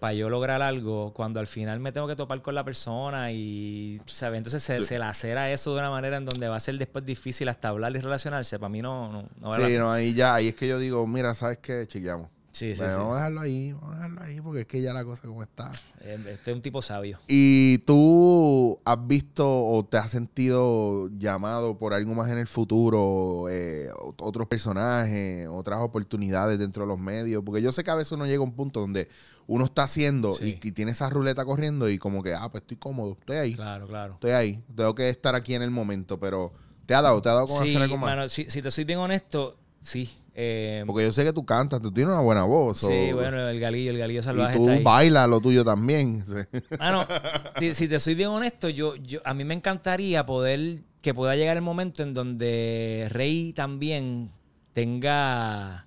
para 0.00 0.12
yo 0.14 0.28
lograr 0.28 0.62
algo 0.62 1.12
cuando 1.14 1.38
al 1.38 1.46
final 1.46 1.78
me 1.80 1.92
tengo 1.92 2.08
que 2.08 2.16
topar 2.16 2.42
con 2.42 2.54
la 2.54 2.64
persona 2.64 3.30
y, 3.30 4.00
¿sabes? 4.06 4.38
Entonces 4.38 4.62
se, 4.62 4.82
se 4.82 4.98
lacera 4.98 5.50
eso 5.52 5.72
de 5.74 5.80
una 5.80 5.90
manera 5.90 6.16
en 6.16 6.24
donde 6.24 6.48
va 6.48 6.56
a 6.56 6.60
ser 6.60 6.76
después 6.76 7.04
difícil 7.04 7.48
hasta 7.48 7.68
hablar 7.68 7.94
y 7.94 8.00
relacionarse. 8.00 8.58
Para 8.58 8.68
mí 8.68 8.82
no, 8.82 9.12
no, 9.12 9.28
no 9.40 9.52
Sí, 9.54 9.78
no, 9.78 9.92
ahí 9.92 10.14
ya, 10.14 10.34
ahí 10.34 10.48
es 10.48 10.54
que 10.54 10.66
yo 10.66 10.78
digo, 10.78 11.06
mira, 11.06 11.34
¿sabes 11.34 11.58
qué? 11.58 11.86
Chequeamos. 11.86 12.30
Sí, 12.50 12.74
sí, 12.74 12.78
Bueno, 12.80 12.92
sí. 12.92 12.98
Vamos 12.98 13.12
a 13.12 13.16
dejarlo 13.18 13.40
ahí, 13.42 13.72
vamos 13.72 13.90
a 13.90 13.94
dejarlo 13.96 14.22
ahí, 14.22 14.40
porque 14.40 14.60
es 14.62 14.66
que 14.66 14.82
ya 14.82 14.92
la 14.92 15.04
cosa 15.04 15.22
como 15.28 15.42
está. 15.42 15.70
Eh, 16.00 16.18
Este 16.32 16.50
es 16.50 16.56
un 16.56 16.62
tipo 16.62 16.82
sabio. 16.82 17.18
¿Y 17.28 17.78
tú 17.78 18.80
has 18.84 19.06
visto 19.06 19.46
o 19.48 19.84
te 19.84 19.96
has 19.98 20.10
sentido 20.10 21.08
llamado 21.18 21.78
por 21.78 21.92
algo 21.94 22.14
más 22.14 22.30
en 22.30 22.38
el 22.38 22.46
futuro? 22.46 23.48
eh, 23.50 23.90
ot- 23.94 24.14
otros 24.20 24.48
personajes, 24.48 25.46
otras 25.48 25.80
oportunidades 25.80 26.58
dentro 26.58 26.82
de 26.84 26.88
los 26.88 26.98
medios. 26.98 27.42
Porque 27.44 27.62
yo 27.62 27.70
sé 27.70 27.84
que 27.84 27.90
a 27.90 27.94
veces 27.94 28.12
uno 28.12 28.26
llega 28.26 28.38
a 28.40 28.44
un 28.44 28.54
punto 28.54 28.80
donde 28.80 29.08
uno 29.46 29.64
está 29.66 29.84
haciendo 29.84 30.32
Sí. 30.32 30.58
y, 30.62 30.68
y 30.68 30.72
tiene 30.72 30.92
esa 30.92 31.08
ruleta 31.10 31.44
corriendo 31.44 31.88
y 31.88 31.98
como 31.98 32.22
que, 32.22 32.34
ah, 32.34 32.50
pues 32.50 32.62
estoy 32.62 32.76
cómodo, 32.78 33.16
estoy 33.20 33.36
ahí, 33.36 33.54
Claro, 33.54 33.86
claro. 33.86 34.14
estoy 34.14 34.30
ahí. 34.32 34.62
Tengo 34.74 34.94
que 34.94 35.08
estar 35.10 35.34
aquí 35.34 35.54
en 35.54 35.62
el 35.62 35.70
momento, 35.70 36.18
pero 36.18 36.52
¿te 36.86 36.94
ha 36.94 37.02
dado? 37.02 37.20
¿Te 37.22 37.28
ha 37.28 37.34
dado 37.34 37.46
con 37.46 37.62
Sí, 37.62 37.70
hacer 37.70 37.82
algo 37.82 37.96
más? 37.98 38.10
mano, 38.16 38.28
si, 38.28 38.48
si 38.50 38.62
te 38.62 38.70
soy 38.70 38.84
bien 38.84 38.98
honesto, 38.98 39.58
sí. 39.80 40.08
Eh, 40.40 40.84
Porque 40.86 41.02
yo 41.04 41.12
sé 41.12 41.24
que 41.24 41.32
tú 41.32 41.44
cantas, 41.44 41.80
tú 41.82 41.90
tienes 41.90 42.12
una 42.12 42.22
buena 42.22 42.44
voz. 42.44 42.78
sí, 42.78 43.10
o- 43.12 43.16
bueno, 43.16 43.48
el 43.48 43.58
galillo, 43.58 43.90
el 43.90 43.98
galillo 43.98 44.20
y 44.20 44.22
salvaje 44.22 44.56
tú 44.56 44.62
está 44.62 44.72
ahí. 44.78 44.82
bailas 44.84 45.28
lo 45.28 45.40
tuyo 45.40 45.64
también. 45.64 46.24
sí. 46.26 46.34
Mano, 46.78 47.04
si, 47.58 47.74
si 47.74 47.88
te 47.88 47.98
soy 47.98 48.14
bien 48.14 48.28
honesto, 48.28 48.68
yo, 48.68 48.94
yo, 48.96 49.20
a 49.24 49.34
mí 49.34 49.44
me 49.44 49.54
encantaría 49.54 50.24
poder, 50.24 50.82
que 51.02 51.12
pueda 51.12 51.34
llegar 51.34 51.56
el 51.56 51.62
momento 51.62 52.04
en 52.04 52.14
donde 52.14 53.08
Rey 53.10 53.52
también 53.52 54.30
tenga 54.72 55.86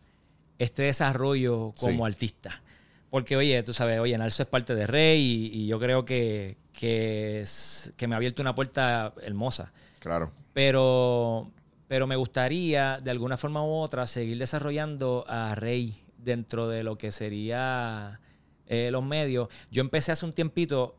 este 0.59 0.83
desarrollo 0.83 1.73
como 1.79 2.05
Sí. 2.05 2.11
artista. 2.13 2.61
Porque, 3.09 3.35
oye, 3.37 3.61
tú 3.63 3.73
sabes, 3.73 3.99
oye, 3.99 4.17
Nalso 4.17 4.43
es 4.43 4.49
parte 4.49 4.75
de 4.75 4.85
Rey 4.87 5.49
y, 5.53 5.61
y 5.63 5.67
yo 5.67 5.79
creo 5.79 6.03
que, 6.05 6.57
que, 6.73 7.41
es- 7.41 7.91
que 7.97 8.05
me 8.07 8.15
ha 8.15 8.17
abierto 8.17 8.41
una 8.41 8.53
puerta 8.53 9.13
hermosa. 9.21 9.71
Claro. 9.99 10.31
Pero, 10.53 11.49
pero 11.91 12.07
me 12.07 12.15
gustaría, 12.15 12.99
de 13.03 13.11
alguna 13.11 13.35
forma 13.35 13.61
u 13.65 13.67
otra, 13.73 14.07
seguir 14.07 14.37
desarrollando 14.37 15.25
a 15.27 15.55
Rey 15.55 15.93
dentro 16.17 16.69
de 16.69 16.83
lo 16.85 16.97
que 16.97 17.11
sería 17.11 18.21
eh, 18.65 18.91
los 18.93 19.03
medios. 19.03 19.49
Yo 19.71 19.81
empecé 19.81 20.13
hace 20.13 20.25
un 20.25 20.31
tiempito 20.31 20.95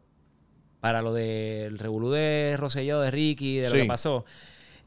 para 0.81 1.01
lo 1.01 1.15
del 1.15 1.79
revolú 1.79 2.11
de 2.11 2.57
Rosselló, 2.59 3.01
de 3.01 3.11
Ricky, 3.11 3.57
de 3.57 3.71
lo 3.71 3.75
Sí. 3.77 3.81
que 3.81 3.89
pasó. 3.89 4.27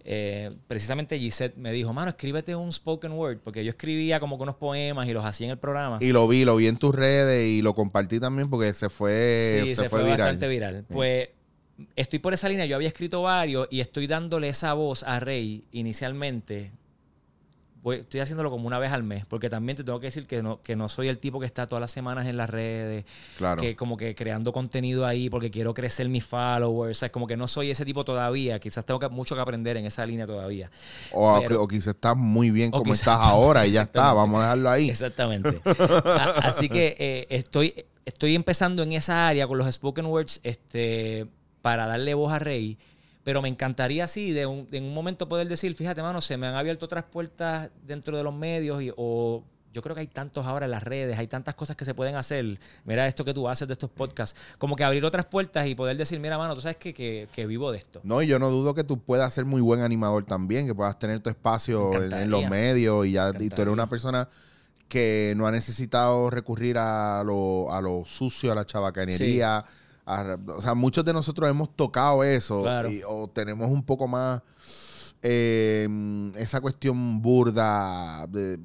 Eh, 0.03 0.51
precisamente 0.67 1.17
Gisette 1.17 1.57
me 1.57 1.71
dijo, 1.71 1.91
mano, 1.91 2.09
escríbete 2.09 2.55
un 2.55 2.71
spoken 2.71 3.13
word, 3.13 3.39
porque 3.43 3.63
yo 3.65 3.71
escribía 3.71 4.19
como 4.19 4.37
que 4.37 4.43
unos 4.43 4.57
poemas 4.57 5.07
y 5.07 5.13
los 5.13 5.25
hacía 5.25 5.45
en 5.45 5.51
el 5.53 5.57
programa. 5.57 5.97
Y 6.01 6.11
lo 6.11 6.27
vi, 6.27 6.45
lo 6.45 6.55
vi 6.55 6.67
en 6.67 6.77
tus 6.77 6.93
redes 6.93 7.47
y 7.49 7.63
lo 7.63 7.73
compartí 7.73 8.19
también 8.19 8.47
porque 8.47 8.71
se 8.73 8.91
fue, 8.91 9.61
Sí, 9.63 9.73
se, 9.73 9.89
fue, 9.89 10.03
viral. 10.03 10.17
bastante 10.19 10.47
viral. 10.47 10.85
Pues 10.87 11.29
estoy 11.95 12.19
por 12.19 12.33
esa 12.33 12.49
línea. 12.49 12.65
Yo 12.65 12.75
había 12.75 12.87
escrito 12.87 13.21
varios 13.21 13.67
y 13.71 13.79
estoy 13.81 14.07
dándole 14.07 14.49
esa 14.49 14.73
voz 14.73 15.03
a 15.03 15.19
Rey 15.19 15.65
inicialmente. 15.71 16.71
Voy- 17.83 17.97
estoy 17.97 18.19
haciéndolo 18.19 18.49
como 18.49 18.65
una 18.65 18.79
vez 18.79 18.91
al 18.91 19.03
mes, 19.03 19.27
porque 19.27 19.47
también 19.47 19.77
te 19.77 19.83
tengo 19.83 19.99
que 19.99 20.07
decir 20.07 20.25
que 20.25 20.41
no, 20.41 20.59
que 20.59 20.75
no 20.75 20.89
soy 20.89 21.07
el 21.07 21.19
tipo 21.19 21.39
que 21.39 21.45
está 21.45 21.67
todas 21.67 21.81
las 21.81 21.91
semanas 21.91 22.25
en 22.25 22.35
las 22.35 22.49
redes, 22.49 23.05
Claro. 23.37 23.61
que 23.61 23.75
como 23.75 23.95
que 23.95 24.15
creando 24.15 24.51
contenido 24.51 25.05
ahí 25.05 25.29
porque 25.29 25.51
quiero 25.51 25.71
crecer 25.75 26.09
mis 26.09 26.25
followers. 26.25 26.97
O 26.97 26.99
sea, 27.01 27.11
como 27.11 27.27
que 27.27 27.37
no 27.37 27.47
soy 27.47 27.69
ese 27.69 27.85
tipo 27.85 28.03
todavía. 28.03 28.59
Quizás 28.59 28.83
tengo 28.87 28.99
que- 28.99 29.09
mucho 29.09 29.35
que 29.35 29.41
aprender 29.41 29.77
en 29.77 29.85
esa 29.85 30.03
línea 30.03 30.25
todavía. 30.25 30.71
O, 31.11 31.39
pero- 31.47 31.61
o 31.61 31.67
quizás 31.67 31.93
estás 31.93 32.17
muy 32.17 32.49
bien 32.49 32.71
como 32.71 32.91
estás 32.91 33.17
está- 33.17 33.23
ahora 33.29 33.67
y 33.67 33.71
ya 33.73 33.83
está. 33.83 34.13
Vamos 34.13 34.39
a 34.39 34.43
dejarlo 34.45 34.69
ahí. 34.71 34.89
Exactamente. 34.89 35.61
Así 36.43 36.69
que 36.69 36.95
eh, 36.97 37.27
estoy, 37.29 37.85
estoy 38.03 38.33
empezando 38.33 38.81
en 38.81 38.93
esa 38.93 39.27
área 39.27 39.45
con 39.47 39.59
los 39.59 39.71
spoken 39.71 40.07
words 40.07 40.39
este, 40.41 41.27
para 41.65 41.87
darle 41.87 42.13
voz 42.13 42.31
a 42.31 42.37
Rey. 42.37 42.77
Pero 43.23 43.41
me 43.41 43.49
encantaría 43.49 44.03
así, 44.03 44.31
de 44.33 44.45
un, 44.45 44.67
en 44.71 44.83
un 44.83 44.93
momento 44.93 45.27
poder 45.27 45.47
decir, 45.47 45.73
fíjate, 45.73 46.03
mano, 46.03 46.21
se 46.21 46.37
me 46.37 46.45
han 46.45 46.53
abierto 46.53 46.85
otras 46.85 47.05
puertas 47.05 47.71
dentro 47.87 48.15
de 48.15 48.23
los 48.23 48.35
medios 48.35 48.83
y, 48.83 48.91
o 48.95 49.43
yo 49.73 49.81
creo 49.81 49.95
que 49.95 50.01
hay 50.01 50.07
tantos 50.07 50.45
ahora 50.45 50.65
en 50.65 50.71
las 50.71 50.83
redes, 50.83 51.17
hay 51.17 51.25
tantas 51.25 51.55
cosas 51.55 51.75
que 51.75 51.83
se 51.83 51.95
pueden 51.95 52.17
hacer. 52.17 52.59
Mira 52.83 53.07
esto 53.07 53.25
que 53.25 53.33
tú 53.33 53.49
haces 53.49 53.67
de 53.67 53.73
estos 53.73 53.89
podcasts. 53.89 54.39
Como 54.59 54.75
que 54.75 54.83
abrir 54.83 55.03
otras 55.05 55.25
puertas 55.25 55.65
y 55.65 55.73
poder 55.73 55.97
decir, 55.97 56.19
mira, 56.19 56.37
mano, 56.37 56.53
tú 56.53 56.61
sabes 56.61 56.77
que, 56.77 56.93
que, 56.93 57.27
que 57.33 57.47
vivo 57.47 57.71
de 57.71 57.79
esto. 57.79 57.99
No, 58.03 58.21
y 58.21 58.27
yo 58.27 58.37
no 58.37 58.51
dudo 58.51 58.75
que 58.75 58.83
tú 58.83 58.99
puedas 58.99 59.33
ser 59.33 59.45
muy 59.45 59.61
buen 59.61 59.81
animador 59.81 60.23
también, 60.23 60.67
que 60.67 60.75
puedas 60.75 60.99
tener 60.99 61.19
tu 61.21 61.31
espacio 61.31 61.99
en, 61.99 62.13
en 62.13 62.29
los 62.29 62.47
medios 62.47 63.07
y 63.07 63.13
ya 63.13 63.31
y 63.39 63.49
tú 63.49 63.63
eres 63.63 63.73
una 63.73 63.89
persona 63.89 64.27
que 64.87 65.33
no 65.35 65.47
ha 65.47 65.51
necesitado 65.51 66.29
recurrir 66.29 66.77
a 66.77 67.23
lo, 67.25 67.73
a 67.73 67.81
lo 67.81 68.05
sucio, 68.05 68.51
a 68.51 68.55
la 68.55 68.65
chabacanería. 68.65 69.65
A- 70.05 70.37
o 70.47 70.61
sea, 70.61 70.73
muchos 70.75 71.03
de 71.05 71.13
nosotros 71.13 71.49
hemos 71.49 71.75
tocado 71.75 72.23
eso 72.23 72.61
Claro. 72.61 72.89
y- 72.89 73.01
o 73.07 73.27
tenemos 73.29 73.69
un 73.69 73.83
poco 73.83 74.07
más 74.07 74.41
eh, 75.27 75.87
esa 76.37 76.61
cuestión 76.61 77.21
burda 77.21 78.27
de 78.27 78.59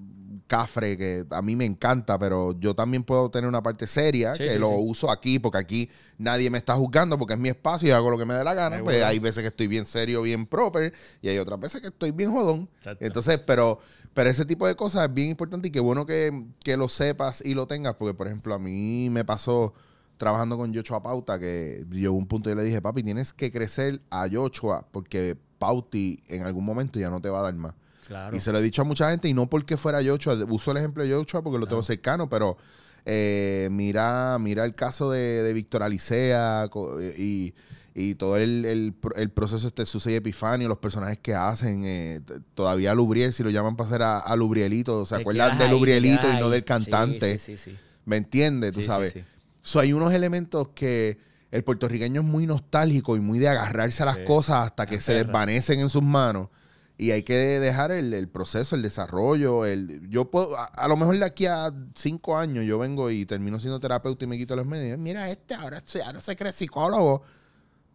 cafre 0.46 0.96
que 0.98 1.24
a 1.30 1.40
mí 1.42 1.54
me 1.54 1.64
encanta, 1.64 2.18
pero 2.18 2.58
yo 2.58 2.74
también 2.74 3.04
puedo 3.04 3.30
tener 3.30 3.48
una 3.48 3.62
parte 3.62 3.86
seria 3.86 4.34
Sí, 4.34 4.42
que 4.42 4.50
sí, 4.54 4.58
lo 4.58 4.68
sí. 4.70 4.74
uso 4.78 5.10
aquí 5.10 5.38
porque 5.38 5.58
aquí 5.58 5.88
nadie 6.18 6.50
me 6.50 6.58
está 6.58 6.74
juzgando 6.74 7.16
porque 7.18 7.34
es 7.34 7.40
mi 7.40 7.48
espacio 7.48 7.88
y 7.88 7.92
hago 7.92 8.10
lo 8.10 8.18
que 8.18 8.26
me 8.26 8.34
dé 8.34 8.42
la 8.42 8.52
gana. 8.54 8.76
Ay, 8.76 8.82
Pues 8.82 8.96
bueno. 8.96 9.06
hay 9.08 9.18
veces 9.20 9.42
que 9.42 9.48
estoy 9.48 9.68
bien 9.68 9.86
serio, 9.86 10.22
bien 10.22 10.46
proper 10.46 10.92
y 11.22 11.28
hay 11.28 11.38
otras 11.38 11.58
veces 11.60 11.80
que 11.80 11.86
estoy 11.86 12.10
bien 12.10 12.32
jodón. 12.32 12.68
Exacto. 12.78 13.04
Entonces, 13.04 13.38
pero, 13.46 13.78
pero 14.12 14.28
ese 14.28 14.44
tipo 14.44 14.66
de 14.66 14.74
cosas 14.74 15.08
es 15.08 15.14
bien 15.14 15.30
importante 15.30 15.68
y 15.68 15.70
qué 15.70 15.80
bueno 15.80 16.04
que, 16.04 16.46
que 16.64 16.76
lo 16.76 16.88
sepas 16.88 17.42
y 17.46 17.54
lo 17.54 17.66
tengas 17.68 17.94
porque, 17.94 18.12
por 18.14 18.26
ejemplo, 18.26 18.52
a 18.54 18.58
mí 18.58 19.08
me 19.08 19.24
pasó 19.24 19.72
trabajando 20.20 20.58
con 20.58 20.70
Yochoa 20.70 21.02
Pauta 21.02 21.38
que 21.38 21.82
llegó 21.90 22.14
un 22.14 22.26
punto 22.26 22.50
y 22.50 22.54
le 22.54 22.62
dije, 22.62 22.82
papi, 22.82 23.02
tienes 23.02 23.32
que 23.32 23.50
crecer 23.50 24.02
a 24.10 24.26
Yochoa 24.26 24.86
porque 24.92 25.34
Pauti 25.58 26.20
en 26.28 26.42
algún 26.42 26.62
momento 26.62 27.00
ya 27.00 27.08
no 27.08 27.22
te 27.22 27.30
va 27.30 27.38
a 27.40 27.42
dar 27.44 27.54
más. 27.54 27.72
Claro. 28.06 28.36
Y 28.36 28.40
se 28.40 28.52
lo 28.52 28.58
he 28.58 28.62
dicho 28.62 28.82
a 28.82 28.84
mucha 28.84 29.08
gente, 29.10 29.28
y 29.28 29.34
no 29.34 29.48
porque 29.48 29.78
fuera 29.78 30.02
Yochoa, 30.02 30.36
uso 30.50 30.72
el 30.72 30.76
ejemplo 30.76 31.02
de 31.02 31.08
Yochoa 31.08 31.40
porque 31.42 31.58
lo 31.58 31.66
tengo 31.66 31.82
cercano, 31.82 32.28
pero 32.28 32.58
eh, 33.06 33.68
mira, 33.72 34.36
mira 34.38 34.66
el 34.66 34.74
caso 34.74 35.10
de, 35.10 35.42
de 35.42 35.52
Víctor 35.54 35.82
Alicea 35.82 36.68
y, 37.16 37.54
y 37.94 38.14
todo 38.16 38.36
el, 38.36 38.66
el 38.66 38.92
pro- 38.92 39.14
el 39.16 39.30
proceso 39.30 39.68
este 39.68 39.86
Susy 39.86 40.14
Epifanio, 40.16 40.68
los 40.68 40.78
personajes 40.78 41.18
que 41.18 41.34
hacen, 41.34 41.82
eh, 41.86 42.20
todavía 42.54 42.94
Lubriel, 42.94 43.32
si 43.32 43.42
lo 43.42 43.48
llaman 43.48 43.74
para 43.74 43.88
hacer 43.88 44.02
a, 44.02 44.18
a 44.18 44.36
Lubrielito, 44.36 45.06
¿se 45.06 45.14
acuerdan 45.16 45.56
de 45.58 45.68
Lubrielito 45.70 46.26
y 46.30 46.40
no 46.40 46.50
del 46.50 46.64
cantante? 46.64 47.38
Sí, 47.38 47.56
sí, 47.56 47.70
sí. 47.70 47.76
¿Me 48.04 48.16
entiendes? 48.18 48.74
Tú 48.74 48.80
Sí, 48.80 48.82
sí, 48.82 48.86
sabes. 48.88 49.16
So, 49.62 49.80
hay 49.80 49.92
unos 49.92 50.12
elementos 50.12 50.68
que 50.74 51.18
el 51.50 51.64
puertorriqueño 51.64 52.20
es 52.20 52.26
muy 52.26 52.46
nostálgico 52.46 53.16
y 53.16 53.20
muy 53.20 53.38
de 53.38 53.48
agarrarse 53.48 54.02
a 54.02 54.06
las 54.06 54.16
Sí. 54.16 54.24
cosas 54.24 54.64
hasta 54.66 54.86
que 54.86 55.00
se 55.00 55.14
desvanecen 55.14 55.80
en 55.80 55.88
sus 55.88 56.02
manos. 56.02 56.48
Y 56.96 57.12
hay 57.12 57.22
que 57.22 57.34
dejar 57.34 57.92
el, 57.92 58.12
el 58.12 58.28
proceso, 58.28 58.76
el 58.76 58.82
desarrollo. 58.82 59.64
El, 59.64 60.06
yo 60.10 60.30
puedo, 60.30 60.56
a, 60.58 60.66
a 60.66 60.86
lo 60.86 60.96
mejor 60.98 61.18
de 61.18 61.24
aquí 61.24 61.46
a 61.46 61.72
cinco 61.94 62.36
años 62.36 62.64
yo 62.66 62.78
vengo 62.78 63.10
y 63.10 63.24
termino 63.24 63.58
siendo 63.58 63.80
terapeuta 63.80 64.24
y 64.24 64.28
me 64.28 64.36
quito 64.36 64.54
los 64.54 64.66
medios. 64.66 64.98
Mira, 64.98 65.30
este 65.30 65.54
ahora, 65.54 65.82
ahora 66.04 66.20
se 66.20 66.36
cree 66.36 66.52
psicólogo. 66.52 67.22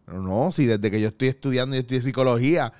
Pero 0.04 0.22
no, 0.22 0.50
si 0.52 0.66
desde 0.66 0.90
que 0.90 1.00
yo 1.00 1.08
estoy 1.08 1.28
estudiando 1.28 1.76
y 1.76 1.80
estoy 1.80 1.98
de 1.98 2.02
psicología. 2.02 2.72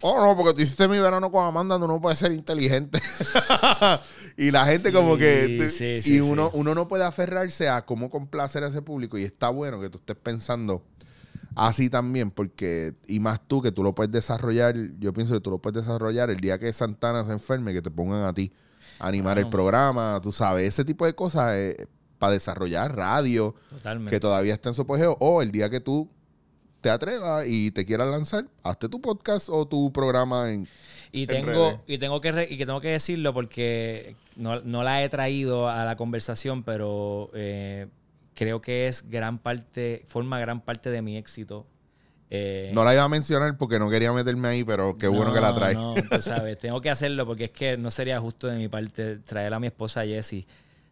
Oh, 0.00 0.24
no, 0.24 0.36
porque 0.36 0.54
tú 0.54 0.60
hiciste 0.60 0.86
mi 0.86 0.98
verano 0.98 1.30
con 1.30 1.44
Amanda, 1.44 1.78
tú 1.78 1.88
no 1.88 2.00
puedes 2.00 2.18
ser 2.18 2.32
inteligente. 2.32 3.00
y 4.36 4.50
la 4.50 4.64
gente 4.64 4.92
como 4.92 5.16
que... 5.16 5.68
sí, 5.70 5.84
y 5.84 6.00
sí, 6.02 6.20
uno, 6.20 6.50
sí. 6.52 6.58
uno 6.58 6.74
no 6.74 6.86
puede 6.86 7.04
aferrarse 7.04 7.68
a 7.68 7.84
cómo 7.84 8.08
complacer 8.08 8.62
a 8.62 8.68
ese 8.68 8.80
público. 8.80 9.18
Y 9.18 9.24
está 9.24 9.48
bueno 9.48 9.80
que 9.80 9.90
tú 9.90 9.98
estés 9.98 10.16
pensando 10.16 10.84
así 11.56 11.90
también, 11.90 12.30
porque... 12.30 12.94
Y 13.08 13.18
más 13.18 13.40
tú, 13.48 13.60
que 13.60 13.72
tú 13.72 13.82
lo 13.82 13.94
puedes 13.94 14.12
desarrollar. 14.12 14.76
Yo 15.00 15.12
pienso 15.12 15.34
que 15.34 15.40
tú 15.40 15.50
lo 15.50 15.58
puedes 15.58 15.84
desarrollar 15.84 16.30
el 16.30 16.38
día 16.38 16.58
que 16.58 16.72
Santana 16.72 17.24
se 17.24 17.32
enferme, 17.32 17.72
que 17.72 17.82
te 17.82 17.90
pongan 17.90 18.22
a 18.22 18.32
ti 18.32 18.52
a 19.00 19.08
animar 19.08 19.38
el 19.38 19.48
programa. 19.48 20.20
Tú 20.22 20.30
sabes, 20.30 20.68
ese 20.68 20.84
tipo 20.84 21.06
de 21.06 21.14
cosas 21.14 21.56
para 22.18 22.32
desarrollar 22.32 22.96
radio 22.96 23.54
Totalmente. 23.70 24.10
que 24.10 24.20
todavía 24.20 24.54
está 24.54 24.68
en 24.68 24.74
su 24.74 24.82
apogeo, 24.82 25.16
o 25.20 25.42
el 25.42 25.50
día 25.50 25.70
que 25.70 25.80
tú 25.80 26.10
te 26.80 26.90
atrevas 26.90 27.44
y 27.48 27.70
te 27.70 27.84
quieras 27.84 28.08
lanzar, 28.08 28.46
hazte 28.62 28.88
tu 28.88 29.00
podcast 29.00 29.48
o 29.50 29.66
tu 29.66 29.92
programa 29.92 30.50
en... 30.52 30.68
Y 31.10 31.22
en 31.22 31.26
tengo, 31.28 31.50
redes. 31.70 31.80
y 31.86 31.98
tengo 31.98 32.20
que 32.20 32.32
re- 32.32 32.48
y 32.50 32.58
que 32.58 32.66
tengo 32.66 32.80
que 32.82 32.88
decirlo 32.88 33.32
porque 33.32 34.14
no, 34.36 34.60
no 34.60 34.82
la 34.82 35.02
he 35.02 35.08
traído 35.08 35.68
a 35.68 35.84
la 35.84 35.96
conversación, 35.96 36.62
pero 36.62 37.30
eh, 37.34 37.86
creo 38.34 38.60
que 38.60 38.88
es 38.88 39.08
gran 39.08 39.38
parte, 39.38 40.04
forma 40.06 40.38
gran 40.38 40.60
parte 40.60 40.90
de 40.90 41.00
mi 41.00 41.16
éxito. 41.16 41.66
Eh, 42.30 42.70
No 42.74 42.84
la 42.84 42.92
iba 42.92 43.04
a 43.04 43.08
mencionar 43.08 43.56
porque 43.56 43.78
no 43.78 43.88
quería 43.88 44.12
meterme 44.12 44.48
ahí, 44.48 44.64
pero 44.64 44.98
qué 44.98 45.08
bueno 45.08 45.32
que 45.32 45.40
la 45.40 45.54
traes. 45.54 45.76
No, 45.78 45.94
tú 45.94 46.20
sabes, 46.20 46.58
tengo 46.58 46.78
que 46.82 46.90
hacerlo 46.90 47.24
porque 47.24 47.44
es 47.44 47.50
que 47.52 47.78
no 47.78 47.90
sería 47.90 48.20
justo 48.20 48.46
de 48.46 48.58
mi 48.58 48.68
parte 48.68 49.16
traer 49.16 49.54
a 49.54 49.58
mi 49.60 49.68
esposa 49.68 50.04
Jessie 50.04 50.46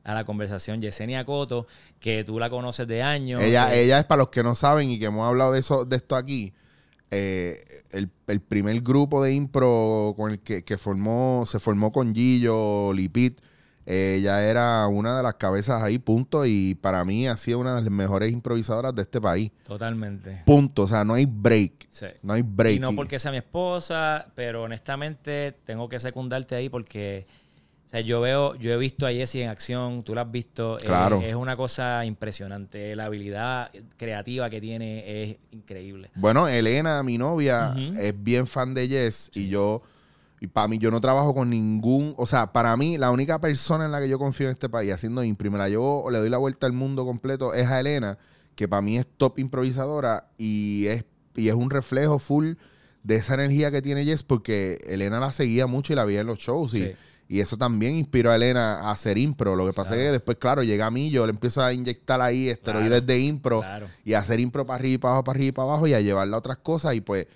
a 0.06 0.14
la 0.14 0.24
conversación. 0.24 0.80
Yesenia 0.80 1.24
Coto, 1.26 1.66
que 2.00 2.24
tú 2.24 2.38
la 2.38 2.48
conoces 2.48 2.86
de 2.86 3.02
años. 3.02 3.42
ella, 3.42 3.68
que- 3.68 3.82
ella 3.82 3.98
es 3.98 4.04
para 4.06 4.20
los 4.20 4.28
que 4.28 4.42
no 4.42 4.54
saben 4.54 4.90
y 4.90 4.98
que 4.98 5.06
hemos 5.06 5.26
hablado 5.26 5.52
de 5.52 5.60
eso, 5.60 5.84
de 5.84 5.96
esto 5.96 6.16
aquí. 6.16 6.54
eh, 7.10 7.58
el, 7.92 8.10
el 8.26 8.40
primer 8.40 8.80
grupo 8.80 9.22
de 9.22 9.32
impro 9.32 10.14
con 10.16 10.32
el 10.32 10.40
que, 10.40 10.64
que 10.64 10.76
formó, 10.76 11.44
se 11.46 11.60
formó 11.60 11.92
con 11.92 12.12
Gillo, 12.14 12.92
Lipit. 12.92 13.40
eh, 13.86 14.16
ella 14.18 14.42
era 14.44 14.88
una 14.88 15.16
de 15.16 15.22
las 15.22 15.34
cabezas 15.34 15.82
ahí, 15.82 15.98
punto. 16.00 16.44
Y 16.46 16.74
para 16.74 17.04
mí 17.04 17.28
ha 17.28 17.36
sido 17.36 17.60
una 17.60 17.76
de 17.76 17.82
las 17.82 17.90
mejores 17.92 18.32
improvisadoras 18.32 18.92
de 18.94 19.02
este 19.02 19.20
país. 19.20 19.52
Totalmente. 19.64 20.42
Punto. 20.44 20.82
O 20.82 20.88
sea, 20.88 21.04
no 21.04 21.14
hay 21.14 21.26
break. 21.26 21.86
Sí. 21.90 22.06
No 22.22 22.32
hay 22.32 22.42
break. 22.42 22.76
Y 22.76 22.80
no 22.80 22.92
porque 22.96 23.20
sea 23.20 23.30
mi 23.30 23.36
esposa, 23.38 24.26
pero 24.34 24.64
honestamente 24.64 25.52
tengo 25.64 25.88
que 25.88 26.00
secundarte 26.00 26.56
ahí 26.56 26.68
porque 26.68 27.26
o 27.86 27.88
sea, 27.88 28.00
yo 28.00 28.20
veo, 28.20 28.56
yo 28.56 28.72
he 28.72 28.76
visto 28.76 29.06
a 29.06 29.10
Jessie 29.12 29.44
en 29.44 29.48
acción, 29.48 30.02
tú 30.02 30.14
la 30.14 30.22
has 30.22 30.30
visto, 30.30 30.78
eh, 30.78 30.82
Claro. 30.84 31.20
es 31.22 31.34
una 31.36 31.56
cosa 31.56 32.04
impresionante, 32.04 32.96
la 32.96 33.04
habilidad 33.04 33.70
creativa 33.96 34.50
que 34.50 34.60
tiene 34.60 35.22
es 35.22 35.36
increíble. 35.52 36.10
Bueno, 36.16 36.48
Elena, 36.48 37.02
mi 37.04 37.16
novia, 37.16 37.74
es 37.98 38.12
bien 38.22 38.46
fan 38.48 38.74
de 38.74 38.88
Yes 38.88 39.30
y 39.34 39.48
yo, 39.48 39.82
y 40.40 40.48
para 40.48 40.68
mí, 40.68 40.78
yo 40.78 40.90
no 40.90 41.00
trabajo 41.00 41.32
con 41.34 41.48
ningún, 41.48 42.12
o 42.18 42.26
sea, 42.26 42.52
para 42.52 42.76
mí, 42.76 42.98
la 42.98 43.10
única 43.10 43.40
persona 43.40 43.86
en 43.86 43.92
la 43.92 44.00
que 44.00 44.08
yo 44.08 44.18
confío 44.18 44.48
en 44.48 44.52
este 44.52 44.68
país 44.68 44.92
haciendo 44.92 45.22
impro, 45.24 45.46
y 45.46 45.50
me 45.50 45.58
la 45.58 45.68
llevo, 45.68 46.10
le 46.10 46.18
doy 46.18 46.28
la 46.28 46.38
vuelta 46.38 46.66
al 46.66 46.72
mundo 46.72 47.04
completo, 47.06 47.54
es 47.54 47.68
a 47.68 47.78
Elena, 47.80 48.18
que 48.56 48.66
para 48.68 48.82
mí 48.82 48.98
es 48.98 49.06
top 49.16 49.38
improvisadora 49.38 50.28
y 50.38 50.86
es, 50.86 51.04
y 51.36 51.48
es 51.48 51.54
un 51.54 51.70
reflejo 51.70 52.18
full 52.18 52.54
de 53.02 53.14
esa 53.14 53.34
energía 53.34 53.70
que 53.70 53.80
tiene 53.80 54.04
Yes 54.04 54.24
porque 54.24 54.78
Elena 54.86 55.20
la 55.20 55.30
seguía 55.30 55.66
mucho 55.68 55.92
y 55.92 55.96
la 55.96 56.04
veía 56.04 56.20
en 56.22 56.26
los 56.26 56.38
shows 56.38 56.74
y, 56.74 56.78
Sí. 56.78 56.92
Y 57.28 57.40
eso 57.40 57.56
también 57.56 57.96
inspiró 57.98 58.30
a 58.30 58.36
Elena 58.36 58.80
a 58.80 58.90
hacer 58.92 59.18
impro. 59.18 59.56
Lo 59.56 59.66
que 59.66 59.72
pasa 59.72 59.90
Claro. 59.90 60.02
es 60.02 60.06
que 60.08 60.12
después, 60.12 60.36
claro, 60.38 60.62
llega 60.62 60.86
a 60.86 60.90
mí, 60.90 61.10
yo 61.10 61.26
le 61.26 61.30
empiezo 61.30 61.62
a 61.62 61.72
inyectar 61.72 62.20
ahí 62.20 62.48
esteroides 62.48 63.04
de 63.06 63.18
impro 63.20 63.60
Claro. 63.60 63.86
y 64.04 64.14
a 64.14 64.20
hacer 64.20 64.38
impro 64.40 64.64
para 64.66 64.78
arriba 64.78 64.94
y 64.94 64.98
para 64.98 65.12
abajo, 65.12 65.24
para 65.24 65.36
arriba 65.36 65.48
y 65.48 65.52
para 65.52 65.68
abajo 65.68 65.86
y 65.88 65.94
a 65.94 66.00
llevarla 66.00 66.36
a 66.36 66.38
otras 66.38 66.58
cosas 66.58 66.94
y 66.94 67.00
pues 67.00 67.26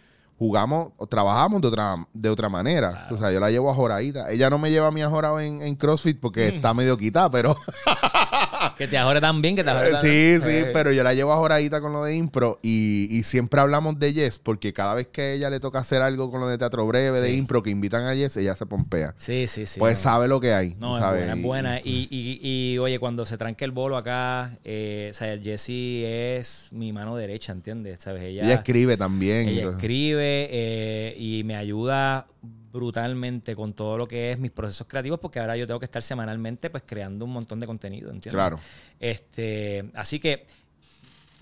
jugamos 0.41 0.93
o 0.97 1.07
trabajamos 1.07 1.61
de 1.61 1.69
otra, 1.69 2.07
de 2.15 2.31
otra 2.31 2.49
manera. 2.49 2.93
Claro. 2.93 3.15
O 3.15 3.19
sea, 3.19 3.31
yo 3.31 3.41
la 3.41 3.51
llevo 3.51 3.71
a 3.71 3.75
Joraíta. 3.75 4.31
Ella 4.33 4.49
no 4.49 4.59
me 4.59 4.71
lleva 4.71 4.87
a 4.87 4.91
mí 4.91 5.03
a 5.03 5.11
Jorado 5.11 5.39
en, 5.39 5.61
en 5.61 5.75
CrossFit 5.77 6.19
porque 6.19 6.51
Mm. 6.51 6.55
está 6.57 6.73
medio 6.73 6.97
quitada, 6.97 7.31
pero 7.31 7.55
Que 8.79 8.89
te 8.89 8.97
ajore 8.97 9.21
tan 9.21 9.43
bien, 9.43 9.57
que 9.57 9.63
te 9.65 9.69
ajore 9.71 9.91
tan 9.91 10.01
sí, 10.01 10.39
sí, 10.41 10.49
Eh, 10.49 10.71
pero 10.73 10.93
yo 10.93 11.03
la 11.03 11.13
llevo 11.13 11.33
a 11.35 11.37
Joraíta 11.37 11.81
con 11.83 11.93
lo 11.93 12.03
de 12.05 12.15
impro 12.17 12.59
y, 12.63 13.07
y 13.15 13.23
siempre 13.25 13.61
hablamos 13.61 13.99
de 13.99 14.13
Yes 14.15 14.39
porque 14.39 14.73
cada 14.73 14.95
vez 14.95 15.09
que 15.09 15.21
a 15.21 15.33
ella 15.33 15.51
le 15.51 15.61
toca 15.61 15.79
hacer 15.81 16.01
algo 16.01 16.31
con 16.31 16.41
lo 16.41 16.49
de 16.49 16.57
teatro 16.57 16.87
breve, 16.87 17.21
de 17.21 17.33
impro, 17.35 17.63
que 17.63 17.69
invitan 17.71 18.05
a 18.07 18.15
Yes, 18.15 18.37
ella 18.39 18.57
se 18.57 18.65
pompea. 18.65 19.15
Sí, 19.19 19.47
sí, 19.49 19.67
sí. 19.67 19.79
pues 19.79 19.97
no. 19.97 20.03
sabe 20.03 20.29
lo 20.29 20.41
que 20.41 20.55
hay. 20.55 20.75
No, 20.79 20.97
es 20.97 21.05
buena, 21.05 21.33
es 21.35 21.43
buena. 21.43 21.81
Y, 21.81 22.09
y, 22.11 22.41
y, 22.43 22.79
oye, 22.79 22.99
cuando 22.99 23.27
se 23.27 23.37
tranque 23.37 23.67
el 23.67 23.73
bolo 23.73 23.99
acá, 23.99 24.57
eh, 24.65 25.09
o 25.11 25.15
sea, 25.15 25.39
Jessie 25.39 26.37
es 26.39 26.69
mi 26.73 26.93
mano 26.95 27.17
derecha, 27.17 27.53
¿entiendes? 27.53 28.03
¿Sabes? 28.03 28.23
Ella, 28.23 28.45
Ella 28.45 28.55
escribe 28.55 28.97
también. 28.97 29.49
ella 29.49 29.71
escribe 29.71 30.30
eh, 30.51 31.17
y 31.19 31.45
me 31.45 31.57
ayuda 31.57 32.27
brutalmente 32.73 33.57
con 33.57 33.73
todo 33.73 33.99
lo 33.99 34.07
que 34.07 34.33
es 34.33 34.39
mis 34.39 34.51
procesos 34.51 34.87
creativos 34.87 35.19
porque 35.19 35.41
ahora 35.41 35.57
yo 35.57 35.67
tengo 35.67 35.81
que 35.81 35.87
estar 35.87 36.03
semanalmente 36.03 36.71
pues 36.71 36.85
creando 36.87 37.25
un 37.25 37.33
montón 37.33 37.61
de 37.61 37.67
contenido, 37.67 38.11
¿entiendes? 38.11 38.35
Claro. 38.35 38.61
Este, 38.99 39.91
así 39.95 40.21
que 40.21 40.47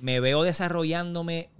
me 0.01 0.20
veo 0.20 0.43
desarrollándome 0.43 1.51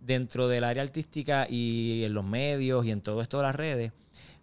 dentro 0.00 0.48
del 0.48 0.64
área 0.64 0.82
artística 0.82 1.46
y 1.48 2.04
en 2.04 2.14
los 2.14 2.24
medios 2.24 2.84
y 2.84 2.90
en 2.90 3.00
todo 3.00 3.22
esto 3.22 3.38
de 3.38 3.42
las 3.44 3.54
redes, 3.54 3.92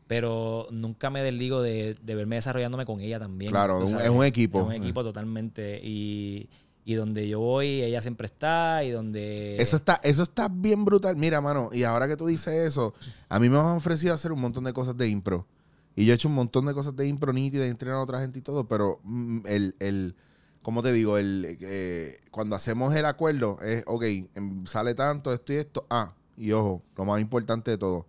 pero 0.07 0.67
nunca 0.71 1.09
me 1.09 1.23
desligo 1.23 1.61
de, 1.61 1.95
de 2.01 2.15
verme 2.15 2.35
desarrollándome 2.35 2.85
con 2.85 3.01
ella 3.01 3.19
también. 3.19 3.51
Claro, 3.51 3.83
es 3.83 4.09
un 4.09 4.23
equipo. 4.23 4.59
Es 4.59 4.65
un 4.65 4.73
equipo 4.73 5.03
totalmente. 5.03 5.79
Y, 5.83 6.49
y 6.85 6.95
donde 6.95 7.27
yo 7.27 7.39
voy, 7.39 7.81
ella 7.81 8.01
siempre 8.01 8.25
está 8.25 8.83
y 8.83 8.91
donde... 8.91 9.57
Eso 9.57 9.77
está, 9.77 9.99
eso 10.03 10.23
está 10.23 10.49
bien 10.49 10.83
brutal. 10.83 11.15
Mira, 11.15 11.39
mano, 11.39 11.69
y 11.71 11.83
ahora 11.83 12.07
que 12.07 12.17
tú 12.17 12.25
dices 12.25 12.53
eso, 12.53 12.93
a 13.29 13.39
mí 13.39 13.49
me 13.49 13.57
han 13.57 13.65
ofrecido 13.77 14.13
hacer 14.13 14.31
un 14.31 14.41
montón 14.41 14.65
de 14.65 14.73
cosas 14.73 14.97
de 14.97 15.07
impro. 15.07 15.47
Y 15.95 16.05
yo 16.05 16.11
he 16.11 16.15
hecho 16.15 16.27
un 16.27 16.35
montón 16.35 16.65
de 16.65 16.73
cosas 16.73 16.95
de 16.95 17.07
impro 17.07 17.31
nítida, 17.31 17.65
he 17.65 17.69
entrenado 17.69 18.01
a 18.01 18.03
otra 18.03 18.19
gente 18.19 18.39
y 18.39 18.41
todo, 18.41 18.67
pero 18.67 18.99
mm, 19.03 19.39
el, 19.45 19.75
el 19.79 20.15
¿cómo 20.61 20.81
te 20.81 20.91
digo? 20.91 21.17
El, 21.17 21.57
eh, 21.61 22.19
cuando 22.31 22.55
hacemos 22.55 22.93
el 22.95 23.05
acuerdo 23.05 23.57
es, 23.61 23.83
ok, 23.85 24.03
em, 24.33 24.65
sale 24.65 24.95
tanto, 24.95 25.31
esto 25.31 25.53
y 25.53 25.57
esto. 25.57 25.85
Ah, 25.89 26.13
y 26.35 26.51
ojo, 26.51 26.81
lo 26.97 27.05
más 27.05 27.21
importante 27.21 27.71
de 27.71 27.77
todo, 27.77 28.07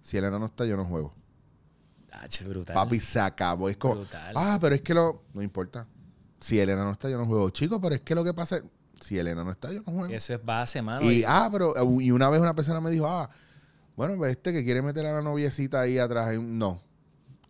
si 0.00 0.16
Elena 0.16 0.38
no 0.38 0.46
está, 0.46 0.64
yo 0.64 0.76
no 0.76 0.84
juego. 0.84 1.12
Ah, 2.12 2.26
brutal. 2.48 2.74
Papi, 2.74 2.98
se 2.98 3.20
acabó. 3.20 3.68
Es 3.68 3.76
como, 3.76 3.96
Brutal. 3.96 4.34
ah, 4.36 4.58
pero 4.60 4.74
es 4.74 4.82
que 4.82 4.94
lo, 4.94 5.22
no 5.32 5.42
importa. 5.42 5.86
Si 6.40 6.58
Elena 6.58 6.84
no 6.84 6.92
está, 6.92 7.08
yo 7.10 7.18
no 7.18 7.26
juego. 7.26 7.50
Chicos, 7.50 7.78
pero 7.82 7.94
es 7.94 8.00
que 8.00 8.14
lo 8.14 8.24
que 8.24 8.34
pasa 8.34 8.56
es, 8.56 8.62
si 9.00 9.18
Elena 9.18 9.44
no 9.44 9.50
está, 9.50 9.72
yo 9.72 9.82
no 9.86 9.92
juego. 9.92 10.12
Eso 10.12 10.34
es 10.34 10.44
base, 10.44 10.82
mano. 10.82 11.10
Y, 11.10 11.24
ah, 11.26 11.48
pero, 11.52 11.74
y 12.00 12.10
una 12.10 12.28
vez 12.28 12.40
una 12.40 12.54
persona 12.54 12.80
me 12.80 12.90
dijo, 12.90 13.06
ah, 13.06 13.30
bueno, 13.96 14.16
pues 14.16 14.32
este 14.32 14.52
que 14.52 14.64
quiere 14.64 14.82
meter 14.82 15.04
a 15.06 15.12
la 15.12 15.22
noviecita 15.22 15.82
ahí 15.82 15.98
atrás. 15.98 16.34
No. 16.40 16.80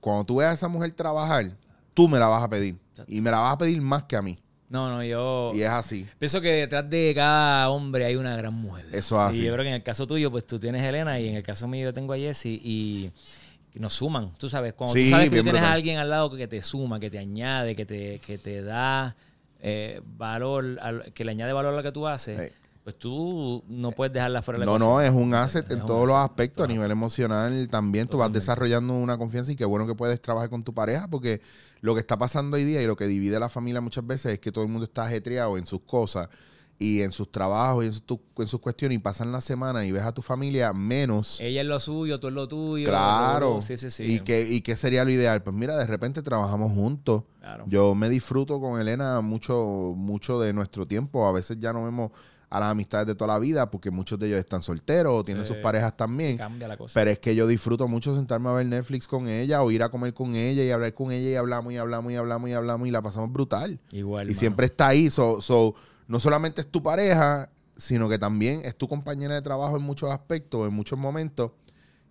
Cuando 0.01 0.25
tú 0.25 0.37
veas 0.37 0.51
a 0.51 0.55
esa 0.55 0.69
mujer 0.69 0.91
trabajar, 0.93 1.57
tú 1.95 2.09
me 2.09 2.19
la 2.19 2.27
vas 2.27 2.43
a 2.43 2.49
pedir. 2.49 2.77
Y 3.07 3.21
me 3.21 3.31
la 3.31 3.39
vas 3.39 3.55
a 3.55 3.59
pedir 3.59 3.81
más 3.81 4.05
que 4.05 4.17
a 4.17 4.23
mí. 4.23 4.37
no, 4.69 4.89
no, 4.89 5.03
yo... 5.03 5.53
Y 5.55 5.63
es 5.63 5.69
así. 5.69 6.07
Pienso 6.19 6.41
que 6.41 6.49
detrás 6.49 6.89
de 6.89 7.13
cada 7.15 7.69
hombre 7.71 8.05
hay 8.05 8.17
una 8.17 8.37
gran 8.37 8.55
mujer. 8.55 8.87
Eso 8.93 9.17
es 9.17 9.31
así. 9.31 9.43
Y 9.43 9.45
yo 9.45 9.53
creo 9.53 9.65
que 9.65 9.69
en 9.69 9.77
el 9.77 9.83
caso 9.83 10.07
tuyo, 10.07 10.31
pues 10.31 10.47
tú 10.47 10.59
tienes 10.59 10.83
a 10.83 10.89
Elena 10.89 11.19
y 11.19 11.29
en 11.29 11.35
el 11.35 11.43
caso 11.43 11.67
mío 11.69 11.85
yo 11.85 11.93
tengo 11.93 12.13
a 12.13 12.17
Jessie 12.17 12.61
y 12.63 13.13
nos 13.79 13.95
suman. 13.95 14.33
Tú 14.39 14.49
sabes, 14.49 14.73
cuando 14.75 14.95
Sí, 14.95 15.05
tú 15.05 15.11
sabes 15.11 15.31
que 15.31 15.37
tú 15.39 15.43
tienes 15.45 15.63
a 15.63 15.73
alguien 15.73 15.99
al 15.99 16.11
lado 16.11 16.31
que 16.31 16.49
te 16.49 16.61
suma, 16.63 16.99
que 16.99 17.11
te 17.11 17.19
añade, 17.19 17.77
que 17.77 17.87
te, 17.87 18.19
que 18.27 18.37
te 18.39 18.63
da 18.63 19.15
eh, 19.63 20.01
valor, 20.17 20.79
al- 20.81 21.13
que 21.13 21.25
le 21.25 21.31
añade 21.33 21.53
valor 21.53 21.75
a 21.75 21.77
lo 21.77 21.83
que 21.83 21.93
tú 21.93 22.07
haces, 22.09 22.51
Sí. 22.51 22.57
pues 22.83 22.97
tú 22.99 23.63
no 23.69 23.93
puedes 23.93 24.13
dejarla 24.13 24.41
fuera 24.41 24.59
de 24.59 24.65
la 24.67 24.73
No, 24.73 24.79
no, 24.79 25.01
es 25.03 25.11
un 25.11 25.35
asset 25.35 25.67
Es 25.67 25.73
en 25.73 25.83
un 25.83 25.87
todos 25.87 26.09
los 26.09 26.17
aspectos. 26.17 26.65
A 26.65 26.67
nivel 26.67 26.91
emocional 26.91 27.69
también 27.71 28.09
tú 28.09 28.17
vas 28.19 28.33
desarrollando 28.33 28.95
una 28.95 29.19
confianza 29.19 29.53
y 29.53 29.57
qué 29.57 29.67
bueno 29.67 29.87
que 29.87 29.95
puedes 29.95 30.21
trabajar 30.21 30.49
con 30.49 30.65
tu 30.65 30.73
pareja 30.73 31.09
porque 31.09 31.43
lo 31.83 31.95
que 31.95 32.01
está 32.01 32.19
pasando 32.19 32.57
hoy 32.57 32.65
día 32.65 32.81
y 32.83 32.87
lo 32.87 32.97
que 32.97 33.07
divide 33.07 33.37
a 33.37 33.41
la 33.41 33.51
familia 33.51 33.81
muchas 33.83 34.07
veces 34.07 34.33
es 34.33 34.39
que 34.41 34.51
todo 34.51 34.65
el 34.65 34.71
mundo 34.71 34.85
está 34.87 35.05
ajetreado 35.05 35.59
en 35.59 35.67
sus 35.67 35.83
cosas 35.83 36.29
y 36.83 37.03
en 37.03 37.13
sus 37.13 37.31
trabajos 37.31 37.85
y 37.85 37.89
en 37.89 37.93
sus, 37.93 38.03
tu- 38.05 38.21
en 38.39 38.49
sus 38.49 38.59
cuestiones 38.59 38.97
y 38.97 38.99
pasan 38.99 39.31
la 39.31 39.43
semana 39.43 39.85
y 39.85 39.93
ves 39.93 40.03
a 40.03 40.13
tu 40.13 40.23
familia 40.23 40.73
menos. 40.73 41.39
Ella 41.41 41.61
es 41.61 41.67
lo 41.67 41.79
suyo, 41.79 42.19
tú 42.19 42.29
es 42.29 42.35
lo 42.35 42.49
tuyo. 42.49 42.87
Claro. 42.89 43.61
Sí, 43.61 43.77
sí, 43.77 43.91
sí. 43.91 44.03
¿Y 44.05 44.21
qué, 44.21 44.49
¿Y 44.49 44.63
qué 44.63 44.75
sería 44.77 45.05
lo 45.05 45.11
ideal? 45.11 45.43
Pues 45.43 45.55
mira, 45.55 45.77
de 45.77 45.87
repente 45.87 46.23
trabajamos 46.23 46.73
juntos. 46.73 47.25
Claro. 47.39 47.65
Yo 47.69 47.95
me 47.95 48.09
disfruto 48.09 48.59
con 48.61 48.81
Elena 48.81 49.21
mucho, 49.21 49.93
mucho 49.95 50.41
de 50.41 50.53
nuestro 50.55 50.87
tiempo. 50.87 51.29
A 51.29 51.33
veces 51.33 51.59
ya 51.61 51.73
no 51.75 51.85
vemos 51.85 52.13
a 52.49 52.59
las 52.59 52.71
amistades 52.71 53.07
de 53.07 53.15
toda 53.15 53.35
la 53.35 53.39
vida 53.39 53.71
porque 53.71 53.91
muchos 53.93 54.19
de 54.19 54.27
ellos 54.27 54.39
están 54.41 54.63
solteros 54.63 55.21
o 55.21 55.23
tienen 55.23 55.45
sus 55.47 55.59
parejas 55.59 55.97
también. 55.97 56.37
Cambia 56.39 56.67
la 56.67 56.77
cosa. 56.79 56.95
Pero 56.95 57.11
es 57.11 57.19
que 57.21 57.37
yo 57.37 57.47
disfruto 57.47 57.87
mucho 57.89 58.15
sentarme 58.17 58.49
a 58.49 58.53
ver 58.55 58.67
Netflix 58.67 59.07
con 59.07 59.29
ella 59.29 59.63
o 59.63 59.71
ir 59.71 59.83
a 59.85 59.89
comer 59.91 60.15
con 60.15 60.35
ella 60.35 60.65
y 60.65 60.71
hablar 60.71 60.93
con 60.95 61.13
ella 61.13 61.29
y 61.31 61.35
hablamos 61.37 61.73
y 61.73 61.77
hablamos 61.77 62.11
y 62.11 62.17
hablamos 62.17 62.51
y 62.51 62.53
hablamos 62.55 62.89
y 62.89 62.91
la 62.91 63.03
pasamos 63.03 63.31
brutal. 63.33 63.79
Igual. 63.93 64.27
y 64.27 64.31
mano. 64.31 64.39
siempre 64.41 64.67
está 64.67 64.89
ahí. 64.89 65.11
So, 65.11 65.41
so, 65.43 65.75
no 66.11 66.21
solamente 66.21 66.61
es 66.61 66.67
tu 66.71 66.83
pareja, 66.83 67.51
sino 67.77 68.09
que 68.09 68.19
también 68.19 68.61
es 68.65 68.75
tu 68.75 68.89
compañera 68.89 69.35
de 69.35 69.43
trabajo 69.43 69.77
en 69.77 69.83
muchos 69.83 70.11
aspectos, 70.11 70.67
en 70.69 70.75
muchos 70.75 70.99
momentos. 70.99 71.53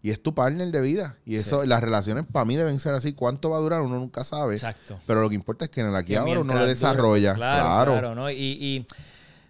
Y 0.01 0.11
es 0.11 0.23
tu 0.23 0.33
partner 0.33 0.71
de 0.71 0.79
vida. 0.79 1.17
Y 1.25 1.35
eso, 1.35 1.61
Sí. 1.61 1.67
las 1.67 1.81
relaciones 1.83 2.25
para 2.25 2.45
mí 2.45 2.55
deben 2.55 2.79
ser 2.79 2.93
así. 2.95 3.11
¿Cuánto 3.11 3.49
va 3.49 3.57
a 3.57 3.59
durar? 3.59 3.81
Uno 3.81 3.99
nunca 3.99 4.23
sabe. 4.23 4.53
Exacto. 4.55 4.97
Pero 5.05 5.21
lo 5.21 5.27
que 5.27 5.35
importa 5.35 5.65
es 5.65 5.71
que 5.71 5.81
en 5.81 5.87
el 5.87 5.95
aquí 5.97 6.13
que 6.13 6.17
ahora 6.17 6.39
uno 6.39 6.55
le 6.57 6.65
desarrolla. 6.65 7.33
Claro, 7.35 7.61
Claro. 7.65 7.91
claro, 7.91 8.15
¿no? 8.15 8.31
Y, 8.31 8.35
y, 8.37 8.85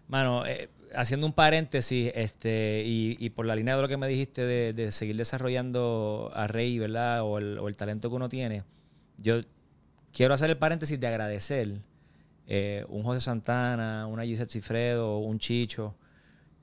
mano, 0.07 0.47
eh, 0.47 0.67
haciendo 0.95 1.27
un 1.27 1.33
paréntesis, 1.33 2.11
este, 2.15 2.81
y, 2.83 3.15
y 3.19 3.29
por 3.29 3.45
la 3.45 3.55
línea 3.55 3.75
de 3.75 3.81
lo 3.83 3.87
que 3.87 3.97
me 3.97 4.07
dijiste 4.07 4.41
de, 4.43 4.73
de 4.73 4.91
seguir 4.91 5.15
desarrollando 5.17 6.31
a 6.33 6.47
Rey, 6.47 6.79
¿verdad? 6.79 7.21
O 7.21 7.37
el, 7.37 7.59
o 7.59 7.67
el 7.67 7.75
talento 7.77 8.09
que 8.09 8.15
uno 8.15 8.27
tiene, 8.27 8.63
yo 9.19 9.41
quiero 10.11 10.33
hacer 10.33 10.49
el 10.49 10.57
paréntesis 10.57 10.99
de 10.99 11.05
agradecer 11.05 11.79
eh, 12.51 12.83
un 12.89 13.03
José 13.03 13.19
Santana, 13.19 14.07
una 14.07 14.23
Gisette 14.25 14.49
Cifredo, 14.51 15.19
un 15.19 15.37
Chicho, 15.37 15.95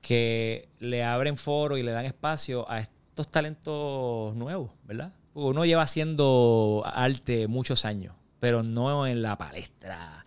que 0.01 0.69
le 0.79 1.03
abren 1.03 1.37
foro 1.37 1.77
y 1.77 1.83
le 1.83 1.91
dan 1.91 2.05
espacio 2.05 2.69
a 2.69 2.79
estos 2.79 3.29
talentos 3.31 4.35
nuevos, 4.35 4.71
¿verdad? 4.83 5.13
Uno 5.33 5.63
lleva 5.65 5.83
haciendo 5.83 6.83
arte 6.85 7.47
muchos 7.47 7.85
años, 7.85 8.13
pero 8.39 8.63
no 8.63 9.07
en 9.07 9.21
la 9.21 9.37
palestra 9.37 10.25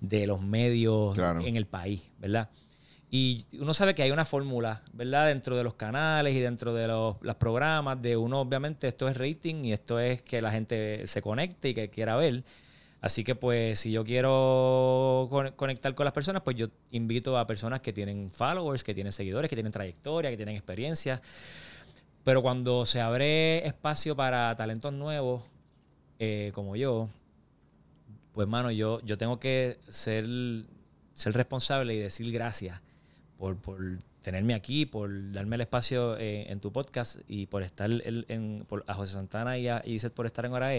de 0.00 0.26
los 0.26 0.40
medios 0.40 1.14
Claro. 1.14 1.40
en 1.40 1.56
el 1.56 1.66
país, 1.66 2.10
¿verdad? 2.18 2.48
Y 3.10 3.44
uno 3.60 3.74
sabe 3.74 3.94
que 3.94 4.02
hay 4.02 4.10
una 4.10 4.24
fórmula, 4.24 4.80
¿verdad? 4.94 5.26
Dentro 5.26 5.54
de 5.58 5.62
los 5.64 5.74
canales 5.74 6.34
y 6.34 6.40
dentro 6.40 6.72
de 6.72 6.86
los, 6.88 7.16
los 7.20 7.36
programas, 7.36 8.00
de 8.00 8.16
uno, 8.16 8.40
obviamente, 8.40 8.88
esto 8.88 9.06
es 9.06 9.18
rating 9.18 9.64
y 9.66 9.72
esto 9.74 10.00
es 10.00 10.22
que 10.22 10.40
la 10.40 10.50
gente 10.50 11.06
se 11.06 11.20
conecte 11.20 11.68
y 11.68 11.74
que 11.74 11.90
quiera 11.90 12.16
ver. 12.16 12.42
Así 13.02 13.24
que, 13.24 13.34
pues, 13.34 13.80
si 13.80 13.90
yo 13.92 14.04
quiero 14.04 15.26
con- 15.28 15.50
conectar 15.52 15.94
con 15.94 16.04
las 16.04 16.14
personas, 16.14 16.42
pues 16.42 16.56
yo 16.56 16.68
invito 16.92 17.36
a 17.36 17.46
personas 17.46 17.80
que 17.80 17.92
tienen 17.92 18.30
followers, 18.30 18.82
que 18.84 18.94
tienen 18.94 19.12
seguidores, 19.12 19.50
que 19.50 19.56
tienen 19.56 19.72
trayectoria, 19.72 20.30
que 20.30 20.36
tienen 20.36 20.54
experiencia. 20.54 21.20
Pero 22.24 22.40
cuando 22.42 22.86
se 22.86 23.00
abre 23.00 23.66
espacio 23.66 24.14
para 24.14 24.54
talentos 24.56 24.92
nuevos, 24.92 25.42
eh, 26.20 26.52
como 26.54 26.76
yo, 26.76 27.08
pues, 28.32 28.46
mano, 28.46 28.70
yo, 28.70 29.00
yo 29.02 29.18
tengo 29.18 29.40
que 29.40 29.78
ser, 29.88 30.24
ser 31.12 31.32
responsable 31.34 31.94
y 31.94 31.98
decir 31.98 32.30
gracias 32.32 32.80
por, 33.36 33.56
por 33.56 33.80
tenerme 34.22 34.54
aquí, 34.54 34.86
por 34.86 35.32
darme 35.32 35.56
el 35.56 35.62
espacio 35.62 36.16
eh, 36.16 36.46
en 36.52 36.60
tu 36.60 36.70
podcast 36.70 37.16
y 37.26 37.46
por 37.46 37.64
estar 37.64 37.90
el- 37.90 38.24
en, 38.28 38.64
a 38.86 38.94
José 38.94 39.14
Santana 39.14 39.58
y 39.58 39.66
a 39.66 39.82
Iset 39.84 40.12
por 40.14 40.26
estar 40.26 40.46
en 40.46 40.52
Hora. 40.52 40.70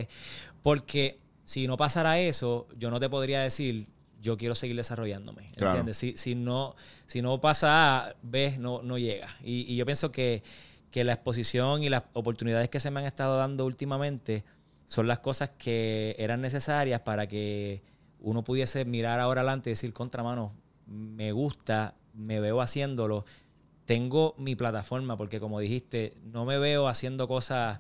Porque 0.64 1.20
si 1.44 1.68
no 1.68 1.78
pasara 1.78 2.20
eso, 2.20 2.68
yo 2.78 2.90
no 2.90 3.00
te 3.00 3.10
podría 3.10 3.42
decir, 3.42 3.88
yo 4.22 4.38
quiero 4.38 4.56
seguir 4.56 4.76
desarrollándome. 4.76 5.52
Claro. 5.56 5.72
¿Entiendes? 5.72 5.98
Si, 5.98 6.18
si, 6.18 6.36
no, 6.36 6.76
si 7.06 7.22
no 7.22 7.42
pasa 7.42 8.08
A, 8.08 8.16
B, 8.22 8.58
no, 8.58 8.82
no 8.82 8.98
llega. 8.98 9.36
Y, 9.44 9.72
y 9.72 9.76
yo 9.76 9.86
pienso 9.86 10.12
que, 10.12 10.44
que 10.92 11.04
la 11.04 11.14
exposición 11.14 11.84
y 11.84 11.90
las 11.90 12.04
oportunidades 12.14 12.70
que 12.70 12.80
se 12.80 12.92
me 12.92 13.02
han 13.02 13.06
estado 13.06 13.38
dando 13.38 13.66
últimamente 13.66 14.44
son 14.86 15.08
las 15.08 15.20
cosas 15.20 15.50
que 15.58 16.16
eran 16.20 16.42
necesarias 16.42 17.02
para 17.02 17.28
que 17.28 17.82
uno 18.20 18.44
pudiese 18.44 18.86
mirar 18.86 19.20
ahora 19.20 19.42
adelante 19.42 19.70
y 19.70 19.74
decir, 19.74 19.92
contra 19.92 20.24
mano, 20.24 20.54
me 20.86 21.32
gusta, 21.32 21.96
me 22.14 22.40
veo 22.40 22.62
haciéndolo, 22.62 23.26
tengo 23.86 24.36
mi 24.38 24.56
plataforma, 24.56 25.18
porque 25.18 25.40
como 25.40 25.60
dijiste, 25.60 26.14
no 26.24 26.46
me 26.46 26.58
veo 26.58 26.88
haciendo 26.88 27.28
cosas 27.28 27.80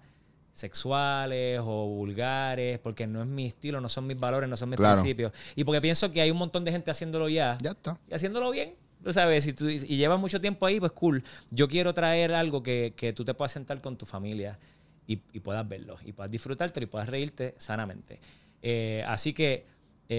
sexuales 0.53 1.59
o 1.61 1.87
vulgares, 1.87 2.79
porque 2.79 3.05
no 3.07 3.21
es 3.21 3.27
mi 3.27 3.45
estilo, 3.47 3.81
no 3.81 3.89
son 3.89 4.07
mis 4.07 4.19
valores, 4.19 4.49
no 4.49 4.55
son 4.57 4.69
mis 4.69 4.77
Claro. 4.77 4.95
principios. 5.01 5.33
Y 5.55 5.63
porque 5.63 5.81
pienso 5.81 6.11
que 6.11 6.21
hay 6.21 6.31
un 6.31 6.37
montón 6.37 6.63
de 6.63 6.71
gente 6.71 6.91
haciéndolo 6.91 7.27
ya, 7.29 7.57
Ya 7.61 7.71
está. 7.71 7.99
y 8.09 8.13
haciéndolo 8.13 8.51
bien. 8.51 8.75
Tú 9.03 9.11
sabes, 9.11 9.43
si 9.43 9.51
tú, 9.51 9.67
y 9.69 9.79
llevas 9.97 10.19
mucho 10.19 10.39
tiempo 10.39 10.65
ahí, 10.65 10.79
pues 10.79 10.93
cool. 10.93 11.23
Yo 11.51 11.67
quiero 11.67 11.93
traer 11.93 12.33
algo 12.33 12.63
que, 12.63 12.93
que 12.95 13.11
tú 13.11 13.25
te 13.25 13.33
puedas 13.33 13.51
sentar 13.51 13.81
con 13.81 13.97
tu 13.97 14.05
familia 14.05 14.57
y, 15.05 15.19
y 15.33 15.39
puedas 15.41 15.67
verlo, 15.67 15.97
y 16.05 16.13
puedas 16.13 16.31
disfrutártelo 16.31 16.85
y 16.85 16.87
puedas 16.87 17.09
reírte 17.09 17.53
sanamente. 17.57 18.19
Eh, 18.61 19.03
así 19.05 19.33
que 19.33 19.65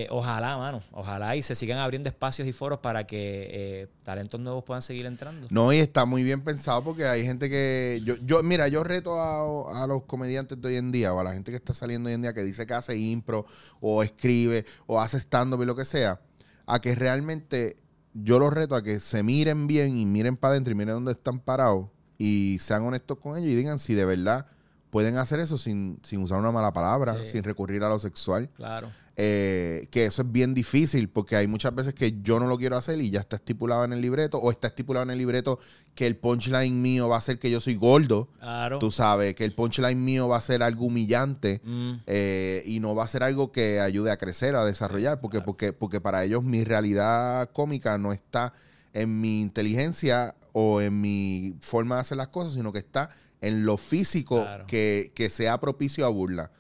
eh, 0.03 0.07
ojalá, 0.11 0.57
mano, 0.57 0.83
ojalá 0.91 1.37
y 1.37 1.43
se 1.43 1.55
sigan 1.55 1.79
abriendo 1.79 2.09
espacios 2.09 2.49
y 2.49 2.53
foros 2.53 2.81
para 2.81 3.07
que 3.07 3.49
eh, 3.51 3.89
talentos 4.03 4.41
nuevos 4.41 4.65
puedan 4.65 4.83
seguir 4.83 5.07
entrando. 5.07 5.47
No, 5.51 5.73
y 5.73 5.79
está 5.79 6.05
muy 6.05 6.23
bien 6.23 6.43
pensado 6.43 6.83
porque 6.83 7.05
hay 7.07 7.25
gente 7.25 7.49
que. 7.49 8.01
Yo, 8.05 8.17
yo 8.25 8.43
mira, 8.43 8.67
yo 8.69 8.83
reto 8.83 9.21
a, 9.21 9.85
a 9.85 9.87
los 9.87 10.03
comediantes 10.03 10.61
de 10.61 10.69
hoy 10.69 10.77
en 10.77 10.91
día 10.91 11.15
o 11.15 11.21
a 11.21 11.25
la 11.25 11.33
gente 11.33 11.53
que 11.53 11.57
está 11.57 11.73
saliendo 11.73 12.09
hoy 12.09 12.15
en 12.15 12.23
día 12.23 12.35
que 12.35 12.43
dice 12.43 12.67
que 12.67 12.75
hace 12.75 12.97
impro 12.97 13.47
o 13.81 14.03
escribe 14.03 14.65
o 14.87 15.01
hace 15.01 15.19
stand-up 15.19 15.63
y 15.63 15.67
lo 15.67 15.77
que 15.77 15.85
sea, 15.85 16.21
a 16.67 16.81
que 16.81 16.95
realmente 16.95 17.77
yo 18.15 18.39
los 18.39 18.53
reto 18.53 18.75
a 18.77 18.83
que 18.83 19.01
se 19.01 19.23
miren 19.23 19.67
bien 19.67 19.97
y 19.97 20.07
miren 20.07 20.37
para 20.37 20.53
adentro 20.53 20.73
y 20.73 20.75
miren 20.75 20.95
dónde 20.95 21.13
están 21.13 21.39
parados 21.39 21.89
y 22.19 22.59
sean 22.61 22.85
honestos 22.85 23.19
con 23.19 23.37
ellos 23.37 23.51
y 23.51 23.55
digan 23.55 23.79
si 23.79 23.95
de 23.95 24.05
verdad 24.05 24.47
pueden 24.95 25.17
hacer 25.17 25.41
eso 25.41 25.59
sin, 25.59 25.99
sin 26.05 26.23
usar 26.23 26.39
una 26.39 26.53
mala 26.53 26.73
palabra, 26.73 27.17
Sí. 27.25 27.33
sin 27.33 27.43
recurrir 27.43 27.83
a 27.83 27.89
lo 27.89 27.99
sexual. 27.99 28.49
Claro. 28.55 28.87
Eh, 29.17 29.89
que 29.91 30.07
eso 30.07 30.23
es 30.23 30.31
bien 30.31 30.55
difícil 30.55 31.09
porque 31.09 31.35
hay 31.35 31.49
muchas 31.49 31.75
veces 31.75 31.95
que 31.95 32.21
yo 32.23 32.39
no 32.39 32.47
lo 32.47 32.57
quiero 32.59 32.77
hacer 32.77 33.01
y 33.01 33.11
ya 33.11 33.19
está 33.21 33.35
estipulado 33.37 33.85
en 33.85 33.93
el 33.93 34.01
libreto 34.01 34.39
o 34.39 34.53
está 34.53 34.69
estipulado 34.69 35.03
en 35.03 35.11
el 35.11 35.19
libreto 35.19 35.59
que 35.97 36.07
el 36.07 36.15
punchline 36.17 36.81
mío 36.81 37.09
va 37.09 37.17
a 37.17 37.21
ser 37.21 37.41
que 37.41 37.51
yo 37.51 37.61
soy 37.61 37.75
gordo, 37.75 38.29
Claro. 38.39 38.79
tú 38.79 38.93
sabes, 38.93 39.35
que 39.35 39.45
el 39.45 39.53
punchline 39.53 40.05
mío 40.05 40.29
va 40.29 40.37
a 40.37 40.41
ser 40.41 40.63
algo 40.63 40.85
humillante 40.87 41.61
Mm, 41.65 41.93
eh, 42.07 42.63
y 42.67 42.79
no 42.79 42.95
va 42.95 43.05
a 43.05 43.09
ser 43.09 43.25
algo 43.25 43.51
que 43.51 43.81
ayude 43.81 44.13
a 44.13 44.17
crecer, 44.17 44.55
a 44.55 44.65
desarrollar, 44.65 45.21
porque, 45.21 45.41
porque, 45.41 45.73
porque 45.73 46.01
para 46.01 46.23
ellos 46.23 46.45
mi 46.45 46.63
realidad 46.63 47.51
cómica 47.53 47.99
no 47.99 48.13
está 48.13 48.53
en 48.93 49.21
mi 49.21 49.41
inteligencia 49.41 50.37
o 50.53 50.81
en 50.81 51.01
mi 51.01 51.55
forma 51.61 51.97
de 51.97 52.01
hacer 52.03 52.17
las 52.17 52.29
cosas, 52.29 52.53
sino 52.55 52.73
que 52.73 52.79
está 52.79 53.11
en 53.47 53.65
lo 53.67 53.77
físico 53.77 54.43
Claro. 54.43 54.67
que, 54.67 55.13
que 55.15 55.31
sea 55.31 55.59
propicio 55.61 56.05
a 56.07 56.09
burla. 56.09 56.51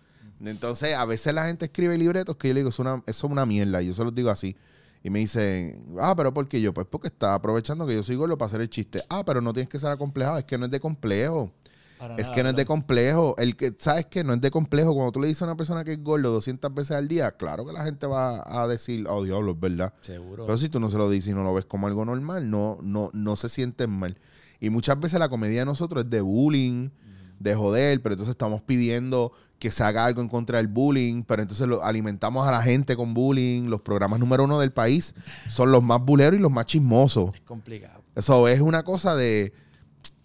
Entonces, 0.45 0.95
a 0.95 1.05
veces 1.05 1.33
la 1.35 1.47
gente 1.47 1.65
escribe 1.67 1.97
libretos 1.97 2.37
que 2.37 2.49
yo 2.49 2.55
le 2.55 2.61
digo, 2.61 2.71
es 2.71 2.79
una, 2.79 3.03
eso 3.07 3.27
es 3.27 3.31
una 3.33 3.47
mierda, 3.47 3.81
y 3.83 3.87
yo 3.87 3.95
se 3.95 4.05
los 4.05 4.15
digo 4.15 4.31
así. 4.31 4.57
Y 5.03 5.11
me 5.11 5.19
dicen, 5.19 5.87
ah, 6.01 6.15
pero 6.17 6.33
¿por 6.33 6.49
qué 6.49 6.61
yo? 6.61 6.73
Pues 6.75 6.87
porque 6.91 7.09
está 7.09 7.35
aprovechando 7.35 7.87
que 7.87 7.95
yo 7.95 8.03
soy 8.03 8.17
gordo 8.17 8.37
para 8.39 8.47
hacer 8.49 8.61
el 8.61 8.71
chiste. 8.71 9.01
Ah, 9.11 9.23
pero 9.25 9.41
no 9.41 9.53
tienes 9.53 9.69
que 9.69 9.79
ser 9.79 9.91
acomplejado, 9.91 10.39
es 10.39 10.45
que 10.45 10.57
no 10.59 10.65
es 10.67 10.71
de 10.71 10.81
complejo. 10.81 11.53
para 11.99 12.15
Es 12.17 12.23
nada, 12.23 12.35
que 12.35 12.43
no 12.43 12.49
es 12.51 12.57
de 12.57 12.65
complejo. 12.65 13.35
El 13.39 13.55
que, 13.55 13.75
¿Sabes 13.79 14.07
qué? 14.07 14.25
No 14.25 14.33
es 14.33 14.41
de 14.41 14.51
complejo. 14.51 14.95
Cuando 14.95 15.13
tú 15.13 15.21
le 15.21 15.29
dices 15.29 15.43
a 15.43 15.45
una 15.47 15.57
persona 15.57 15.85
que 15.85 15.93
es 15.93 16.03
gordo 16.03 16.31
200 16.33 16.73
veces 16.75 16.93
al 16.97 17.07
día, 17.07 17.31
claro 17.33 17.67
que 17.67 17.73
la 17.73 17.85
gente 17.85 18.07
va 18.07 18.43
a 18.47 18.67
decir, 18.67 19.07
oh, 19.09 19.23
diablo, 19.25 19.53
es 19.53 19.61
verdad. 19.61 19.93
Seguro. 20.01 20.47
Pero 20.47 20.59
si 20.59 20.69
tú 20.71 20.81
no 20.81 20.89
se 20.89 20.97
lo 20.97 21.09
dices 21.11 21.31
y 21.31 21.35
no 21.35 21.43
lo 21.45 21.53
ves 21.55 21.67
como 21.67 21.87
algo 21.87 22.05
normal, 22.07 22.51
no, 22.51 22.79
no, 22.83 23.11
no 23.13 23.37
se 23.37 23.49
sienten 23.51 23.91
mal. 23.91 24.17
Y 24.65 24.71
muchas 24.71 24.99
veces 24.99 25.19
la 25.19 25.29
comedia 25.29 25.61
de 25.61 25.67
nosotros 25.67 26.05
es 26.05 26.11
de 26.11 26.21
bullying, 26.21 26.91
de 27.39 27.55
joder, 27.55 28.01
pero 28.03 28.15
entonces 28.15 28.33
estamos 28.33 28.63
pidiendo 28.63 29.33
que 29.59 29.71
se 29.71 29.83
haga 29.83 30.05
algo 30.05 30.21
en 30.21 30.29
contra 30.29 30.59
del 30.59 30.69
bullying, 30.69 31.23
pero 31.23 31.43
entonces 31.43 31.67
lo, 31.67 31.83
alimentamos 31.85 32.47
a 32.47 32.51
la 32.51 32.63
gente 32.63 32.97
con 32.97 33.15
bullying. 33.15 33.69
Los 33.69 33.81
programas 33.81 34.21
número 34.21 34.45
uno 34.45 34.61
del 34.61 34.73
país 34.73 35.15
son 35.49 35.73
los 35.73 35.83
más 35.83 36.01
buleros 36.03 36.39
y 36.39 36.43
los 36.43 36.51
más 36.53 36.67
chismosos. 36.67 37.31
es 37.35 37.41
complicado. 37.43 38.03
Eso 38.15 38.47
es 38.49 38.61
una 38.61 38.83
cosa 38.83 39.15
de 39.17 39.53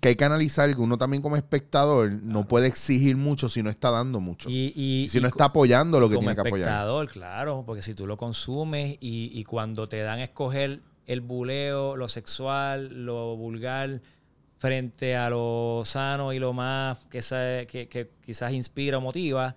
que 0.02 0.10
hay 0.10 0.16
que 0.16 0.24
analizar 0.24 0.74
que 0.74 0.82
uno 0.82 0.98
también 0.98 1.22
como 1.22 1.36
espectador 1.36 2.12
no 2.12 2.48
puede 2.48 2.68
exigir 2.68 3.18
mucho 3.18 3.50
si 3.50 3.62
no 3.64 3.70
está 3.70 3.92
dando 3.92 4.20
mucho. 4.22 4.50
Y, 4.50 4.74
Y, 4.76 5.04
y- 5.06 5.10
si 5.10 5.18
y 5.18 5.22
no 5.22 5.28
está 5.28 5.46
apoyando 5.46 6.00
lo 6.00 6.08
que 6.10 6.16
como 6.16 6.28
tiene 6.30 6.36
que 6.42 6.48
apoyar. 6.48 6.68
espectador, 6.70 7.10
claro, 7.10 7.64
porque 7.66 7.82
si 7.82 7.94
tú 7.94 8.08
lo 8.08 8.16
consumes 8.18 8.94
y, 9.02 9.32
y 9.34 9.44
cuando 9.44 9.90
te 9.90 10.00
dan 10.02 10.20
a 10.20 10.24
escoger 10.24 10.82
el 11.06 11.22
buleo, 11.22 11.96
lo 11.98 12.08
sexual, 12.08 13.06
lo 13.06 13.36
vulgar, 13.36 14.02
frente 14.60 15.16
a 15.16 15.30
lo 15.30 15.82
sano 15.86 16.32
y 16.34 16.40
lo 16.40 16.54
más 16.54 17.04
que, 17.06 17.22
sa- 17.22 17.66
que, 17.68 17.88
que 17.90 18.12
quizás 18.22 18.52
inspira 18.54 19.00
o 19.00 19.02
motiva, 19.02 19.56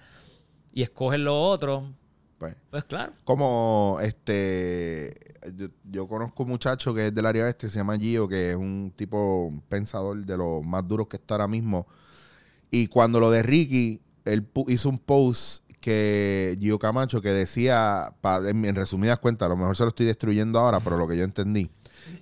y 0.73 0.83
escoges 0.83 1.21
lo 1.21 1.39
otro, 1.39 1.93
Pues, 2.39 2.57
pues 2.71 2.85
claro. 2.85 3.13
como 3.25 3.99
este 4.01 5.13
yo, 5.57 5.67
yo 5.91 6.09
conozco 6.09 6.45
un 6.45 6.49
muchacho 6.51 6.95
que 6.95 7.09
es 7.09 7.15
del 7.15 7.27
área 7.27 7.45
oeste, 7.45 7.69
se 7.69 7.79
llama 7.81 7.99
Gio, 7.99 8.27
que 8.29 8.51
es 8.51 8.57
un 8.57 8.93
tipo 8.97 9.45
un 9.47 9.61
pensador 9.61 10.25
de 10.25 10.37
los 10.37 10.65
más 10.65 10.87
duros 10.89 11.09
que 11.09 11.17
está 11.17 11.35
ahora 11.35 11.49
mismo. 11.49 11.87
Y 12.71 12.87
cuando 12.87 13.21
lo 13.21 13.31
de 13.31 13.43
Ricky, 13.43 14.01
él 14.25 14.49
hizo 14.69 14.89
un 14.89 14.99
post 14.99 15.65
que 15.81 16.57
Gio 16.61 16.79
Camacho 16.79 17.21
que 17.21 17.31
decía, 17.31 18.15
pa- 18.21 18.41
en, 18.49 18.65
en 18.65 18.77
resumidas 18.77 19.19
cuentas, 19.19 19.47
a 19.47 19.49
lo 19.51 19.57
mejor 19.57 19.77
se 19.77 19.83
lo 19.83 19.89
estoy 19.91 20.07
destruyendo 20.07 20.59
ahora, 20.61 20.81
pero 20.81 20.97
lo 20.97 21.07
que 21.09 21.17
yo 21.19 21.25
entendí, 21.25 21.71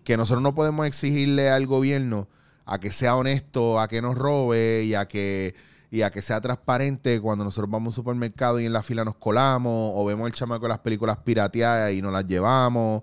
que 0.03 0.17
nosotros 0.17 0.43
no 0.43 0.55
podemos 0.55 0.87
exigirle 0.87 1.51
al 1.51 1.67
gobierno 1.67 2.27
a 2.73 2.79
que 2.79 2.93
sea 2.93 3.17
honesto, 3.17 3.81
a 3.81 3.89
que 3.89 4.01
nos 4.01 4.17
robe 4.17 4.85
y 4.85 4.95
a 4.95 5.07
que 5.09 5.55
y 5.93 6.03
a 6.03 6.11
que 6.11 6.23
sea 6.23 6.41
transparente 6.41 7.21
cuando 7.21 7.45
nosotros 7.45 7.69
vamos 7.69 7.89
a 7.89 7.91
un 7.91 7.95
supermercado 8.05 8.61
y 8.61 8.65
en 8.67 8.73
la 8.73 8.83
fila 8.85 9.05
nos 9.05 9.17
colamos 9.17 9.93
o 9.97 10.05
vemos 10.05 10.29
el 10.29 10.33
chamaco 10.35 10.63
de 10.67 10.69
las 10.69 10.79
películas 10.79 11.17
pirateadas 11.25 11.93
y 11.93 12.01
nos 12.03 12.13
las 12.13 12.27
llevamos. 12.27 13.03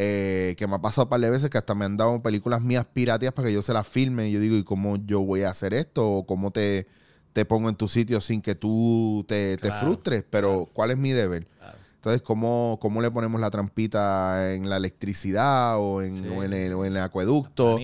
eh, 0.00 0.54
que 0.56 0.68
me 0.68 0.76
ha 0.76 0.78
pasado 0.80 1.06
un 1.06 1.10
par 1.10 1.20
de 1.20 1.30
veces 1.30 1.50
que 1.50 1.58
hasta 1.58 1.74
me 1.74 1.84
han 1.84 1.96
dado 1.96 2.22
películas 2.22 2.62
mías 2.62 2.86
pirateadas 2.92 3.34
para 3.34 3.48
que 3.48 3.54
yo 3.54 3.62
se 3.62 3.72
las 3.72 3.86
filme 3.88 4.28
y 4.28 4.32
yo 4.32 4.38
digo, 4.40 4.54
¿y 4.56 4.62
cómo 4.64 4.96
yo 4.98 5.20
voy 5.22 5.42
a 5.42 5.50
hacer 5.50 5.74
esto? 5.74 6.08
¿O 6.08 6.26
cómo 6.26 6.52
te, 6.52 6.86
te 7.32 7.44
pongo 7.44 7.68
en 7.68 7.74
tu 7.76 7.88
sitio 7.88 8.20
sin 8.20 8.40
que 8.40 8.54
tú 8.54 9.24
te, 9.26 9.58
te 9.58 9.72
frustres? 9.72 10.24
Pero 10.30 10.70
¿cuál 10.72 10.92
es 10.92 10.96
mi 10.98 11.10
deber? 11.10 11.48
Claro. 11.58 11.77
Entonces, 11.98 12.22
¿cómo, 12.22 12.78
¿cómo 12.80 13.02
le 13.02 13.10
ponemos 13.10 13.40
la 13.40 13.50
trampita 13.50 14.54
en 14.54 14.68
la 14.70 14.76
electricidad 14.76 15.78
o 15.80 16.00
en, 16.00 16.22
Sí, 16.22 16.28
o 16.28 16.42
en, 16.44 16.52
el, 16.52 16.72
o 16.74 16.84
en 16.84 16.96
el 16.96 17.02
acueducto? 17.02 17.76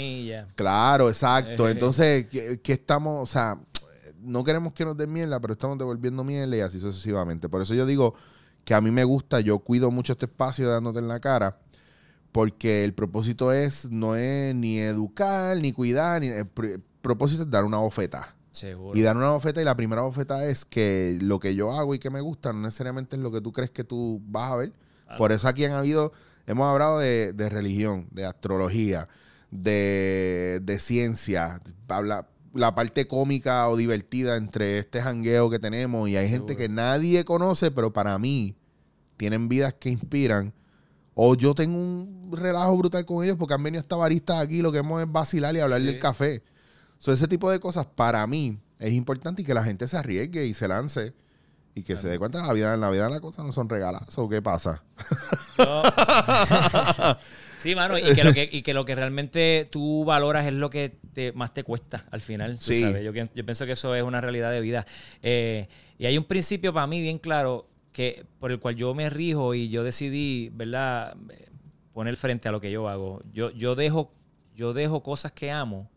Claro, 0.54 1.08
exacto. 1.08 1.64
Entonces, 1.72 2.26
¿qué, 2.28 2.60
qué 2.62 2.72
estamos? 2.74 3.28
O 3.28 3.30
sea, 3.30 3.58
no 4.20 4.44
queremos 4.44 4.72
que 4.72 4.84
nos 4.84 4.96
den 4.96 5.12
mierda, 5.12 5.40
pero 5.40 5.54
estamos 5.54 5.76
devolviendo 5.78 6.22
mierda 6.24 6.56
y 6.56 6.60
así 6.60 6.78
sucesivamente. 6.78 7.48
Por 7.48 7.60
eso 7.60 7.74
yo 7.74 7.86
digo 7.86 8.14
que 8.64 8.72
a 8.72 8.80
mí 8.80 8.90
me 8.92 9.02
gusta, 9.04 9.40
yo 9.40 9.58
cuido 9.58 9.90
mucho 9.90 10.12
este 10.12 10.26
espacio 10.26 10.68
dándote 10.70 11.00
en 11.00 11.08
la 11.08 11.18
cara, 11.20 11.58
porque 12.32 12.84
el 12.84 12.94
propósito 12.94 13.52
es, 13.52 13.90
no 13.90 14.16
es 14.16 14.54
ni 14.54 14.78
educar, 14.78 15.56
ni 15.58 15.72
cuidar, 15.72 16.20
ni, 16.20 16.28
el, 16.28 16.52
pr- 16.54 16.74
el 16.74 16.82
propósito 17.02 17.42
es 17.42 17.50
dar 17.50 17.64
una 17.64 17.78
bofeta. 17.78 18.34
Seguro. 18.54 18.98
Y 18.98 19.02
dar 19.02 19.16
una 19.16 19.30
bofeta, 19.32 19.60
y 19.60 19.64
la 19.64 19.76
primera 19.76 20.02
bofeta 20.02 20.46
es 20.46 20.64
que 20.64 21.18
lo 21.20 21.38
que 21.40 21.54
yo 21.54 21.72
hago 21.72 21.94
y 21.94 21.98
que 21.98 22.08
me 22.08 22.20
gusta 22.22 22.52
no 22.52 22.60
necesariamente 22.60 23.16
es 23.16 23.22
lo 23.22 23.30
que 23.30 23.40
tú 23.42 23.52
crees 23.52 23.70
que 23.70 23.84
tú 23.84 24.22
vas 24.24 24.52
a 24.52 24.56
ver. 24.56 24.72
Por 25.18 25.30
eso 25.32 25.46
aquí 25.48 25.64
han 25.64 25.72
habido, 25.72 26.12
hemos 26.46 26.66
hablado 26.70 26.98
de, 27.00 27.32
de 27.34 27.48
religión, 27.50 28.08
de 28.10 28.24
astrología, 28.24 29.08
de, 29.50 30.60
de 30.62 30.78
ciencia, 30.78 31.60
habla, 31.88 32.26
la 32.54 32.74
parte 32.74 33.06
cómica 33.06 33.68
o 33.68 33.76
divertida 33.76 34.36
entre 34.36 34.78
este 34.78 35.00
jangueo 35.02 35.50
que 35.50 35.58
tenemos. 35.58 36.08
Y 36.08 36.16
hay 36.16 36.28
gente 36.28 36.56
que 36.56 36.68
nadie 36.68 37.24
conoce, 37.24 37.70
pero 37.70 37.92
para 37.92 38.18
mí 38.18 38.56
tienen 39.16 39.48
vidas 39.48 39.74
que 39.74 39.90
inspiran. 39.90 40.52
O 41.14 41.36
yo 41.36 41.54
tengo 41.54 41.78
un 41.78 42.30
relajo 42.32 42.76
brutal 42.76 43.04
con 43.04 43.24
ellos 43.24 43.36
porque 43.36 43.54
han 43.54 43.62
venido 43.62 43.80
esta 43.80 43.94
baristas 43.96 44.38
aquí, 44.38 44.62
lo 44.62 44.72
que 44.72 44.78
hemos 44.78 45.00
es 45.02 45.10
vacilar 45.10 45.54
y 45.54 45.60
hablar 45.60 45.80
Sí. 45.80 45.86
del 45.86 45.98
café. 46.00 46.42
So, 47.04 47.12
ese 47.12 47.28
tipo 47.28 47.50
de 47.50 47.60
cosas 47.60 47.84
para 47.84 48.26
mí 48.26 48.58
es 48.78 48.94
importante 48.94 49.42
y 49.42 49.44
que 49.44 49.52
la 49.52 49.62
gente 49.62 49.86
se 49.88 49.98
arriesgue 49.98 50.46
y 50.46 50.54
se 50.54 50.66
lance 50.68 51.12
y 51.74 51.82
que 51.82 51.98
se 51.98 52.08
dé 52.08 52.18
cuenta 52.18 52.40
que 52.40 52.46
la 52.46 52.52
vida, 52.54 52.72
en 52.72 52.80
la 52.80 52.88
vida 52.88 53.10
las 53.10 53.20
cosas 53.20 53.44
no 53.44 53.52
son 53.52 53.68
regalazos. 53.68 54.30
¿Qué 54.30 54.40
pasa? 54.40 54.82
Yo- 55.58 55.82
sí, 57.58 57.74
mano, 57.74 57.98
y 57.98 58.14
que, 58.14 58.24
lo 58.24 58.32
que, 58.32 58.48
y 58.50 58.62
que 58.62 58.72
lo 58.72 58.86
que 58.86 58.94
realmente 58.94 59.68
tú 59.70 60.06
valoras 60.06 60.46
es 60.46 60.54
lo 60.54 60.70
que 60.70 60.96
te- 61.12 61.32
más 61.34 61.52
te 61.52 61.62
cuesta 61.62 62.06
al 62.10 62.22
final. 62.22 62.58
Sí. 62.58 62.80
sabes. 62.80 63.04
Yo, 63.04 63.12
pien- 63.12 63.30
yo 63.34 63.44
pienso 63.44 63.66
que 63.66 63.72
eso 63.72 63.94
es 63.94 64.02
una 64.02 64.22
realidad 64.22 64.50
de 64.50 64.60
vida. 64.60 64.86
Eh, 65.22 65.68
y 65.98 66.06
hay 66.06 66.16
un 66.16 66.24
principio 66.24 66.72
para 66.72 66.86
mí 66.86 67.02
bien 67.02 67.18
claro 67.18 67.66
que 67.92 68.24
por 68.38 68.50
el 68.50 68.60
cual 68.60 68.76
yo 68.76 68.94
me 68.94 69.10
rijo 69.10 69.52
y 69.54 69.68
yo 69.68 69.84
decidí, 69.84 70.48
¿verdad? 70.54 71.16
Eh, 71.30 71.50
Poner 71.92 72.16
frente 72.16 72.48
a 72.48 72.52
lo 72.52 72.60
que 72.60 72.70
yo 72.72 72.88
hago. 72.88 73.22
Yo, 73.32 73.50
yo, 73.50 73.74
dejo, 73.74 74.10
yo 74.54 74.72
dejo 74.72 75.02
cosas 75.02 75.32
que 75.32 75.52
amo 75.52 75.90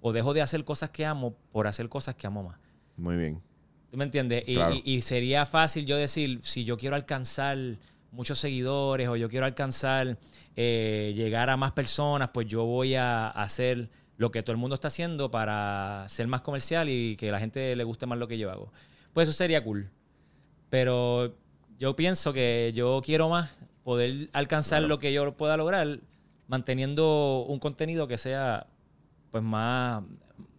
o 0.00 0.12
dejo 0.12 0.32
de 0.34 0.42
hacer 0.42 0.64
cosas 0.64 0.90
que 0.90 1.04
amo 1.06 1.34
por 1.52 1.66
hacer 1.66 1.88
cosas 1.88 2.14
que 2.14 2.26
amo 2.26 2.42
más. 2.42 2.58
Muy 2.96 3.16
bien. 3.16 3.40
¿Tú 3.90 3.96
me 3.96 4.04
entiendes? 4.04 4.42
Y, 4.46 4.54
Claro. 4.54 4.74
y- 4.74 4.82
y 4.84 5.00
sería 5.00 5.46
fácil 5.46 5.84
yo 5.86 5.96
decir, 5.96 6.40
si 6.42 6.64
yo 6.64 6.76
quiero 6.76 6.96
alcanzar 6.96 7.56
muchos 8.12 8.38
seguidores 8.38 9.08
o 9.08 9.16
yo 9.16 9.28
quiero 9.28 9.46
alcanzar, 9.46 10.16
eh, 10.56 11.12
llegar 11.16 11.50
a 11.50 11.56
más 11.56 11.72
personas, 11.72 12.30
pues 12.32 12.46
yo 12.46 12.64
voy 12.64 12.94
a 12.94 13.28
hacer 13.28 13.88
lo 14.16 14.30
que 14.30 14.42
todo 14.42 14.52
el 14.52 14.58
mundo 14.58 14.74
está 14.74 14.88
haciendo 14.88 15.30
para 15.30 16.04
ser 16.08 16.26
más 16.28 16.42
comercial 16.42 16.88
y 16.88 17.16
que 17.16 17.30
la 17.30 17.38
gente 17.40 17.74
le 17.74 17.84
guste 17.84 18.06
más 18.06 18.18
lo 18.18 18.28
que 18.28 18.36
yo 18.38 18.50
hago. 18.50 18.72
Pues 19.12 19.28
eso 19.28 19.36
sería 19.36 19.62
cool. 19.64 19.90
Pero 20.68 21.34
yo 21.78 21.96
pienso 21.96 22.32
que 22.32 22.72
yo 22.74 23.00
quiero 23.04 23.28
más 23.28 23.50
poder 23.82 24.28
alcanzar 24.32 24.82
lo 24.82 24.98
que 24.98 25.12
yo 25.12 25.32
pueda 25.36 25.56
lograr 25.56 26.00
manteniendo 26.48 27.44
un 27.48 27.58
contenido 27.58 28.06
que 28.08 28.18
sea 28.18 28.66
pues 29.30 29.42
más, 29.42 30.02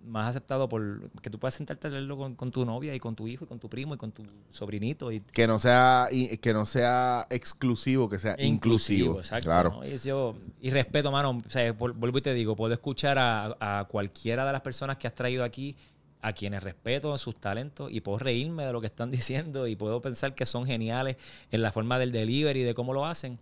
más 0.06 0.30
aceptado 0.30 0.68
por 0.68 1.10
que 1.22 1.30
tú 1.30 1.38
puedas 1.40 1.54
sentarte 1.54 1.88
a 1.88 1.92
leerlo 1.92 2.18
con, 2.18 2.36
con 2.36 2.52
tu 2.52 2.66
novia 2.66 2.94
y 2.96 3.00
con 3.00 3.16
tu 3.16 3.28
hijo 3.28 3.46
y 3.46 3.48
con 3.48 3.60
tu 3.60 3.70
primo 3.70 3.94
y 3.94 3.98
con 3.98 4.12
tu 4.12 4.24
sobrinito 4.50 5.12
y 5.12 5.20
Que 5.22 5.46
no 5.48 5.60
sea, 5.60 6.08
y- 6.12 6.38
que 6.38 6.54
no 6.54 6.66
sea 6.66 7.28
exclusivo, 7.30 8.10
que 8.10 8.18
sea 8.20 8.36
inclusivo. 8.40 9.20
exacto. 9.20 9.46
Claro. 9.46 9.70
¿no? 9.72 9.86
Y, 9.86 9.98
yo- 9.98 10.36
y 10.62 10.70
respeto, 10.72 11.12
mano. 11.12 11.42
O 11.46 11.50
sea, 11.50 11.72
vuelvo 11.74 12.18
y 12.18 12.22
te 12.22 12.34
digo, 12.34 12.56
puedo 12.56 12.74
escuchar 12.74 13.18
a, 13.20 13.56
a 13.80 13.86
cualquiera 13.86 14.46
de 14.46 14.52
las 14.54 14.62
personas 14.62 14.98
que 14.98 15.08
has 15.08 15.14
traído 15.16 15.44
aquí, 15.44 15.76
a 16.24 16.34
quienes 16.34 16.62
respeto 16.64 17.18
sus 17.18 17.36
talentos, 17.38 17.92
y 17.92 18.00
puedo 18.02 18.20
reírme 18.20 18.64
de 18.66 18.72
lo 18.74 18.80
que 18.80 18.86
están 18.88 19.10
diciendo 19.12 19.66
y 19.68 19.76
puedo 19.76 20.02
pensar 20.02 20.34
que 20.36 20.46
son 20.46 20.66
geniales 20.66 21.18
en 21.52 21.62
la 21.62 21.72
forma 21.72 21.98
del 22.00 22.12
delivery, 22.12 22.62
de 22.64 22.74
cómo 22.74 22.94
lo 22.94 23.06
hacen. 23.06 23.40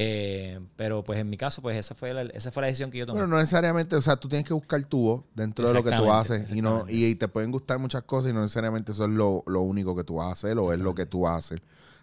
Eh, 0.00 0.60
pero 0.76 1.02
pues 1.02 1.18
en 1.18 1.28
mi 1.28 1.36
caso, 1.36 1.60
pues 1.60 1.76
esa 1.76 1.92
fue 1.92 2.14
la, 2.14 2.22
esa 2.22 2.52
fue 2.52 2.60
la 2.60 2.68
decisión 2.68 2.88
que 2.88 2.98
yo 2.98 3.06
tomé. 3.06 3.18
Bueno, 3.18 3.34
no 3.34 3.40
necesariamente, 3.40 3.96
o 3.96 4.00
sea, 4.00 4.14
tú 4.14 4.28
tienes 4.28 4.46
que 4.46 4.54
buscar 4.54 4.84
tu 4.84 5.00
voz 5.00 5.24
dentro 5.34 5.66
de 5.66 5.74
lo 5.74 5.82
que 5.82 5.90
tú 5.90 6.12
haces 6.12 6.52
y 6.52 6.62
no 6.62 6.84
y, 6.88 7.16
te 7.16 7.26
pueden 7.26 7.50
gustar 7.50 7.80
muchas 7.80 8.02
cosas 8.04 8.30
y 8.30 8.34
no 8.34 8.40
necesariamente 8.40 8.92
eso 8.92 9.04
es 9.04 9.10
lo, 9.10 9.42
lo 9.48 9.62
único 9.62 9.96
que 9.96 10.04
tú 10.04 10.14
vas 10.14 10.28
a 10.28 10.32
hacer 10.32 10.56
o 10.56 10.72
es 10.72 10.78
lo 10.78 10.94
que 10.94 11.04
tú 11.04 11.22
vas 11.22 11.32
a 11.32 11.36
hacer. 11.38 11.62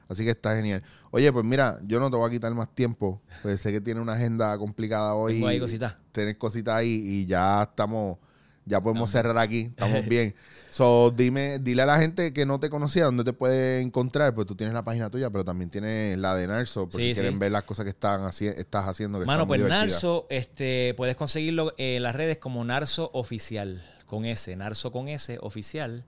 Así 0.10 0.26
que 0.26 0.32
está 0.32 0.54
genial. 0.58 0.84
Oye, 1.12 1.32
pues 1.32 1.46
mira, 1.46 1.80
yo 1.88 2.02
no 2.02 2.12
te 2.12 2.18
voy 2.18 2.28
a 2.28 2.30
quitar 2.30 2.54
más 2.54 2.68
tiempo, 2.76 3.22
pues 3.42 3.62
sé 3.62 3.72
que 3.72 3.80
tiene 3.80 4.02
una 4.02 4.14
agenda 4.14 4.58
complicada 4.58 5.16
hoy. 5.16 5.36
Tengo 5.36 5.48
ahí 5.48 5.60
cositas. 5.62 5.96
Tienes 6.12 6.36
cositas 6.36 6.76
ahí 6.76 7.02
y 7.02 7.26
ya 7.26 7.64
estamos, 7.64 8.18
ya 8.66 8.82
podemos 8.82 9.12
cerrar 9.12 9.38
aquí, 9.38 9.62
estamos 9.76 10.06
bien. 10.10 10.36
So, 10.72 11.10
dime, 11.12 11.60
dile 11.60 11.84
a 11.84 11.86
la 11.86 11.98
gente 12.00 12.34
que 12.34 12.46
no 12.46 12.60
te 12.60 12.70
conocía 12.70 13.06
dónde 13.06 13.24
te 13.24 13.32
puede 13.32 13.80
encontrar, 13.82 14.36
pues 14.36 14.46
tú 14.46 14.56
tienes 14.56 14.74
la 14.74 14.84
página 14.84 15.10
tuya, 15.10 15.30
pero 15.30 15.46
también 15.46 15.70
tienes 15.70 16.18
la 16.18 16.36
de 16.36 16.48
Narso, 16.48 16.90
por 16.90 17.00
Sí, 17.00 17.08
si 17.10 17.14
quieren 17.14 17.34
sí. 17.34 17.40
ver 17.40 17.52
las 17.54 17.64
cosas 17.64 17.86
que 17.86 17.92
están 17.92 18.22
haci- 18.24 18.54
estás 18.58 18.86
haciendo. 18.88 19.20
Que 19.20 19.26
Mano, 19.26 19.48
pues 19.48 19.60
divertidas. 19.62 19.92
Narso, 19.94 20.28
este, 20.30 20.94
puedes 20.98 21.16
conseguirlo 21.16 21.74
en 21.78 22.04
las 22.04 22.14
redes 22.16 22.38
como 22.40 22.64
Narso 22.66 23.10
Oficial, 23.14 23.84
con 24.06 24.26
S, 24.26 24.54
Narso 24.58 24.92
con 24.92 25.08
S, 25.08 25.38
Oficial. 25.42 26.04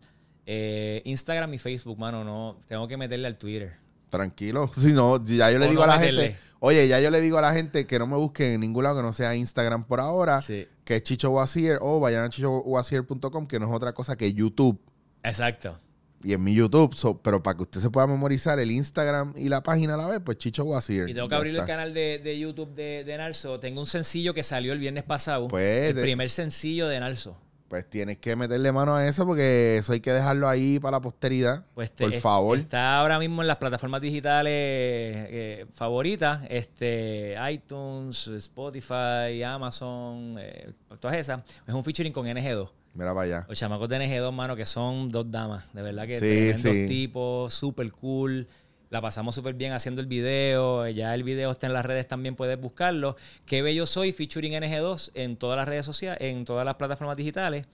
Eh, 0.46 1.02
Instagram 1.06 1.54
y 1.54 1.58
Facebook, 1.58 1.98
mano, 1.98 2.24
no, 2.24 2.60
tengo 2.68 2.88
que 2.88 2.98
meterle 2.98 3.28
al 3.28 3.38
Twitter. 3.38 3.76
Tranquilo. 4.10 4.70
Si 4.78 4.94
no, 4.94 5.24
ya 5.26 5.52
yo 5.52 5.60
le 5.60 5.68
digo 5.70 5.86
no 5.86 5.92
a 5.92 5.96
la 5.96 6.00
meterle. 6.00 6.24
gente, 6.28 6.40
oye, 6.60 6.88
ya 6.88 7.00
yo 7.00 7.10
le 7.12 7.22
digo 7.22 7.38
a 7.38 7.42
la 7.42 7.54
gente 7.54 7.86
que 7.88 8.00
no 8.00 8.08
me 8.08 8.16
busquen 8.18 8.54
en 8.54 8.62
ningún 8.62 8.84
lado 8.84 8.98
que 8.98 9.02
no 9.02 9.14
sea 9.14 9.36
Instagram 9.36 9.86
por 9.86 10.00
ahora, 10.02 10.42
Sí. 10.42 10.68
Que 10.88 10.96
es 10.96 11.04
Chicho 11.04 11.30
Wasier 11.32 11.80
o 11.82 12.00
vayan 12.00 12.24
a 12.24 12.30
chichowasier.com, 12.30 13.46
que 13.46 13.60
no 13.60 13.68
es 13.68 13.76
otra 13.76 13.92
cosa 13.94 14.16
que 14.16 14.34
YouTube. 14.34 14.80
Exacto. 15.22 15.78
Y 16.24 16.32
en 16.34 16.42
mi 16.42 16.56
YouTube, 16.56 16.96
so- 16.96 17.22
pero 17.22 17.44
para 17.44 17.58
que 17.58 17.64
usted 17.64 17.82
se 17.82 17.90
pueda 17.90 18.08
memorizar 18.08 18.58
el 18.58 18.72
Instagram 18.72 19.34
y 19.36 19.50
la 19.50 19.62
página 19.62 19.96
a 19.96 19.98
la 19.98 20.08
vez, 20.08 20.22
pues 20.24 20.38
Chicho 20.38 20.64
Wasier. 20.64 21.10
Y 21.10 21.14
tengo 21.14 21.28
que 21.28 21.36
abrir 21.36 21.56
el 21.56 21.66
canal 21.66 21.94
de, 21.94 22.20
de 22.24 22.40
YouTube 22.40 22.74
de, 22.74 23.04
de 23.04 23.18
Narso. 23.18 23.60
Tengo 23.60 23.82
un 23.82 23.86
sencillo 23.86 24.34
que 24.34 24.44
salió 24.44 24.72
el 24.72 24.80
viernes 24.80 25.04
pasado. 25.04 25.50
Pues, 25.50 25.90
el 25.90 25.96
de- 25.98 26.02
primer 26.02 26.30
sencillo 26.30 26.88
de 26.88 27.00
Narso. 27.02 27.38
Pues 27.68 27.90
tienes 27.90 28.18
que 28.20 28.36
meterle 28.38 28.72
mano 28.72 28.96
a 28.96 29.06
eso 29.08 29.26
porque 29.26 29.78
eso 29.78 29.92
hay 29.92 30.00
que 30.00 30.12
dejarlo 30.14 30.48
ahí 30.48 30.80
para 30.80 30.98
la 30.98 31.02
posteridad. 31.02 31.66
Pues 31.76 31.92
te- 31.92 32.06
por 32.06 32.14
es- 32.14 32.22
favor. 32.24 32.58
Está 32.58 32.98
ahora 33.00 33.20
mismo 33.20 33.42
en 33.42 33.48
las 33.50 33.58
plataformas 33.58 34.00
digitales 34.00 34.54
eh, 34.54 35.66
favoritas, 35.74 36.44
este, 36.50 37.36
iTunes, 37.52 38.28
Spotify, 38.28 39.44
Amazon, 39.46 40.38
eh, 40.40 40.72
todas 41.00 41.18
esas. 41.18 41.42
Es 41.68 41.74
un 41.74 41.84
featuring 41.84 42.14
con 42.14 42.26
NG2. 42.26 42.70
Mira 42.94 43.14
para 43.14 43.26
allá. 43.26 43.46
Los 43.50 43.60
chamacos 43.60 43.90
de 43.90 43.98
NG2, 44.00 44.32
mano, 44.32 44.56
que 44.56 44.66
son 44.66 45.10
dos 45.10 45.30
damas. 45.30 45.72
De 45.74 45.82
verdad 45.82 46.08
que 46.08 46.18
Sí, 46.56 46.62
sí. 46.62 46.88
tipos, 46.88 47.54
súper 47.54 47.92
cool. 47.92 48.48
La 48.90 49.02
pasamos 49.02 49.36
súper 49.36 49.54
bien 49.56 49.74
haciendo 49.74 50.00
el 50.02 50.08
video. 50.08 50.88
Ya 50.88 51.14
el 51.14 51.24
video 51.24 51.52
está 51.52 51.68
en 51.68 51.74
las 51.74 51.86
redes, 51.86 52.08
también 52.08 52.36
puedes 52.36 52.60
buscarlo. 52.60 53.18
Qué 53.46 53.62
bello 53.62 53.86
soy, 53.86 54.14
featuring 54.14 54.54
NG2 54.54 55.12
en 55.14 55.36
todas 55.36 55.58
las 55.58 55.68
redes 55.68 55.86
sociales, 55.86 56.20
en 56.22 56.46
todas 56.46 56.66
las 56.66 56.76
plataformas 56.76 57.18
digitales. 57.18 57.68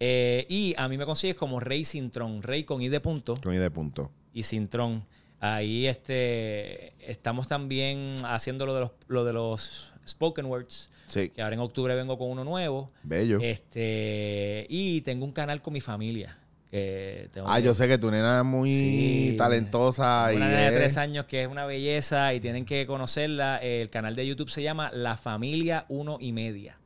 Eh, 0.00 0.46
y 0.48 0.74
a 0.76 0.88
mí 0.88 0.96
me 0.98 1.06
consigues 1.06 1.36
como 1.36 1.60
Rey 1.60 1.84
Sintron, 1.84 2.42
Rey 2.42 2.62
con 2.62 2.80
I 2.80 2.88
de 2.88 3.00
punto 3.00 3.34
Con 3.42 3.52
I 3.52 3.58
de 3.58 3.70
punto. 3.70 4.10
y 4.32 4.42
Sintron. 4.44 5.04
Ahí 5.40 5.86
este, 5.86 6.94
estamos 7.08 7.46
también 7.46 8.12
haciendo 8.24 8.66
lo 8.66 8.74
de 8.74 8.80
los, 8.80 8.90
lo 9.06 9.24
de 9.24 9.32
los 9.32 9.92
spoken 10.06 10.46
words. 10.46 10.90
Sí. 11.06 11.30
Que 11.30 11.42
ahora 11.42 11.54
en 11.54 11.60
octubre 11.60 11.94
vengo 11.94 12.18
con 12.18 12.30
uno 12.30 12.42
nuevo. 12.44 12.88
Bello. 13.04 13.38
Este, 13.40 14.66
y 14.68 15.00
tengo 15.02 15.24
un 15.24 15.32
canal 15.32 15.62
con 15.62 15.72
mi 15.72 15.80
familia. 15.80 16.36
Que 16.70 17.28
tengo 17.32 17.48
ah, 17.50 17.56
que- 17.56 17.62
yo 17.62 17.74
sé 17.74 17.88
que 17.88 17.96
tu 17.98 18.10
nena 18.10 18.40
es 18.40 18.44
muy 18.44 18.70
Sí. 18.74 19.34
talentosa. 19.38 20.26
tengo 20.28 20.40
y 20.40 20.42
una 20.42 20.50
nena 20.50 20.60
de 20.62 20.68
es- 20.68 20.74
tres 20.74 20.96
años 20.98 21.24
que 21.24 21.42
es 21.42 21.48
una 21.48 21.64
belleza 21.64 22.34
y 22.34 22.40
tienen 22.40 22.64
que 22.64 22.86
conocerla. 22.86 23.56
El 23.58 23.88
canal 23.90 24.14
de 24.14 24.26
YouTube 24.26 24.50
se 24.50 24.62
llama 24.62 24.90
La 24.92 25.16
Familia 25.16 25.86
Uno 25.88 26.18
y 26.20 26.32
Media. 26.32 26.78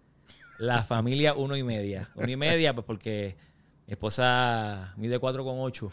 La 0.58 0.84
Familia 0.84 1.34
Uno 1.34 1.56
y 1.56 1.62
Media. 1.64 2.10
Uno 2.14 2.30
y 2.30 2.36
Media, 2.36 2.74
pues 2.74 2.84
porque 2.86 3.34
mi 3.88 3.92
esposa 3.94 4.92
mide 4.96 5.18
4,8 5.18 5.90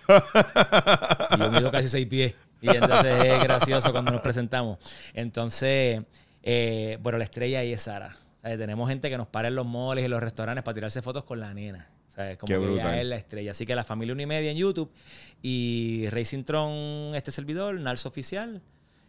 y 1.36 1.40
yo 1.40 1.52
mido 1.52 1.72
casi 1.72 1.88
6 1.88 2.06
pies. 2.08 2.36
Y 2.62 2.70
entonces 2.70 3.24
es 3.24 3.44
gracioso 3.44 3.92
cuando 3.92 4.12
nos 4.12 4.22
presentamos. 4.22 4.78
Entonces, 5.14 6.02
eh, 6.44 6.98
bueno, 7.02 7.18
la 7.18 7.24
estrella 7.24 7.60
ahí 7.60 7.74
es 7.74 7.82
Sara. 7.84 8.18
O 8.44 8.48
sea, 8.48 8.58
tenemos 8.58 8.88
gente 8.90 9.10
que 9.10 9.18
nos 9.18 9.28
para 9.28 9.48
en 9.48 9.56
los 9.56 9.66
moles 9.66 10.06
y 10.06 10.08
los 10.08 10.22
restaurantes 10.22 10.64
para 10.64 10.76
tirarse 10.76 11.02
fotos 11.02 11.24
con 11.24 11.40
la 11.40 11.54
nena. 11.54 11.90
O 12.20 12.22
sea, 12.22 12.32
es 12.32 12.38
como 12.38 12.54
Qué 12.54 12.60
que 12.60 12.74
ella 12.74 13.00
es 13.00 13.08
la 13.08 13.16
estrella. 13.16 13.52
Así 13.52 13.66
que 13.66 13.76
la 13.76 13.86
familia 13.86 14.14
Unimedia 14.14 14.52
en 14.52 14.58
YouTube 14.58 14.92
y 15.42 16.08
Racing 16.10 16.44
Tron, 16.44 17.16
este 17.16 17.32
servidor, 17.32 17.80
Nals 17.80 18.06
Oficial 18.06 18.62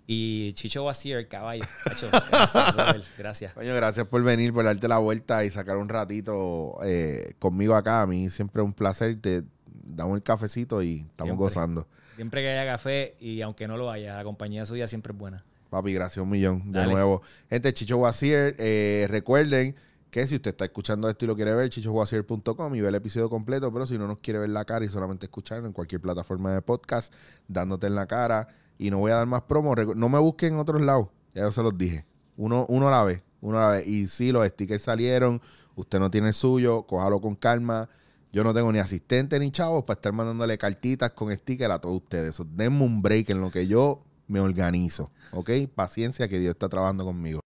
y 0.06 0.52
Chicho 0.52 0.84
Wasier, 0.84 1.26
caballo. 1.26 1.64
Gracias, 1.84 2.10
brother, 2.74 3.02
gracias. 3.18 3.52
Coño, 3.54 3.74
gracias 3.74 4.06
por 4.06 4.22
venir, 4.22 4.52
por 4.52 4.64
darte 4.64 4.86
la 4.86 4.98
vuelta 4.98 5.44
y 5.44 5.50
sacar 5.50 5.76
un 5.76 5.88
ratito 5.88 6.78
eh, 6.84 7.34
conmigo 7.40 7.74
acá. 7.74 8.02
A 8.02 8.06
mí 8.06 8.30
siempre 8.30 8.62
es 8.62 8.66
un 8.66 8.74
placer. 8.74 9.20
Te 9.20 9.42
damos 9.66 10.16
el 10.16 10.22
cafecito 10.22 10.80
y 10.80 11.00
estamos 11.00 11.30
Siempre. 11.30 11.34
gozando. 11.34 11.88
Siempre 12.14 12.42
que 12.42 12.50
haya 12.50 12.70
café 12.70 13.16
y 13.18 13.40
aunque 13.40 13.66
no 13.66 13.76
lo 13.76 13.90
haya, 13.90 14.16
la 14.16 14.22
compañía 14.22 14.64
suya 14.66 14.86
siempre 14.86 15.12
es 15.12 15.18
buena. 15.18 15.44
Papi, 15.70 15.92
gracias 15.94 16.22
un 16.22 16.28
millón 16.28 16.72
de 16.72 16.84
nuevo. 16.84 17.22
Gente, 17.48 17.72
Chicho 17.72 17.96
Wasier, 17.96 18.56
eh, 18.58 19.06
recuerden 19.08 19.74
que 20.10 20.26
si 20.26 20.36
usted 20.36 20.50
está 20.50 20.64
escuchando 20.64 21.08
esto 21.08 21.24
y 21.24 21.28
lo 21.28 21.36
quiere 21.36 21.54
ver, 21.54 21.70
chichowasier.com 21.70 22.74
y 22.74 22.80
ve 22.80 22.88
el 22.88 22.94
episodio 22.96 23.30
completo, 23.30 23.72
pero 23.72 23.86
si 23.86 23.96
no 23.96 24.06
nos 24.06 24.18
quiere 24.18 24.40
ver 24.40 24.50
la 24.50 24.64
cara 24.64 24.84
y 24.84 24.88
solamente 24.88 25.26
escucharlo 25.26 25.66
en 25.66 25.72
cualquier 25.72 26.00
plataforma 26.00 26.52
de 26.52 26.62
podcast, 26.62 27.12
dándote 27.46 27.86
en 27.86 27.94
la 27.94 28.06
cara. 28.06 28.48
Y 28.76 28.90
no 28.90 28.98
voy 28.98 29.12
a 29.12 29.16
dar 29.16 29.26
más 29.26 29.42
promo. 29.42 29.74
No 29.74 30.08
me 30.08 30.18
busquen 30.18 30.54
en 30.54 30.58
otros 30.58 30.80
lados, 30.80 31.08
ya 31.34 31.42
yo 31.42 31.52
se 31.52 31.62
los 31.62 31.76
dije. 31.76 32.06
Uno, 32.36 32.66
uno 32.68 32.88
a 32.88 32.90
la 32.90 33.04
vez. 33.04 33.22
Uno 33.40 33.58
a 33.58 33.60
la 33.60 33.68
vez. 33.68 33.86
Y 33.86 34.08
sí, 34.08 34.32
los 34.32 34.46
stickers 34.46 34.82
salieron. 34.82 35.40
Usted 35.76 36.00
no 36.00 36.10
tiene 36.10 36.28
el 36.28 36.34
suyo. 36.34 36.82
Cójalo 36.86 37.20
con 37.20 37.34
calma. 37.34 37.88
Yo 38.32 38.42
no 38.44 38.54
tengo 38.54 38.72
ni 38.72 38.78
asistente 38.78 39.38
ni 39.38 39.50
chavos 39.50 39.84
para 39.84 39.98
estar 39.98 40.12
mandándole 40.12 40.56
cartitas 40.56 41.10
con 41.10 41.32
sticker 41.32 41.70
a 41.70 41.78
todos 41.78 41.96
ustedes. 41.96 42.34
So, 42.34 42.44
denme 42.44 42.82
un 42.82 43.02
break 43.02 43.30
en 43.30 43.40
lo 43.40 43.50
que 43.50 43.66
yo 43.66 44.04
me 44.28 44.40
organizo. 44.40 45.10
¿Ok? 45.32 45.50
Paciencia 45.74 46.28
que 46.28 46.38
Dios 46.38 46.52
está 46.52 46.68
trabajando 46.68 47.04
conmigo. 47.04 47.40